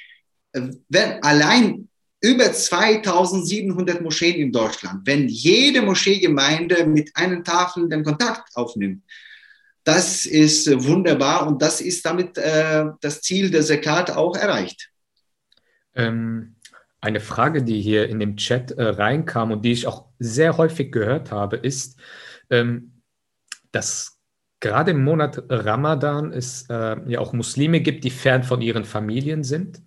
Wenn 0.88 1.22
allein 1.22 1.88
über 2.20 2.52
2700 2.52 4.00
Moscheen 4.00 4.36
in 4.36 4.52
Deutschland, 4.52 5.06
wenn 5.06 5.28
jede 5.28 5.82
Moscheegemeinde 5.82 6.86
mit 6.86 7.10
einer 7.14 7.42
Tafel 7.44 7.88
den 7.88 8.02
Kontakt 8.02 8.56
aufnimmt, 8.56 9.02
das 9.84 10.26
ist 10.26 10.68
wunderbar 10.84 11.46
und 11.46 11.62
das 11.62 11.80
ist 11.80 12.04
damit 12.04 12.36
äh, 12.36 12.84
das 13.00 13.22
Ziel 13.22 13.50
der 13.50 13.62
Sekat 13.62 14.10
auch 14.10 14.36
erreicht. 14.36 14.90
Ähm, 15.94 16.56
eine 17.00 17.20
Frage, 17.20 17.62
die 17.62 17.80
hier 17.80 18.08
in 18.08 18.18
dem 18.18 18.36
Chat 18.36 18.72
äh, 18.72 18.82
reinkam 18.82 19.52
und 19.52 19.64
die 19.64 19.72
ich 19.72 19.86
auch 19.86 20.06
sehr 20.18 20.56
häufig 20.56 20.90
gehört 20.90 21.30
habe, 21.30 21.56
ist, 21.56 21.98
ähm, 22.50 23.02
dass 23.70 24.18
gerade 24.60 24.90
im 24.90 25.04
Monat 25.04 25.44
Ramadan 25.48 26.32
es 26.32 26.66
äh, 26.68 26.96
ja 27.06 27.20
auch 27.20 27.32
Muslime 27.32 27.80
gibt, 27.80 28.04
die 28.04 28.10
fern 28.10 28.42
von 28.42 28.60
ihren 28.60 28.84
Familien 28.84 29.44
sind 29.44 29.80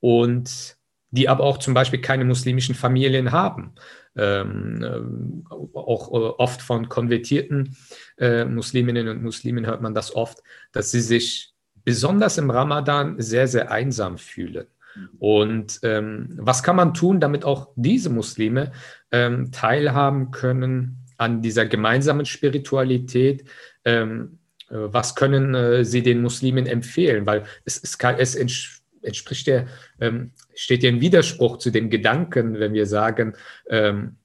und 0.00 0.78
die 1.10 1.28
aber 1.28 1.44
auch 1.44 1.58
zum 1.58 1.74
Beispiel 1.74 2.00
keine 2.00 2.24
muslimischen 2.24 2.74
Familien 2.74 3.32
haben. 3.32 3.74
Ähm, 4.16 5.44
äh, 5.50 5.54
auch 5.76 6.12
äh, 6.12 6.34
oft 6.38 6.62
von 6.62 6.88
konvertierten 6.88 7.76
äh, 8.18 8.44
Musliminnen 8.44 9.08
und 9.08 9.22
Muslimen 9.22 9.66
hört 9.66 9.82
man 9.82 9.94
das 9.94 10.14
oft, 10.14 10.38
dass 10.72 10.90
sie 10.90 11.00
sich 11.00 11.52
besonders 11.84 12.38
im 12.38 12.50
Ramadan 12.50 13.20
sehr, 13.20 13.48
sehr 13.48 13.70
einsam 13.70 14.18
fühlen. 14.18 14.66
Und 15.18 15.80
ähm, 15.82 16.28
was 16.36 16.62
kann 16.62 16.76
man 16.76 16.94
tun, 16.94 17.20
damit 17.20 17.44
auch 17.44 17.72
diese 17.76 18.10
Muslime 18.10 18.72
ähm, 19.12 19.52
teilhaben 19.52 20.30
können 20.30 21.06
an 21.16 21.42
dieser 21.42 21.66
gemeinsamen 21.66 22.26
Spiritualität? 22.26 23.44
Ähm, 23.84 24.38
äh, 24.68 24.74
was 24.76 25.14
können 25.14 25.54
äh, 25.54 25.84
sie 25.84 26.02
den 26.02 26.22
Muslimen 26.22 26.66
empfehlen? 26.66 27.26
Weil 27.26 27.44
es, 27.64 27.82
es, 27.82 27.98
kann, 27.98 28.16
es 28.18 28.34
entspricht 28.34 29.46
ja, 29.46 29.66
ähm, 30.00 30.32
steht 30.54 30.82
ja 30.82 30.90
in 30.90 31.00
Widerspruch 31.00 31.58
zu 31.58 31.70
dem 31.70 31.90
Gedanken, 31.90 32.58
wenn 32.58 32.72
wir 32.72 32.86
sagen, 32.86 33.34
ähm, 33.68 34.16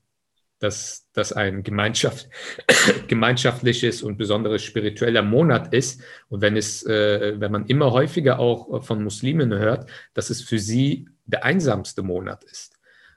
dass 0.59 1.07
das 1.13 1.33
ein 1.33 1.63
Gemeinschaft, 1.63 2.29
gemeinschaftliches 3.07 4.03
und 4.03 4.17
besonderes 4.17 4.63
spiritueller 4.63 5.21
Monat 5.21 5.73
ist. 5.73 6.01
Und 6.29 6.41
wenn 6.41 6.57
es, 6.57 6.85
äh, 6.85 7.39
wenn 7.39 7.51
man 7.51 7.65
immer 7.65 7.91
häufiger 7.91 8.39
auch 8.39 8.83
von 8.83 9.03
Muslimen 9.03 9.53
hört, 9.53 9.89
dass 10.13 10.29
es 10.29 10.41
für 10.41 10.59
sie 10.59 11.07
der 11.25 11.43
einsamste 11.43 12.03
Monat 12.03 12.43
ist. 12.43 12.74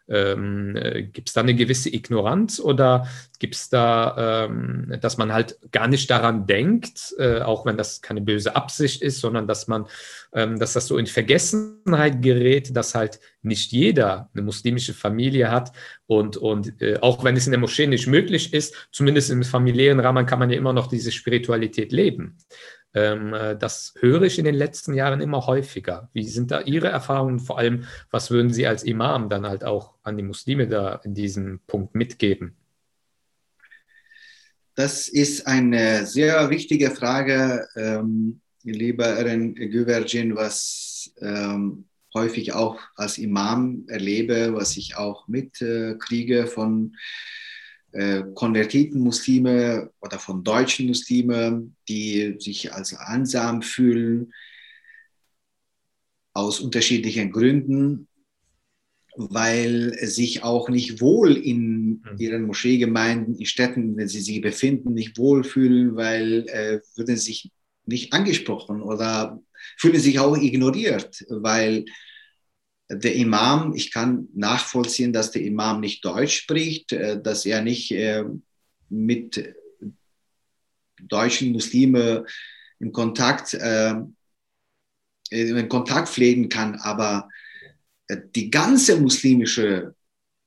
Ähm, 0.08 0.74
äh, 0.76 1.02
gibt 1.02 1.28
es 1.28 1.34
da 1.34 1.42
eine 1.42 1.54
gewisse 1.54 1.94
Ignoranz 1.94 2.60
oder 2.60 3.06
gibt 3.38 3.54
es 3.54 3.68
da, 3.68 4.46
ähm, 4.46 4.96
dass 5.00 5.18
man 5.18 5.32
halt 5.32 5.58
gar 5.70 5.86
nicht 5.86 6.10
daran 6.10 6.46
denkt, 6.46 7.14
äh, 7.18 7.40
auch 7.40 7.66
wenn 7.66 7.76
das 7.76 8.00
keine 8.00 8.20
böse 8.20 8.56
Absicht 8.56 9.02
ist, 9.02 9.20
sondern 9.20 9.46
dass 9.46 9.68
man, 9.68 9.86
ähm, 10.32 10.58
dass 10.58 10.72
das 10.72 10.86
so 10.86 10.96
in 10.96 11.06
Vergessenheit 11.06 12.22
gerät, 12.22 12.74
dass 12.74 12.94
halt 12.94 13.20
nicht 13.42 13.72
jeder 13.72 14.30
eine 14.34 14.42
muslimische 14.42 14.94
Familie 14.94 15.50
hat 15.50 15.72
und, 16.06 16.36
und 16.36 16.80
äh, 16.80 16.98
auch 17.00 17.22
wenn 17.22 17.36
es 17.36 17.46
in 17.46 17.52
der 17.52 17.60
Moschee 17.60 17.86
nicht 17.86 18.06
möglich 18.06 18.54
ist, 18.54 18.88
zumindest 18.90 19.30
im 19.30 19.42
familiären 19.44 20.00
Rahmen 20.00 20.26
kann 20.26 20.38
man 20.38 20.50
ja 20.50 20.56
immer 20.56 20.72
noch 20.72 20.86
diese 20.86 21.12
Spiritualität 21.12 21.92
leben. 21.92 22.38
Ähm, 22.94 23.34
äh, 23.34 23.56
das 23.56 23.94
höre 24.00 24.22
ich 24.22 24.38
in 24.38 24.44
den 24.44 24.54
letzten 24.54 24.94
Jahren 24.94 25.20
immer 25.20 25.46
häufiger. 25.46 26.08
Wie 26.12 26.24
sind 26.24 26.50
da 26.50 26.60
Ihre 26.60 26.88
Erfahrungen? 26.88 27.38
Vor 27.38 27.58
allem, 27.58 27.84
was 28.10 28.30
würden 28.30 28.52
Sie 28.52 28.66
als 28.66 28.82
Imam 28.82 29.28
dann 29.28 29.46
halt 29.46 29.64
auch 29.64 29.94
an 30.02 30.16
die 30.16 30.22
Muslime 30.22 30.68
da 30.68 31.00
in 31.04 31.14
diesem 31.14 31.60
Punkt 31.66 31.94
mitgeben? 31.94 32.56
Das 34.74 35.08
ist 35.08 35.46
eine 35.46 36.06
sehr 36.06 36.50
wichtige 36.50 36.92
Frage, 36.92 37.66
ähm, 37.74 38.40
lieber 38.62 39.06
Erin 39.06 39.54
Güvergin, 39.54 40.36
was 40.36 41.12
ähm, 41.20 41.86
häufig 42.14 42.52
auch 42.52 42.78
als 42.94 43.18
Imam 43.18 43.84
erlebe, 43.88 44.54
was 44.54 44.76
ich 44.76 44.96
auch 44.96 45.28
mitkriege 45.28 46.40
äh, 46.40 46.46
von 46.46 46.92
äh, 46.94 46.98
konvertierten 48.34 49.00
Muslime 49.00 49.90
oder 50.00 50.18
von 50.18 50.44
deutschen 50.44 50.86
Muslime, 50.86 51.70
die 51.88 52.36
sich 52.38 52.72
als 52.72 52.94
einsam 52.94 53.62
fühlen, 53.62 54.32
aus 56.34 56.60
unterschiedlichen 56.60 57.32
Gründen, 57.32 58.08
weil 59.16 59.98
sich 60.06 60.44
auch 60.44 60.68
nicht 60.68 61.00
wohl 61.00 61.36
in 61.36 62.02
mhm. 62.04 62.18
ihren 62.18 62.42
Moscheegemeinden, 62.44 63.34
in 63.34 63.46
Städten, 63.46 63.82
in 63.82 63.96
denen 63.96 64.08
sie 64.08 64.20
sich 64.20 64.40
befinden, 64.40 64.94
nicht 64.94 65.18
wohlfühlen, 65.18 65.96
weil 65.96 66.46
äh, 66.48 66.80
würden 66.94 67.16
sich 67.16 67.50
nicht 67.86 68.12
angesprochen 68.12 68.82
oder 68.82 69.40
fühlen 69.76 69.98
sich 69.98 70.20
auch 70.20 70.36
ignoriert, 70.36 71.24
weil 71.28 71.84
der 72.88 73.14
Imam, 73.14 73.74
ich 73.74 73.92
kann 73.92 74.28
nachvollziehen, 74.34 75.12
dass 75.12 75.30
der 75.30 75.42
Imam 75.42 75.80
nicht 75.80 76.04
Deutsch 76.04 76.38
spricht, 76.38 76.92
äh, 76.92 77.20
dass 77.20 77.44
er 77.44 77.62
nicht 77.62 77.90
äh, 77.92 78.24
mit 78.88 79.54
deutschen 81.00 81.52
Muslimen 81.52 82.24
in 82.80 82.92
Kontakt, 82.92 83.54
äh, 83.54 83.94
in 85.30 85.68
Kontakt 85.68 86.08
pflegen 86.08 86.48
kann, 86.48 86.76
aber 86.76 87.28
die 88.34 88.50
ganze 88.50 88.98
muslimische 88.98 89.94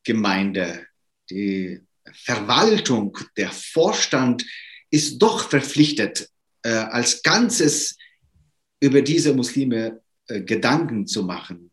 Gemeinde, 0.03 0.87
die 1.29 1.79
Verwaltung, 2.11 3.15
der 3.37 3.51
Vorstand 3.51 4.43
ist 4.89 5.19
doch 5.19 5.47
verpflichtet, 5.47 6.27
als 6.63 7.21
Ganzes 7.21 7.95
über 8.79 9.03
diese 9.03 9.35
Muslime 9.35 10.01
Gedanken 10.27 11.05
zu 11.05 11.23
machen. 11.23 11.70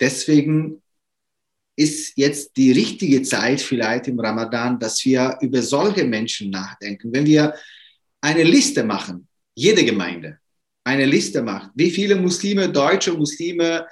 Deswegen 0.00 0.82
ist 1.76 2.16
jetzt 2.16 2.56
die 2.56 2.72
richtige 2.72 3.22
Zeit 3.22 3.60
vielleicht 3.60 4.08
im 4.08 4.18
Ramadan, 4.18 4.78
dass 4.78 5.04
wir 5.04 5.38
über 5.40 5.62
solche 5.62 6.04
Menschen 6.04 6.50
nachdenken. 6.50 7.12
Wenn 7.12 7.24
wir 7.26 7.54
eine 8.20 8.42
Liste 8.42 8.82
machen, 8.82 9.28
jede 9.54 9.84
Gemeinde 9.84 10.38
eine 10.84 11.06
Liste 11.06 11.42
macht, 11.42 11.70
wie 11.74 11.90
viele 11.90 12.16
Muslime, 12.16 12.70
deutsche 12.70 13.12
Muslime, 13.12 13.86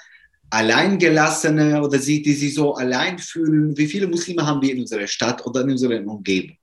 Alleingelassene 0.48 1.82
oder 1.82 1.98
sie, 1.98 2.22
die 2.22 2.32
sich 2.32 2.54
so 2.54 2.74
allein 2.74 3.18
fühlen, 3.18 3.76
wie 3.76 3.86
viele 3.86 4.06
Muslime 4.06 4.46
haben 4.46 4.62
wir 4.62 4.72
in 4.72 4.80
unserer 4.80 5.06
Stadt 5.06 5.44
oder 5.44 5.62
in 5.62 5.70
unserer 5.72 6.00
Umgebung? 6.06 6.56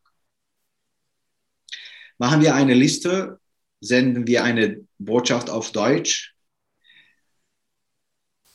Machen 2.18 2.42
wir 2.42 2.56
eine 2.56 2.74
Liste, 2.74 3.40
senden 3.82 4.26
wir 4.26 4.44
eine 4.44 4.86
Botschaft 4.98 5.50
auf 5.50 5.72
Deutsch, 5.72 6.33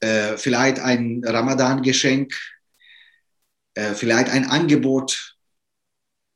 äh, 0.00 0.36
vielleicht 0.36 0.78
ein 0.78 1.22
Ramadan-Geschenk, 1.24 2.32
äh, 3.74 3.94
vielleicht 3.94 4.30
ein 4.30 4.48
Angebot 4.48 5.36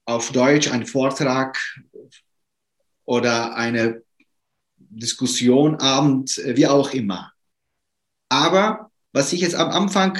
auf 0.04 0.32
Deutsch, 0.32 0.70
ein 0.70 0.86
Vortrag 0.86 1.58
oder 3.04 3.56
eine 3.56 4.02
Diskussion, 4.76 5.76
Abend, 5.76 6.38
äh, 6.38 6.56
wie 6.56 6.66
auch 6.66 6.92
immer. 6.92 7.32
Aber 8.28 8.90
was 9.12 9.32
ich 9.32 9.40
jetzt 9.40 9.54
am 9.54 9.70
Anfang 9.70 10.18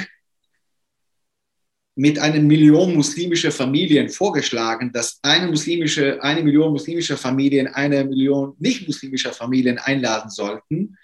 mit 1.95 2.17
einer 2.17 2.39
Million 2.39 2.95
muslimischer 2.95 3.51
Familien 3.51 4.09
vorgeschlagen, 4.09 4.91
dass 4.91 5.19
eine 5.21 5.47
muslimische, 5.47 6.21
eine 6.23 6.41
Million 6.41 6.71
muslimischer 6.71 7.17
Familien 7.17 7.67
eine 7.67 8.03
Million 8.03 8.55
nicht 8.59 8.87
muslimischer 8.87 9.31
Familien 9.31 9.77
einladen 9.77 10.29
sollten. 10.29 10.97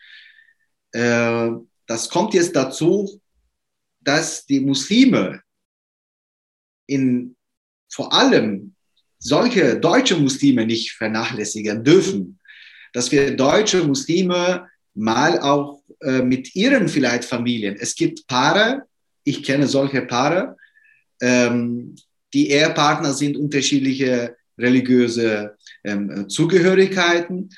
Äh, 0.92 1.52
das 1.90 2.08
kommt 2.08 2.36
jetzt 2.36 2.56
dazu, 2.56 3.20
dass 4.02 4.46
die 4.46 4.60
Muslime 4.60 5.42
in 6.86 7.36
vor 7.92 8.14
allem 8.14 8.76
solche 9.18 9.80
deutsche 9.80 10.16
Muslime 10.16 10.68
nicht 10.68 10.92
vernachlässigen 10.92 11.84
dürfen, 11.84 12.40
dass 12.94 13.12
wir 13.12 13.36
deutsche 13.36 13.84
Muslime 13.84 14.68
mal 14.94 15.40
auch 15.40 15.82
äh, 16.02 16.22
mit 16.22 16.56
ihren 16.56 16.88
vielleicht 16.90 17.26
Familien, 17.26 17.76
es 17.80 17.96
gibt 17.96 18.28
Paare, 18.28 18.84
ich 19.24 19.42
kenne 19.42 19.68
solche 19.68 20.04
Paare, 20.04 20.58
ähm, 21.22 21.96
die 22.36 22.52
Ehepartner 22.52 23.14
sind 23.14 23.36
unterschiedliche 23.36 24.36
religiöse 24.60 25.58
ähm, 25.84 26.30
Zugehörigkeiten, 26.30 27.50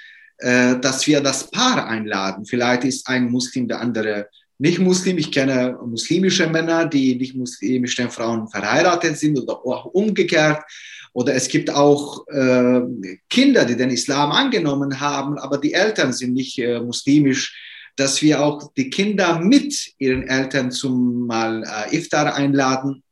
äh, 0.42 0.80
dass 0.80 1.06
wir 1.08 1.22
das 1.22 1.50
Paar 1.50 1.88
einladen. 1.88 2.46
Vielleicht 2.46 2.84
ist 2.84 3.08
ein 3.08 3.30
Muslim 3.30 3.68
der 3.68 3.80
andere 3.80 4.28
nicht 4.58 4.80
Muslim. 4.80 5.18
Ich 5.18 5.32
kenne 5.32 5.78
muslimische 5.84 6.48
Männer, 6.48 6.86
die 6.86 7.16
nicht 7.16 7.36
muslimischen 7.36 8.10
Frauen 8.10 8.48
verheiratet 8.48 9.18
sind 9.18 9.40
oder 9.40 9.54
auch 9.66 9.86
umgekehrt. 9.86 10.64
Oder 11.14 11.36
es 11.36 11.48
gibt 11.48 11.70
auch 11.70 12.26
äh, 12.28 12.82
Kinder, 13.30 13.66
die 13.66 13.76
den 13.76 13.90
Islam 13.90 14.32
angenommen 14.32 15.00
haben, 15.00 15.38
aber 15.38 15.58
die 15.58 15.74
Eltern 15.74 16.14
sind 16.14 16.34
nicht 16.34 16.58
äh, 16.60 16.80
muslimisch, 16.80 17.56
dass 17.96 18.22
wir 18.22 18.42
auch 18.42 18.72
die 18.74 18.90
Kinder 18.90 19.40
mit 19.40 19.76
ihren 19.98 20.28
Eltern 20.28 20.72
zum 20.72 21.28
mal 21.28 21.64
äh, 21.64 21.98
Iftar 21.98 22.34
einladen 22.36 23.04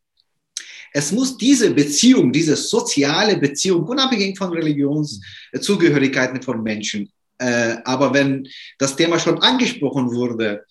es 0.91 1.11
muss 1.11 1.37
diese 1.37 1.71
Beziehung, 1.71 2.31
diese 2.31 2.55
soziale 2.55 3.37
Beziehung, 3.37 3.83
unabhängig 3.83 4.37
von 4.37 4.51
Religionszugehörigkeiten 4.51 6.41
von 6.41 6.63
Menschen, 6.63 7.11
äh, 7.39 7.77
aber 7.85 8.13
wenn 8.13 8.47
das 8.77 8.95
Thema 8.95 9.17
schon 9.19 9.41
angesprochen 9.41 10.11
wurde, 10.11 10.65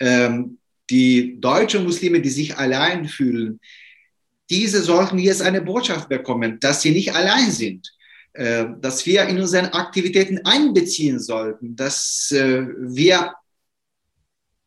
ähm, 0.00 0.58
die 0.90 1.40
deutschen 1.40 1.84
Muslime, 1.84 2.20
die 2.20 2.30
sich 2.30 2.56
allein 2.56 3.06
fühlen, 3.06 3.60
diese 4.50 4.82
sollten 4.82 5.18
jetzt 5.18 5.42
eine 5.42 5.60
Botschaft 5.60 6.08
bekommen, 6.08 6.58
dass 6.60 6.82
sie 6.82 6.92
nicht 6.92 7.14
allein 7.14 7.50
sind, 7.50 7.92
äh, 8.32 8.66
dass 8.80 9.04
wir 9.06 9.24
in 9.26 9.38
unseren 9.40 9.66
Aktivitäten 9.66 10.40
einbeziehen 10.44 11.18
sollten, 11.20 11.74
dass 11.76 12.30
äh, 12.32 12.66
wir 12.78 13.32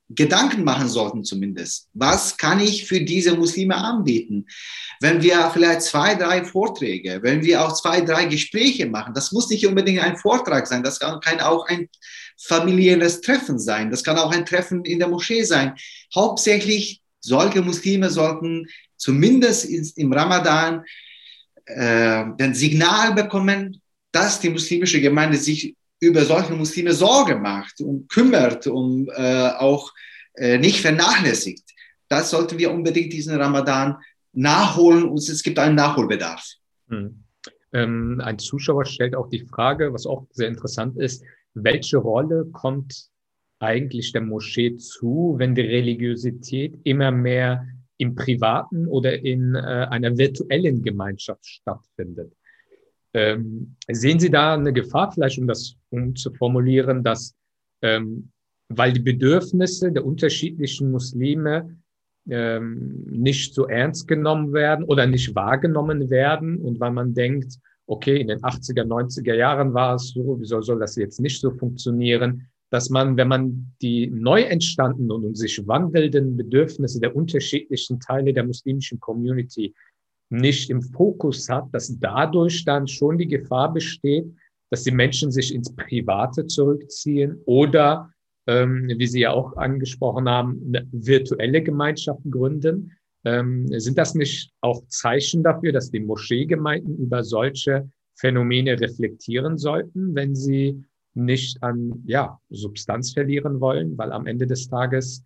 Gedanken 0.10 0.64
machen 0.64 0.89
sollten 0.89 1.24
zumindest. 1.24 1.88
Was 1.93 2.36
kann 2.38 2.60
ich 2.60 2.88
für 2.88 3.01
diese 3.01 3.36
Muslime 3.36 3.76
anbieten? 3.76 4.47
Wenn 4.99 5.22
wir 5.22 5.49
vielleicht 5.53 5.84
zwei, 5.84 6.16
drei 6.16 6.43
Vorträge, 6.43 7.20
wenn 7.22 7.43
wir 7.43 7.64
auch 7.64 7.74
zwei, 7.74 8.01
drei 8.01 8.26
Gespräche 8.26 8.88
machen, 8.88 9.14
das 9.14 9.32
muss 9.32 9.49
nicht 9.49 9.68
unbedingt 9.68 10.01
ein 10.01 10.18
Vortrag 10.18 10.66
sein, 10.66 10.82
das 10.82 10.99
kann, 10.99 11.39
auch 11.41 11.68
ein 11.68 11.89
familiäres 12.38 13.22
Treffen 13.22 13.60
sein, 13.60 13.91
das 13.91 14.03
kann 14.03 14.18
auch 14.18 14.32
ein 14.32 14.45
Treffen 14.45 14.84
in 14.84 14.97
der 14.97 15.10
Moschee 15.10 15.43
sein. 15.43 15.76
Hauptsächlich 16.14 17.01
solche 17.20 17.62
Muslime 17.62 18.10
sollten 18.10 18.66
zumindest 18.97 19.66
im 19.97 20.12
Ramadan 20.12 20.84
äh, 21.66 22.26
den 22.39 22.55
Signal 22.55 23.14
bekommen, 23.14 23.80
dass 24.12 24.39
die 24.39 24.49
muslimische 24.49 25.01
Gemeinde 25.01 25.38
sich 25.38 25.76
über 26.00 26.24
solche 26.24 26.54
Muslime 26.54 26.93
Sorge 26.93 27.36
macht 27.36 27.82
und 27.82 28.10
kümmert 28.10 28.68
und 28.68 29.10
äh, 29.10 29.50
auch 29.58 29.91
äh, 30.36 30.58
nicht 30.58 30.82
vernachlässigt. 30.82 31.64
Das 32.08 32.32
sollten 32.32 32.58
wir 32.58 32.72
unbedingt 32.72 33.14
diesen 33.14 33.36
Ramadan 33.36 33.97
nachholen 34.34 35.04
und 35.04 35.18
es 35.18 35.43
gibt 35.43 35.60
einen 35.60 35.76
Nachholbedarf. 35.76 36.45
Hm. 36.89 37.24
Ähm, 37.72 38.22
ein 38.24 38.39
Zuschauer 38.39 38.86
stellt 38.86 39.16
auch 39.16 39.30
die 39.30 39.45
Frage, 39.45 39.93
was 39.93 40.06
auch 40.06 40.26
sehr 40.32 40.47
interessant 40.47 40.97
ist, 40.97 41.24
welche 41.54 41.97
Rolle 41.97 42.45
kommt 42.52 43.10
eigentlich 43.60 44.12
der 44.12 44.22
Moschee 44.22 44.78
zu, 44.78 45.36
wenn 45.38 45.54
die 45.54 45.62
Religiosität 45.62 46.80
immer 46.84 47.12
mehr 47.12 47.68
im 47.97 48.16
privaten 48.16 48.88
oder 48.88 49.20
in 49.20 49.56
äh, 49.56 49.60
einer 49.89 50.18
virtuellen 50.18 50.82
Gemeinschaft 50.82 51.45
stattfindet? 51.45 52.34
Ähm, 53.14 53.76
sehen 53.88 54.20
Sie 54.20 54.30
da 54.30 54.53
eine 54.53 54.74
Gefahr, 54.74 55.12
vielleicht 55.12 55.39
um 55.39 55.47
das 55.47 55.76
umzuformulieren, 55.89 57.03
dass 57.03 57.36
ähm, 57.82 58.32
weil 58.70 58.93
die 58.93 58.99
Bedürfnisse 58.99 59.91
der 59.91 60.05
unterschiedlichen 60.05 60.91
Muslime 60.91 61.76
ähm, 62.30 63.03
nicht 63.10 63.55
so 63.55 63.66
ernst 63.68 64.07
genommen 64.07 64.53
werden 64.53 64.86
oder 64.86 65.07
nicht 65.07 65.34
wahrgenommen 65.36 66.10
werden 66.10 66.57
und 66.60 66.80
weil 66.80 66.91
man 66.91 67.14
denkt, 67.14 67.55
okay, 67.88 68.22
in 68.22 68.28
den 68.28 68.39
80er, 68.39 68.86
90er 68.86 69.34
Jahren 69.34 69.74
war 69.74 69.95
es 69.95 70.10
so, 70.10 70.38
wieso 70.39 70.62
soll 70.62 70.80
das 70.80 70.95
jetzt 70.95 71.20
nicht 71.20 71.41
so 71.41 71.49
funktionieren, 71.49 72.47
dass 72.70 72.91
man, 72.91 73.18
wenn 73.18 73.28
man 73.28 73.74
die 73.82 74.07
neu 74.07 74.43
entstandenen 74.43 75.26
und 75.26 75.36
sich 75.36 75.68
wandelnden 75.68 76.38
Bedürfnisse 76.38 76.99
der 76.99 77.16
unterschiedlichen 77.16 77.99
Teile 77.99 78.32
der 78.32 78.43
muslimischen 78.43 78.99
Community 78.99 79.74
nicht 80.30 80.69
im 80.69 80.82
Fokus 80.82 81.49
hat, 81.49 81.67
dass 81.71 81.99
dadurch 81.99 82.63
dann 82.65 82.88
schon 82.88 83.17
die 83.17 83.27
Gefahr 83.27 83.73
besteht, 83.73 84.25
dass 84.69 84.84
die 84.84 84.91
Menschen 84.91 85.32
sich 85.32 85.53
ins 85.53 85.75
Private 85.75 86.45
zurückziehen 86.45 87.41
oder, 87.45 88.11
ähm, 88.47 88.91
wie 88.95 89.07
Sie 89.07 89.21
ja 89.21 89.32
auch 89.32 89.57
angesprochen 89.57 90.30
haben, 90.30 90.73
virtuelle 90.91 91.61
Gemeinschaften 91.61 92.32
gründen. 92.32 92.91
Ähm, 93.25 93.67
sind 93.80 93.97
das 93.97 94.15
nicht 94.15 94.51
auch 94.61 94.86
Zeichen 94.88 95.43
dafür, 95.43 95.71
dass 95.73 95.91
die 95.91 95.99
Moscheegemeinden 95.99 96.97
über 96.97 97.23
solche 97.23 97.89
Phänomene 98.15 98.80
reflektieren 98.80 99.57
sollten, 99.57 100.13
wenn 100.13 100.36
sie 100.36 100.84
nicht 101.13 101.61
an 101.63 102.03
ja, 102.05 102.39
Substanz 102.49 103.13
verlieren 103.13 103.59
wollen, 103.59 103.97
weil 103.97 104.11
am 104.11 104.27
Ende 104.27 104.45
des 104.45 104.67
Tages 104.67 105.23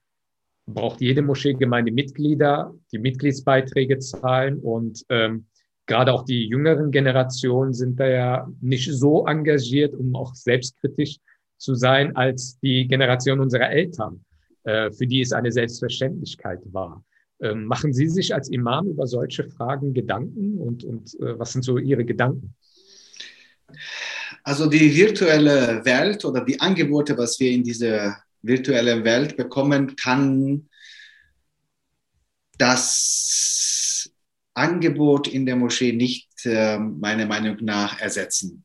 braucht 0.65 1.01
jede 1.01 1.21
Moscheegemeinde 1.21 1.91
Mitglieder, 1.91 2.73
die 2.91 2.99
Mitgliedsbeiträge 2.99 3.99
zahlen 3.99 4.59
und 4.59 5.03
ähm, 5.09 5.47
gerade 5.85 6.13
auch 6.13 6.23
die 6.23 6.47
jüngeren 6.47 6.91
Generationen 6.91 7.73
sind 7.73 7.99
da 7.99 8.07
ja 8.07 8.47
nicht 8.61 8.91
so 8.91 9.25
engagiert, 9.25 9.93
um 9.93 10.15
auch 10.15 10.33
selbstkritisch 10.33 11.17
zu 11.57 11.75
sein, 11.75 12.15
als 12.15 12.59
die 12.59 12.87
Generation 12.87 13.39
unserer 13.39 13.69
Eltern, 13.69 14.23
äh, 14.63 14.91
für 14.91 15.07
die 15.07 15.21
es 15.21 15.33
eine 15.33 15.51
Selbstverständlichkeit 15.51 16.59
war. 16.71 17.03
Ähm, 17.41 17.65
machen 17.65 17.93
Sie 17.93 18.07
sich 18.07 18.33
als 18.33 18.49
Imam 18.49 18.87
über 18.87 19.07
solche 19.07 19.43
Fragen 19.43 19.93
Gedanken 19.93 20.57
und, 20.59 20.83
und 20.83 21.13
äh, 21.19 21.37
was 21.37 21.51
sind 21.51 21.63
so 21.63 21.77
Ihre 21.77 22.05
Gedanken? 22.05 22.55
Also 24.43 24.69
die 24.69 24.95
virtuelle 24.95 25.83
Welt 25.83 26.23
oder 26.25 26.43
die 26.43 26.59
Angebote, 26.59 27.17
was 27.17 27.39
wir 27.39 27.51
in 27.51 27.63
dieser 27.63 28.17
virtuellen 28.43 29.03
Welt 29.03 29.35
bekommen, 29.37 29.95
kann 29.95 30.69
das 32.57 34.11
Angebot 34.53 35.27
in 35.27 35.45
der 35.45 35.55
Moschee 35.55 35.93
nicht 35.93 36.29
äh, 36.45 36.77
meiner 36.77 37.25
Meinung 37.25 37.57
nach 37.61 37.99
ersetzen. 37.99 38.63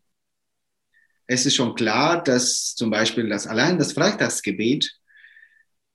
Es 1.26 1.46
ist 1.46 1.54
schon 1.54 1.74
klar, 1.74 2.22
dass 2.22 2.74
zum 2.74 2.90
Beispiel 2.90 3.28
das 3.28 3.46
allein 3.46 3.78
das 3.78 3.92
Freitagsgebet 3.92 4.90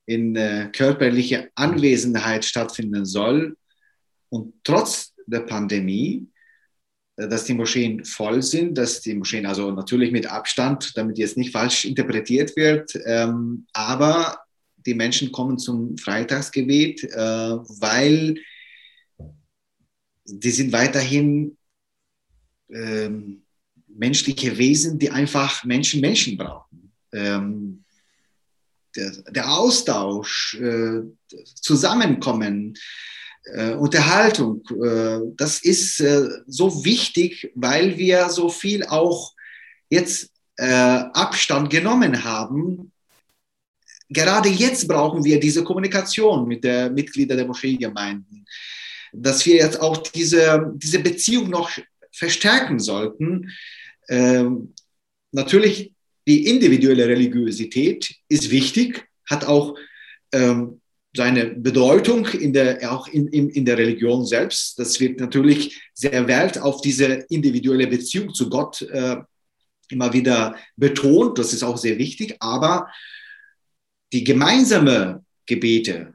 in 0.05 0.35
äh, 0.35 0.69
körperlicher 0.71 1.47
Anwesenheit 1.55 2.45
stattfinden 2.45 3.05
soll 3.05 3.57
und 4.29 4.53
trotz 4.63 5.13
der 5.25 5.41
Pandemie, 5.41 6.27
dass 7.15 7.45
die 7.45 7.53
Moscheen 7.53 8.03
voll 8.05 8.41
sind, 8.41 8.77
dass 8.77 9.01
die 9.01 9.13
Moscheen 9.13 9.45
also 9.45 9.71
natürlich 9.71 10.11
mit 10.11 10.25
Abstand, 10.25 10.97
damit 10.97 11.17
jetzt 11.17 11.37
nicht 11.37 11.51
falsch 11.51 11.85
interpretiert 11.85 12.55
wird, 12.55 12.97
ähm, 13.05 13.67
aber 13.73 14.39
die 14.85 14.95
Menschen 14.95 15.31
kommen 15.31 15.57
zum 15.57 15.97
Freitagsgebet, 15.97 17.03
äh, 17.03 17.17
weil 17.17 18.35
die 20.25 20.51
sind 20.51 20.71
weiterhin 20.71 21.57
ähm, 22.69 23.43
menschliche 23.87 24.57
Wesen, 24.57 24.97
die 24.97 25.09
einfach 25.09 25.63
Menschen 25.63 26.01
Menschen 26.01 26.37
brauchen. 26.37 26.91
Ähm, 27.11 27.83
der, 28.95 29.11
der, 29.31 29.51
Austausch, 29.51 30.55
äh, 30.59 31.01
Zusammenkommen, 31.55 32.75
äh, 33.45 33.73
Unterhaltung, 33.73 34.63
äh, 34.83 35.19
das 35.35 35.61
ist 35.61 35.99
äh, 35.99 36.27
so 36.47 36.85
wichtig, 36.85 37.51
weil 37.55 37.97
wir 37.97 38.29
so 38.29 38.49
viel 38.49 38.85
auch 38.85 39.33
jetzt 39.89 40.31
äh, 40.57 40.65
Abstand 40.65 41.69
genommen 41.69 42.23
haben. 42.23 42.91
Gerade 44.09 44.49
jetzt 44.49 44.87
brauchen 44.87 45.23
wir 45.23 45.39
diese 45.39 45.63
Kommunikation 45.63 46.47
mit 46.47 46.63
den 46.63 46.93
Mitgliedern 46.93 47.37
der 47.37 47.47
Moscheegemeinden, 47.47 48.45
dass 49.11 49.45
wir 49.45 49.55
jetzt 49.55 49.81
auch 49.81 49.97
diese, 49.97 50.71
diese 50.75 50.99
Beziehung 50.99 51.49
noch 51.49 51.71
verstärken 52.11 52.79
sollten. 52.79 53.49
Ähm, 54.09 54.73
natürlich 55.31 55.93
die 56.27 56.47
individuelle 56.47 57.07
Religiosität 57.07 58.15
ist 58.29 58.49
wichtig, 58.49 59.05
hat 59.25 59.45
auch 59.45 59.75
ähm, 60.31 60.79
seine 61.15 61.45
Bedeutung 61.45 62.27
in 62.27 62.53
der, 62.53 62.91
auch 62.91 63.07
in, 63.07 63.27
in, 63.27 63.49
in 63.49 63.65
der 63.65 63.77
Religion 63.77 64.25
selbst. 64.25 64.79
Das 64.79 64.99
wird 64.99 65.19
natürlich 65.19 65.81
sehr 65.93 66.27
Wert 66.27 66.59
auf 66.59 66.81
diese 66.81 67.25
individuelle 67.29 67.87
Beziehung 67.87 68.33
zu 68.33 68.49
Gott 68.49 68.81
äh, 68.81 69.17
immer 69.89 70.11
wieder 70.13 70.55
betont. 70.75 71.37
Das 71.37 71.53
ist 71.53 71.63
auch 71.63 71.77
sehr 71.77 71.97
wichtig. 71.97 72.37
Aber 72.39 72.87
die 74.11 74.23
gemeinsame 74.23 75.23
Gebete, 75.45 76.13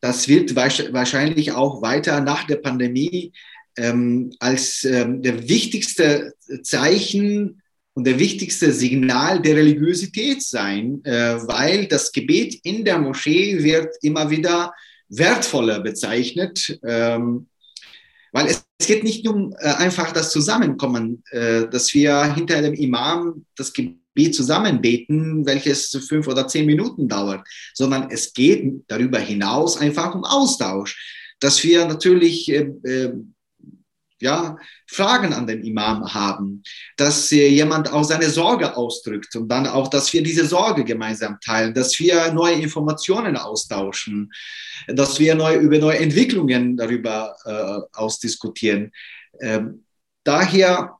das 0.00 0.28
wird 0.28 0.54
wahrscheinlich 0.56 1.52
auch 1.52 1.82
weiter 1.82 2.20
nach 2.20 2.44
der 2.44 2.56
Pandemie 2.56 3.32
ähm, 3.76 4.32
als 4.38 4.84
ähm, 4.84 5.22
der 5.22 5.48
wichtigste 5.48 6.34
Zeichen 6.62 7.62
und 7.96 8.06
der 8.06 8.18
wichtigste 8.18 8.72
Signal 8.72 9.40
der 9.40 9.56
Religiosität 9.56 10.42
sein, 10.42 11.02
äh, 11.04 11.36
weil 11.46 11.86
das 11.86 12.12
Gebet 12.12 12.60
in 12.62 12.84
der 12.84 12.98
Moschee 12.98 13.62
wird 13.62 13.88
immer 14.02 14.28
wieder 14.28 14.74
wertvoller 15.08 15.80
bezeichnet, 15.80 16.78
ähm, 16.86 17.46
weil 18.32 18.48
es, 18.48 18.66
es, 18.78 18.86
geht 18.86 19.02
nicht 19.02 19.26
um 19.26 19.54
äh, 19.60 19.68
einfach 19.68 20.12
das 20.12 20.30
Zusammenkommen, 20.30 21.22
äh, 21.30 21.68
dass 21.68 21.94
wir 21.94 22.34
hinter 22.34 22.60
dem 22.60 22.74
Imam 22.74 23.46
das 23.56 23.72
Gebet 23.72 24.34
zusammen 24.34 24.82
beten, 24.82 25.46
welches 25.46 25.88
fünf 26.06 26.28
oder 26.28 26.46
zehn 26.46 26.66
Minuten 26.66 27.08
dauert, 27.08 27.48
sondern 27.72 28.10
es 28.10 28.34
geht 28.34 28.74
darüber 28.88 29.20
hinaus 29.20 29.78
einfach 29.78 30.14
um 30.14 30.22
Austausch, 30.22 31.34
dass 31.40 31.64
wir 31.64 31.86
natürlich 31.86 32.50
äh, 32.52 32.68
äh, 32.84 33.12
ja, 34.20 34.56
Fragen 34.86 35.32
an 35.32 35.46
den 35.46 35.62
Imam 35.62 36.12
haben, 36.14 36.62
dass 36.96 37.30
jemand 37.30 37.92
auch 37.92 38.04
seine 38.04 38.30
Sorge 38.30 38.76
ausdrückt 38.76 39.36
und 39.36 39.48
dann 39.48 39.66
auch, 39.66 39.88
dass 39.88 40.12
wir 40.12 40.22
diese 40.22 40.46
Sorge 40.46 40.84
gemeinsam 40.84 41.38
teilen, 41.44 41.74
dass 41.74 41.98
wir 41.98 42.32
neue 42.32 42.54
Informationen 42.54 43.36
austauschen, 43.36 44.32
dass 44.88 45.18
wir 45.18 45.34
neu, 45.34 45.56
über 45.56 45.78
neue 45.78 45.98
Entwicklungen 45.98 46.76
darüber 46.76 47.36
äh, 47.44 47.98
ausdiskutieren. 47.98 48.90
Ähm, 49.40 49.84
daher 50.24 50.96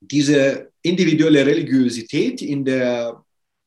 diese 0.00 0.72
individuelle 0.82 1.46
Religiosität 1.46 2.42
in 2.42 2.64
der 2.64 3.24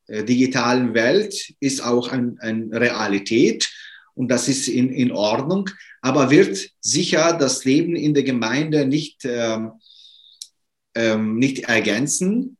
äh, 0.07 0.23
digitalen 0.23 0.93
Welt 0.93 1.53
ist 1.59 1.83
auch 1.83 2.09
eine 2.09 2.35
ein 2.41 2.73
Realität 2.73 3.69
und 4.19 4.27
das 4.27 4.49
ist 4.49 4.67
in, 4.67 4.91
in 4.91 5.13
Ordnung, 5.13 5.69
aber 6.01 6.29
wird 6.29 6.71
sicher 6.81 7.37
das 7.37 7.63
Leben 7.63 7.95
in 7.95 8.13
der 8.13 8.23
Gemeinde 8.23 8.85
nicht, 8.85 9.23
ähm, 9.23 9.71
ähm, 10.93 11.37
nicht 11.37 11.69
ergänzen. 11.69 12.57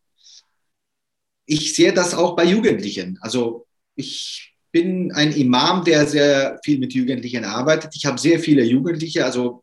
Ich 1.46 1.76
sehe 1.76 1.92
das 1.92 2.14
auch 2.14 2.38
bei 2.38 2.46
Jugendlichen. 2.46 3.18
Also 3.20 3.68
ich 3.96 4.54
bin 4.72 5.12
ein 5.12 5.34
Imam, 5.34 5.84
der 5.84 6.08
sehr 6.08 6.62
viel 6.64 6.80
mit 6.80 6.94
Jugendlichen 6.94 7.44
arbeitet. 7.44 7.94
Ich 7.94 8.06
habe 8.06 8.18
sehr 8.18 8.40
viele 8.40 8.64
Jugendliche, 8.64 9.26
also 9.26 9.62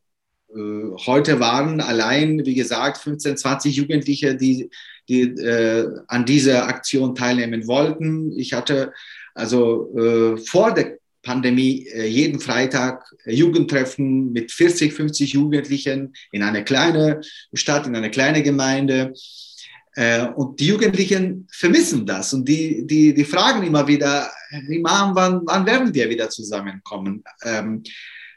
äh, 0.54 0.90
heute 1.06 1.40
waren 1.40 1.80
allein, 1.80 2.44
wie 2.44 2.56
gesagt, 2.56 2.98
15, 2.98 3.38
20 3.38 3.74
Jugendliche, 3.74 4.36
die, 4.36 4.68
die 5.08 5.22
äh, 5.22 5.88
an 6.08 6.26
dieser 6.26 6.66
Aktion 6.68 7.14
teilnehmen 7.14 7.66
wollten. 7.66 8.38
Ich 8.38 8.52
hatte 8.52 8.92
also 9.32 9.96
äh, 9.96 10.36
vor 10.36 10.74
der 10.74 10.98
Pandemie 11.26 11.88
äh, 11.88 12.06
jeden 12.06 12.38
Freitag 12.38 13.04
äh, 13.24 13.34
Jugendtreffen 13.34 14.32
mit 14.32 14.52
40, 14.52 14.92
50 14.92 15.32
Jugendlichen 15.32 16.14
in 16.30 16.44
einer 16.44 16.62
kleinen 16.62 17.22
Stadt, 17.52 17.86
in 17.88 17.96
einer 17.96 18.10
kleinen 18.10 18.44
Gemeinde. 18.44 19.12
Äh, 19.96 20.28
und 20.28 20.60
die 20.60 20.68
Jugendlichen 20.68 21.48
vermissen 21.50 22.06
das 22.06 22.32
und 22.32 22.46
die, 22.48 22.86
die, 22.86 23.12
die 23.12 23.24
fragen 23.24 23.66
immer 23.66 23.88
wieder, 23.88 24.30
Imam, 24.68 25.16
wann, 25.16 25.40
wann 25.44 25.66
werden 25.66 25.92
wir 25.92 26.08
wieder 26.08 26.30
zusammenkommen? 26.30 27.24
Ähm, 27.42 27.82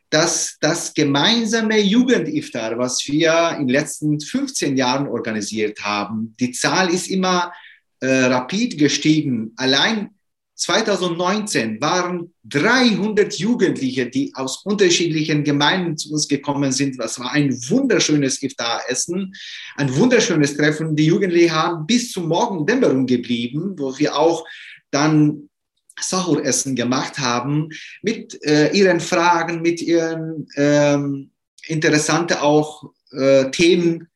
dass 0.10 0.58
das 0.60 0.92
gemeinsame 0.96 1.80
Jugendiftar, 1.80 2.80
was 2.80 3.08
wir 3.08 3.52
in 3.60 3.68
den 3.68 3.76
letzten 3.76 4.20
15 4.20 4.76
Jahren 4.76 5.08
organisiert 5.08 5.80
haben, 5.82 6.34
die 6.40 6.52
Zahl 6.52 6.92
ist 6.92 7.08
immer 7.08 7.54
äh, 8.00 8.08
rapid 8.08 8.80
gestiegen. 8.80 9.54
Allein 9.58 10.10
2019 10.60 11.80
waren 11.80 12.34
300 12.44 13.34
Jugendliche, 13.36 14.10
die 14.10 14.34
aus 14.36 14.66
unterschiedlichen 14.66 15.46
Gemeinden 15.46 15.98
zu 15.98 16.12
uns 16.12 16.28
gekommen 16.28 16.74
sind. 16.74 17.00
Das 17.00 17.18
war 17.18 17.32
ein 17.32 17.54
wunderschönes 17.70 18.44
Iftar-Essen, 18.44 19.34
ein 19.78 19.96
wunderschönes 19.96 20.58
Treffen. 20.58 20.98
Die 20.98 21.06
Jugendlichen 21.06 21.56
haben 21.56 21.88
bis 21.88 22.12
zum 22.12 22.28
Morgendämmerung 22.28 23.06
geblieben, 23.06 23.76
wo 23.78 23.98
wir 23.98 24.18
auch 24.18 24.46
dann 24.92 25.50
Sahur-Essen 25.98 26.76
gemacht 26.76 27.20
haben 27.20 27.70
mit 28.02 28.44
äh, 28.44 28.72
ihren 28.72 29.00
Fragen, 29.00 29.62
mit 29.62 29.82
ihren 29.82 30.48
ähm, 30.58 31.32
interessanten 31.68 32.38
auch 32.38 32.84
äh, 33.12 33.50
Themen 33.52 34.10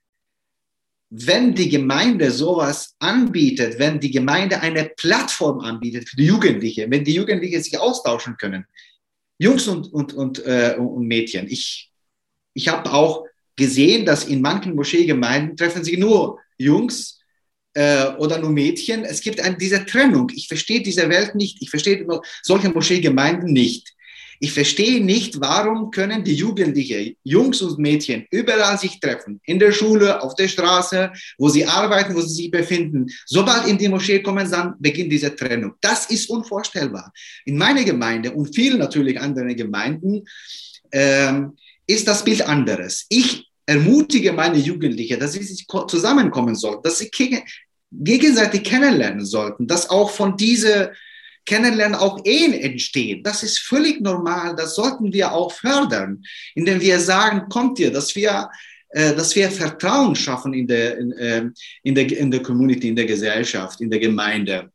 wenn 1.15 1.53
die 1.53 1.69
Gemeinde 1.69 2.31
sowas 2.31 2.95
anbietet, 2.97 3.77
wenn 3.77 3.99
die 3.99 4.09
Gemeinde 4.09 4.59
eine 4.61 4.85
Plattform 4.97 5.59
anbietet 5.59 6.09
für 6.09 6.15
die 6.15 6.25
Jugendlichen, 6.25 6.89
wenn 6.89 7.03
die 7.03 7.13
Jugendlichen 7.13 7.61
sich 7.61 7.77
austauschen 7.77 8.35
können, 8.37 8.65
Jungs 9.37 9.67
und, 9.67 9.93
und, 9.93 10.13
und, 10.13 10.43
äh, 10.43 10.75
und 10.79 11.07
Mädchen. 11.07 11.47
Ich, 11.51 11.91
ich 12.55 12.67
habe 12.67 12.91
auch 12.91 13.25
gesehen, 13.55 14.07
dass 14.07 14.25
in 14.25 14.41
manchen 14.41 14.73
Moscheegemeinden 14.73 15.55
treffen 15.55 15.83
sich 15.83 15.99
nur 15.99 16.39
Jungs 16.57 17.19
äh, 17.75 18.07
oder 18.17 18.39
nur 18.39 18.49
Mädchen. 18.49 19.03
Es 19.03 19.21
gibt 19.21 19.39
eine, 19.39 19.55
diese 19.55 19.85
Trennung. 19.85 20.31
Ich 20.33 20.47
verstehe 20.47 20.81
diese 20.81 21.07
Welt 21.09 21.35
nicht. 21.35 21.61
Ich 21.61 21.69
verstehe 21.69 22.07
solche 22.41 22.69
Moscheegemeinden 22.69 23.53
nicht. 23.53 23.93
Ich 24.43 24.51
verstehe 24.51 25.01
nicht, 25.01 25.39
warum 25.39 25.89
können 25.89 26.21
die 26.21 26.33
Jugendlichen, 26.33 27.15
Jungs 27.23 27.61
und 27.61 27.79
Mädchen, 27.79 28.27
überall 28.29 28.77
sich 28.77 28.99
treffen, 28.99 29.39
in 29.45 29.57
der 29.57 29.71
Schule, 29.71 30.21
auf 30.21 30.35
der 30.35 30.49
Straße, 30.49 31.13
wo 31.37 31.47
sie 31.47 31.65
arbeiten, 31.65 32.13
wo 32.13 32.19
sie 32.19 32.33
sich 32.33 32.51
befinden. 32.51 33.05
Sobald 33.25 33.65
in 33.67 33.77
die 33.77 33.87
Moschee 33.87 34.21
kommen, 34.21 34.51
dann 34.51 34.75
beginnt 34.79 35.13
diese 35.13 35.33
Trennung. 35.33 35.75
Das 35.79 36.07
ist 36.07 36.29
unvorstellbar. 36.29 37.13
In 37.45 37.57
meiner 37.57 37.85
Gemeinde 37.85 38.33
und 38.33 38.53
vielen 38.53 38.79
natürlich 38.79 39.17
anderen 39.17 39.55
Gemeinden 39.55 40.25
ähm, 40.91 41.55
ist 41.87 42.05
das 42.05 42.21
Bild 42.25 42.41
anderes. 42.41 43.05
Ich 43.07 43.47
ermutige 43.65 44.33
meine 44.33 44.57
Jugendlichen, 44.57 45.21
dass 45.21 45.31
sie 45.31 45.43
sich 45.43 45.65
zusammenkommen 45.87 46.55
sollten, 46.55 46.83
dass 46.83 46.99
sie 46.99 47.09
gegenseitig 47.93 48.63
kennenlernen 48.65 49.23
sollten, 49.23 49.67
dass 49.67 49.89
auch 49.89 50.09
von 50.09 50.35
dieser 50.35 50.91
Kennenlernen 51.45 51.95
auch 51.95 52.19
Ehen 52.25 52.53
entstehen. 52.53 53.23
Das 53.23 53.43
ist 53.43 53.59
völlig 53.59 54.01
normal. 54.01 54.55
Das 54.55 54.75
sollten 54.75 55.11
wir 55.11 55.31
auch 55.31 55.51
fördern, 55.51 56.23
indem 56.55 56.79
wir 56.81 56.99
sagen, 56.99 57.49
kommt 57.49 57.79
ihr, 57.79 57.91
dass 57.91 58.15
wir 58.15 58.49
äh, 58.89 59.15
dass 59.15 59.35
wir 59.35 59.49
Vertrauen 59.49 60.15
schaffen 60.15 60.53
in 60.53 60.67
der, 60.67 60.97
in, 60.99 61.13
ähm, 61.17 61.53
in, 61.81 61.95
der, 61.95 62.15
in 62.15 62.29
der 62.29 62.43
Community, 62.43 62.89
in 62.89 62.95
der 62.95 63.05
Gesellschaft, 63.05 63.81
in 63.81 63.89
der 63.89 63.99
Gemeinde. 63.99 64.71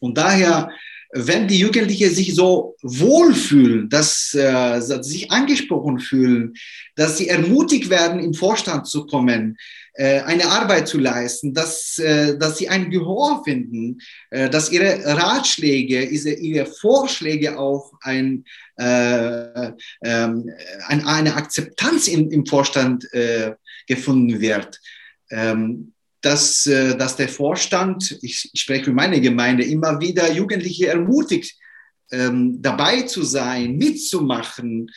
Und 0.00 0.18
daher 0.18 0.68
wenn 1.12 1.48
die 1.48 1.58
Jugendlichen 1.58 2.10
sich 2.10 2.34
so 2.34 2.76
wohlfühlen, 2.82 3.88
dass, 3.88 4.34
äh, 4.34 4.80
sich 4.80 5.30
angesprochen 5.30 5.98
fühlen, 5.98 6.54
dass 6.94 7.18
sie 7.18 7.28
ermutigt 7.28 7.90
werden, 7.90 8.20
im 8.20 8.34
Vorstand 8.34 8.86
zu 8.86 9.06
kommen, 9.06 9.56
eine 9.98 10.46
Arbeit 10.46 10.88
zu 10.88 10.98
leisten, 10.98 11.54
dass, 11.54 11.98
äh, 11.98 12.36
dass 12.36 12.58
sie 12.58 12.68
ein 12.68 12.90
Gehör 12.90 13.42
finden, 13.44 13.98
äh, 14.30 14.50
dass 14.50 14.70
ihre 14.70 15.04
Ratschläge, 15.04 16.02
ihre, 16.04 16.66
Vorschläge 16.66 17.58
auch 17.58 17.92
ein, 18.02 18.44
äh, 18.76 19.72
ähm, 20.04 20.50
ein, 20.86 21.06
eine 21.06 21.34
Akzeptanz 21.34 22.08
im, 22.08 22.30
im 22.30 22.44
Vorstand 22.44 23.10
äh, 23.12 23.54
gefunden 23.86 24.40
wird. 24.40 24.80
Ähm, 25.30 25.92
dass, 26.20 26.66
äh, 26.66 26.96
dass 26.96 27.16
der 27.16 27.28
Vorstand, 27.28 28.18
ich, 28.20 28.50
ich 28.52 28.60
spreche 28.60 28.86
für 28.86 28.92
meine 28.92 29.20
Gemeinde, 29.20 29.64
immer 29.64 30.00
wieder 30.00 30.30
Jugendliche 30.32 30.88
ermutigt, 30.88 31.56
ähm, 32.10 32.60
dabei 32.60 33.02
zu 33.02 33.22
sein, 33.22 33.76
mitzumachen, 33.76 34.90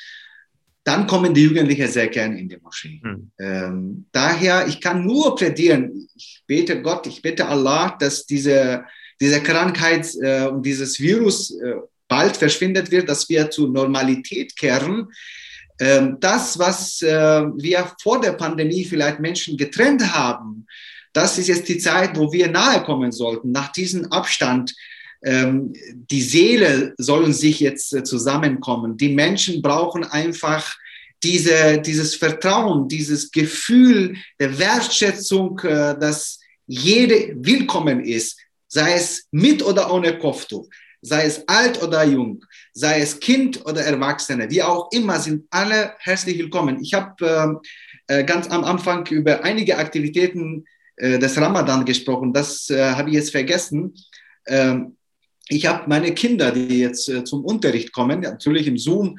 dann 0.90 1.06
kommen 1.06 1.36
die 1.36 1.44
Jugendlichen 1.44 1.88
sehr 1.88 2.08
gern 2.08 2.36
in 2.36 2.50
die 2.50 2.58
Moschee. 2.58 3.00
Mhm. 3.04 3.32
Ähm, 3.40 4.06
daher, 4.12 4.68
ich 4.68 4.82
kann 4.82 5.06
nur 5.06 5.36
plädieren, 5.36 6.10
ich 6.16 6.42
bete 6.48 6.82
Gott, 6.82 7.06
ich 7.06 7.22
bete 7.22 7.46
Allah, 7.46 7.96
dass 8.00 8.26
diese, 8.26 8.86
diese 9.22 9.40
Krankheit 9.44 10.10
äh, 10.20 10.48
und 10.48 10.66
dieses 10.66 11.00
Virus 11.00 11.52
äh, 11.52 11.76
bald 12.08 12.36
verschwindet 12.36 12.90
wird, 12.90 13.08
dass 13.08 13.30
wir 13.30 13.52
zur 13.52 13.70
Normalität 13.70 14.56
kehren. 14.58 15.10
Ähm, 15.80 16.18
das, 16.20 16.58
was 16.58 17.04
äh, 17.04 17.44
wir 17.56 17.92
vor 18.02 18.20
der 18.20 18.32
Pandemie 18.32 18.84
vielleicht 18.84 19.20
Menschen 19.20 19.58
getrennt 19.58 20.16
haben, 20.16 20.66
das 21.14 21.38
ist 21.38 21.50
jetzt 21.50 21.70
die 21.70 21.78
Zeit, 21.78 22.18
wo 22.18 22.34
wir 22.34 22.50
nahe 22.50 22.82
kommen 22.82 23.12
sollten, 23.12 23.52
nach 23.52 23.72
diesem 23.72 24.12
Abstand. 24.12 24.74
Ähm, 25.24 25.74
die 25.94 26.22
Seele 26.22 26.94
sollen 26.98 27.34
sich 27.34 27.60
jetzt 27.60 27.94
äh, 27.94 28.04
zusammenkommen. 28.04 28.98
Die 28.98 29.14
Menschen 29.14 29.62
brauchen 29.62 30.04
einfach 30.04 30.78
diese, 31.24 31.82
dieses 31.82 32.16
Vertrauen, 32.16 32.88
dieses 32.88 33.32
Gefühl 33.32 34.16
der 34.40 34.58
Wertschätzung, 34.58 35.60
äh, 35.60 35.98
dass 36.00 36.40
jede 36.66 37.36
willkommen 37.36 38.04
ist, 38.04 38.40
sei 38.68 38.94
es 38.94 39.28
mit 39.32 39.64
oder 39.64 39.92
ohne 39.92 40.18
Kopftuch, 40.18 40.70
sei 41.02 41.26
es 41.26 41.46
alt 41.48 41.82
oder 41.82 42.04
jung, 42.06 42.46
sei 42.74 43.02
es 43.02 43.20
Kind 43.20 43.66
oder 43.66 43.82
Erwachsene, 43.82 44.50
wie 44.50 44.64
auch 44.64 44.90
immer, 44.92 45.20
sind 45.20 45.46
alle 45.50 45.96
herzlich 46.00 46.38
willkommen. 46.38 46.80
Ich 46.82 46.94
habe 46.94 47.26
ähm, 47.26 47.60
äh, 48.08 48.24
ganz 48.24 48.48
am 48.50 48.64
Anfang 48.64 49.06
über 49.08 49.44
einige 49.44 49.78
Aktivitäten 49.78 50.66
äh, 50.96 51.20
des 51.20 51.38
Ramadan 51.38 51.86
gesprochen. 51.86 52.32
Das 52.34 52.70
äh, 52.70 52.92
habe 52.92 53.10
ich 53.10 53.16
jetzt 53.16 53.32
vergessen. 53.32 53.94
Ähm, 54.48 54.96
ich 55.50 55.66
habe 55.66 55.90
meine 55.90 56.14
Kinder, 56.14 56.52
die 56.52 56.80
jetzt 56.80 57.10
äh, 57.10 57.24
zum 57.24 57.44
Unterricht 57.44 57.92
kommen, 57.92 58.22
natürlich 58.22 58.68
im 58.68 58.78
Zoom 58.78 59.18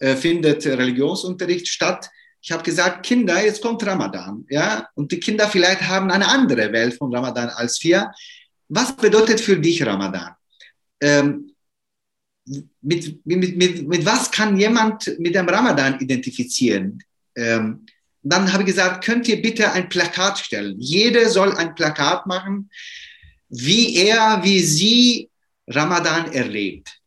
äh, 0.00 0.16
findet 0.16 0.66
Religionsunterricht 0.66 1.68
statt. 1.68 2.10
Ich 2.42 2.50
habe 2.50 2.62
gesagt, 2.62 3.06
Kinder, 3.06 3.42
jetzt 3.42 3.62
kommt 3.62 3.84
Ramadan, 3.86 4.44
ja, 4.50 4.88
und 4.94 5.10
die 5.12 5.20
Kinder 5.20 5.48
vielleicht 5.48 5.82
haben 5.82 6.10
eine 6.10 6.28
andere 6.28 6.72
Welt 6.72 6.94
von 6.94 7.14
Ramadan 7.14 7.48
als 7.48 7.82
wir. 7.82 8.10
Was 8.68 8.94
bedeutet 8.94 9.40
für 9.40 9.56
dich 9.56 9.84
Ramadan? 9.84 10.34
Ähm, 11.00 11.52
mit, 12.80 13.24
mit, 13.24 13.56
mit, 13.56 13.88
mit 13.88 14.04
was 14.04 14.30
kann 14.30 14.58
jemand 14.58 15.18
mit 15.18 15.34
dem 15.34 15.48
Ramadan 15.48 16.00
identifizieren? 16.00 17.02
Ähm, 17.36 17.86
dann 18.22 18.52
habe 18.52 18.62
ich 18.62 18.68
gesagt, 18.68 19.04
könnt 19.04 19.28
ihr 19.28 19.40
bitte 19.40 19.70
ein 19.72 19.88
Plakat 19.88 20.38
stellen? 20.38 20.76
Jeder 20.78 21.28
soll 21.28 21.54
ein 21.56 21.74
Plakat 21.74 22.26
machen, 22.26 22.70
wie 23.48 23.96
er, 23.96 24.42
wie 24.42 24.60
sie 24.60 25.27
Ramadan 25.68 26.32
erlebt. 26.32 27.00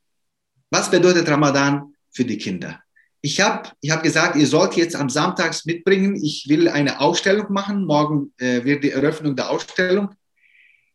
Was 0.69 0.89
bedeutet 0.89 1.27
Ramadan 1.27 1.93
für 2.11 2.25
die 2.25 2.37
Kinder? 2.37 2.81
Ich 3.21 3.39
habe 3.39 3.69
ich 3.81 3.91
hab 3.91 4.01
gesagt, 4.01 4.35
ihr 4.35 4.47
sollt 4.47 4.75
jetzt 4.75 4.95
am 4.95 5.09
Samstags 5.09 5.65
mitbringen. 5.65 6.15
Ich 6.15 6.45
will 6.47 6.67
eine 6.67 6.99
Ausstellung 6.99 7.51
machen. 7.51 7.85
Morgen 7.85 8.33
äh, 8.37 8.63
wird 8.63 8.83
die 8.83 8.91
Eröffnung 8.91 9.35
der 9.35 9.49
Ausstellung. 9.49 10.09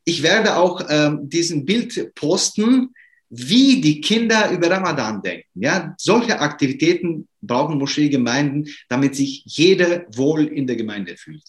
Ich 0.05 0.23
werde 0.23 0.57
auch 0.57 0.85
ähm, 0.89 1.29
diesen 1.29 1.65
Bild 1.65 2.15
posten, 2.15 2.95
wie 3.29 3.81
die 3.81 4.01
Kinder 4.01 4.51
über 4.51 4.71
Ramadan 4.71 5.23
denken. 5.23 5.49
Ja, 5.55 5.95
solche 5.99 6.39
Aktivitäten 6.41 7.29
brauchen 7.43 7.79
Moscheegemeinden, 7.79 8.69
damit 8.89 9.17
sich 9.17 9.43
jeder 9.45 10.05
wohl 10.15 10.47
in 10.47 10.67
der 10.67 10.77
Gemeinde 10.77 11.17
fühlt. 11.17 11.43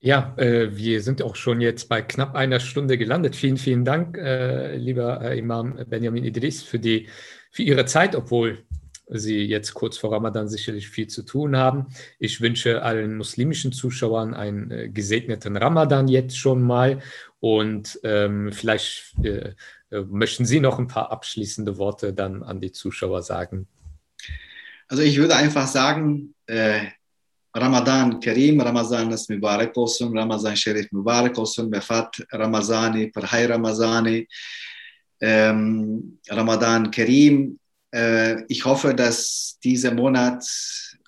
Ja, 0.00 0.34
äh, 0.36 0.76
wir 0.76 1.02
sind 1.02 1.22
auch 1.22 1.36
schon 1.36 1.60
jetzt 1.60 1.88
bei 1.88 2.02
knapp 2.02 2.34
einer 2.34 2.60
Stunde 2.60 2.98
gelandet. 2.98 3.36
Vielen, 3.36 3.56
vielen 3.56 3.84
Dank, 3.84 4.18
äh, 4.18 4.76
lieber 4.76 5.20
äh, 5.22 5.38
Imam 5.38 5.78
Benjamin 5.88 6.24
Idris, 6.24 6.62
für, 6.62 6.78
die, 6.78 7.08
für 7.50 7.62
Ihre 7.62 7.84
Zeit, 7.86 8.16
obwohl 8.16 8.64
Sie 9.08 9.44
jetzt 9.44 9.74
kurz 9.74 9.98
vor 9.98 10.12
Ramadan 10.12 10.48
sicherlich 10.48 10.88
viel 10.88 11.06
zu 11.06 11.22
tun 11.22 11.56
haben. 11.56 11.86
Ich 12.18 12.40
wünsche 12.40 12.82
allen 12.82 13.16
muslimischen 13.16 13.72
Zuschauern 13.72 14.34
einen 14.34 14.70
äh, 14.70 14.88
gesegneten 14.88 15.56
Ramadan 15.56 16.08
jetzt 16.08 16.38
schon 16.38 16.62
mal 16.62 17.00
und 17.40 18.00
ähm, 18.04 18.52
vielleicht 18.52 19.14
äh, 19.22 19.54
äh, 19.90 20.00
möchten 20.08 20.46
Sie 20.46 20.60
noch 20.60 20.78
ein 20.78 20.86
paar 20.86 21.12
abschließende 21.12 21.76
Worte 21.78 22.12
dann 22.12 22.42
an 22.42 22.60
die 22.60 22.72
Zuschauer 22.72 23.22
sagen. 23.22 23.68
Also 24.88 25.02
ich 25.02 25.18
würde 25.18 25.36
einfach 25.36 25.66
sagen, 25.66 26.34
Ramadan 27.54 28.20
Karim, 28.20 28.60
Ramazan 28.60 29.10
nas 29.10 29.28
Mubarak 29.28 29.76
olsun, 29.76 30.16
Ramazan 30.16 30.56
Sharif 30.56 30.90
Mubarak 30.92 31.36
olsun, 31.38 31.68
Mefat 31.68 32.24
Ramazani, 32.32 33.08
Parhay 33.08 33.46
Ramazani, 33.46 34.26
ähm, 35.20 36.18
Ramadan 36.28 36.90
Karim. 36.90 37.58
Äh, 37.92 38.44
ich 38.48 38.64
hoffe, 38.64 38.94
dass 38.94 39.58
dieser 39.62 39.92
Monat 39.94 40.44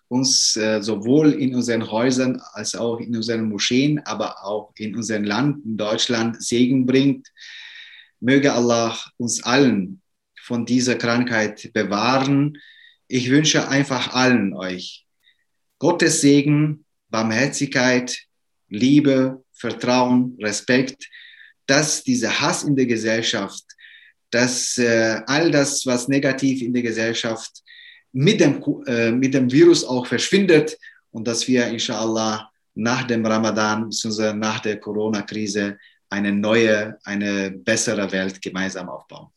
uns 0.08 0.56
äh, 0.56 0.82
sowohl 0.82 1.32
in 1.32 1.54
unseren 1.54 1.90
Häusern 1.90 2.40
als 2.52 2.74
auch 2.74 3.00
in 3.00 3.16
unseren 3.16 3.48
Moscheen, 3.48 4.00
aber 4.04 4.44
auch 4.44 4.72
in 4.76 4.94
unserem 4.94 5.24
Land, 5.24 5.64
in 5.64 5.76
Deutschland, 5.76 6.42
Segen 6.42 6.84
bringt. 6.84 7.28
Möge 8.20 8.52
Allah 8.52 8.96
uns 9.16 9.42
allen 9.42 10.02
von 10.40 10.66
dieser 10.66 10.96
Krankheit 10.96 11.72
bewahren 11.72 12.58
ich 13.08 13.30
wünsche 13.30 13.68
einfach 13.68 14.14
allen 14.14 14.54
euch 14.54 15.03
Gottes 15.78 16.20
Segen, 16.20 16.84
Barmherzigkeit, 17.10 18.16
Liebe, 18.68 19.42
Vertrauen, 19.52 20.36
Respekt, 20.40 21.08
dass 21.66 22.02
dieser 22.02 22.40
Hass 22.40 22.64
in 22.64 22.76
der 22.76 22.86
Gesellschaft, 22.86 23.64
dass 24.30 24.78
äh, 24.78 25.20
all 25.26 25.50
das, 25.50 25.86
was 25.86 26.08
negativ 26.08 26.60
in 26.62 26.72
der 26.72 26.82
Gesellschaft 26.82 27.62
mit 28.12 28.40
dem, 28.40 28.62
äh, 28.86 29.10
mit 29.10 29.34
dem 29.34 29.50
Virus 29.50 29.84
auch 29.84 30.06
verschwindet 30.06 30.76
und 31.10 31.26
dass 31.26 31.46
wir 31.46 31.66
inshallah 31.68 32.50
nach 32.74 33.04
dem 33.06 33.24
Ramadan 33.24 33.88
bzw. 33.88 34.32
nach 34.32 34.60
der 34.60 34.80
Corona-Krise 34.80 35.78
eine 36.10 36.32
neue, 36.32 36.98
eine 37.04 37.50
bessere 37.50 38.10
Welt 38.10 38.40
gemeinsam 38.42 38.88
aufbauen. 38.88 39.28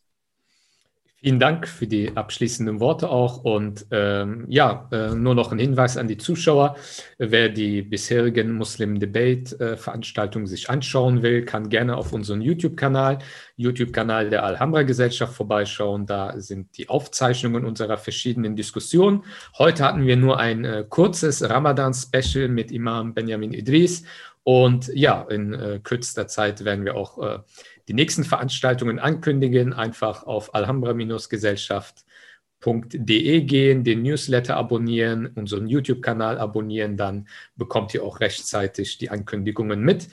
Vielen 1.20 1.40
Dank 1.40 1.68
für 1.68 1.88
die 1.88 2.16
abschließenden 2.16 2.80
Worte 2.80 3.10
auch. 3.10 3.44
Und 3.44 3.88
ähm, 3.90 4.46
ja, 4.50 4.88
äh, 4.92 5.16
nur 5.16 5.34
noch 5.34 5.52
ein 5.52 5.58
Hinweis 5.58 5.98
an 5.98 6.08
die 6.08 6.20
Zuschauer. 6.20 6.76
Wer 7.18 7.50
die 7.50 7.82
bisherigen 7.82 8.54
Muslim 8.54 9.00
Debate-Veranstaltungen 9.00 10.46
äh, 10.46 10.50
sich 10.50 10.70
anschauen 10.70 11.24
will, 11.24 11.44
kann 11.44 11.70
gerne 11.70 11.98
auf 11.98 12.14
unseren 12.14 12.40
YouTube-Kanal, 12.42 13.18
YouTube-Kanal 13.56 14.30
der 14.30 14.44
Alhambra 14.44 14.84
Gesellschaft 14.84 15.34
vorbeischauen. 15.34 16.06
Da 16.06 16.40
sind 16.40 16.78
die 16.78 16.88
Aufzeichnungen 16.88 17.66
unserer 17.66 17.98
verschiedenen 17.98 18.56
Diskussionen. 18.56 19.24
Heute 19.58 19.86
hatten 19.86 20.06
wir 20.06 20.18
nur 20.18 20.40
ein 20.40 20.66
äh, 20.66 20.86
kurzes 20.88 21.42
Ramadan-Special 21.50 22.48
mit 22.48 22.72
Imam 22.72 23.16
Benjamin 23.16 23.54
Idris. 23.54 24.04
Und 24.44 24.88
ja, 24.94 25.24
in 25.24 25.54
äh, 25.54 25.80
kürzester 25.84 26.28
Zeit 26.28 26.64
werden 26.64 26.86
wir 26.86 26.96
auch 26.96 27.18
äh, 27.18 27.40
die 27.88 27.94
nächsten 27.94 28.24
Veranstaltungen 28.24 29.00
ankündigen, 29.00 29.74
einfach 29.74 30.24
auf 30.24 30.54
alhambra-gesellschaft.de 30.54 33.42
gehen, 33.42 33.84
den 33.84 34.02
Newsletter 34.02 34.58
abonnieren, 34.58 35.28
unseren 35.28 35.68
YouTube-Kanal 35.68 36.38
abonnieren, 36.38 36.98
dann 36.98 37.28
bekommt 37.56 37.94
ihr 37.94 38.04
auch 38.04 38.20
rechtzeitig 38.20 38.98
die 38.98 39.10
Ankündigungen 39.10 39.82
mit. 39.82 40.10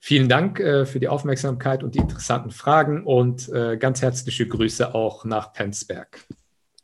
Vielen 0.00 0.28
Dank 0.28 0.60
äh, 0.60 0.86
für 0.86 1.00
die 1.00 1.08
Aufmerksamkeit 1.08 1.82
und 1.82 1.96
die 1.96 1.98
interessanten 1.98 2.52
Fragen 2.52 3.04
und 3.04 3.48
äh, 3.48 3.76
ganz 3.76 4.00
herzliche 4.00 4.46
Grüße 4.46 4.94
auch 4.94 5.24
nach 5.24 5.52
Penzberg. 5.52 6.24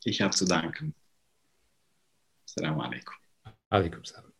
Ich 0.05 0.21
habe 0.21 0.35
zu 0.35 0.45
danken. 0.45 0.95
Assalamu 2.45 2.83
alaikum. 2.83 3.15
Alaikum 3.71 4.05
salam. 4.05 4.34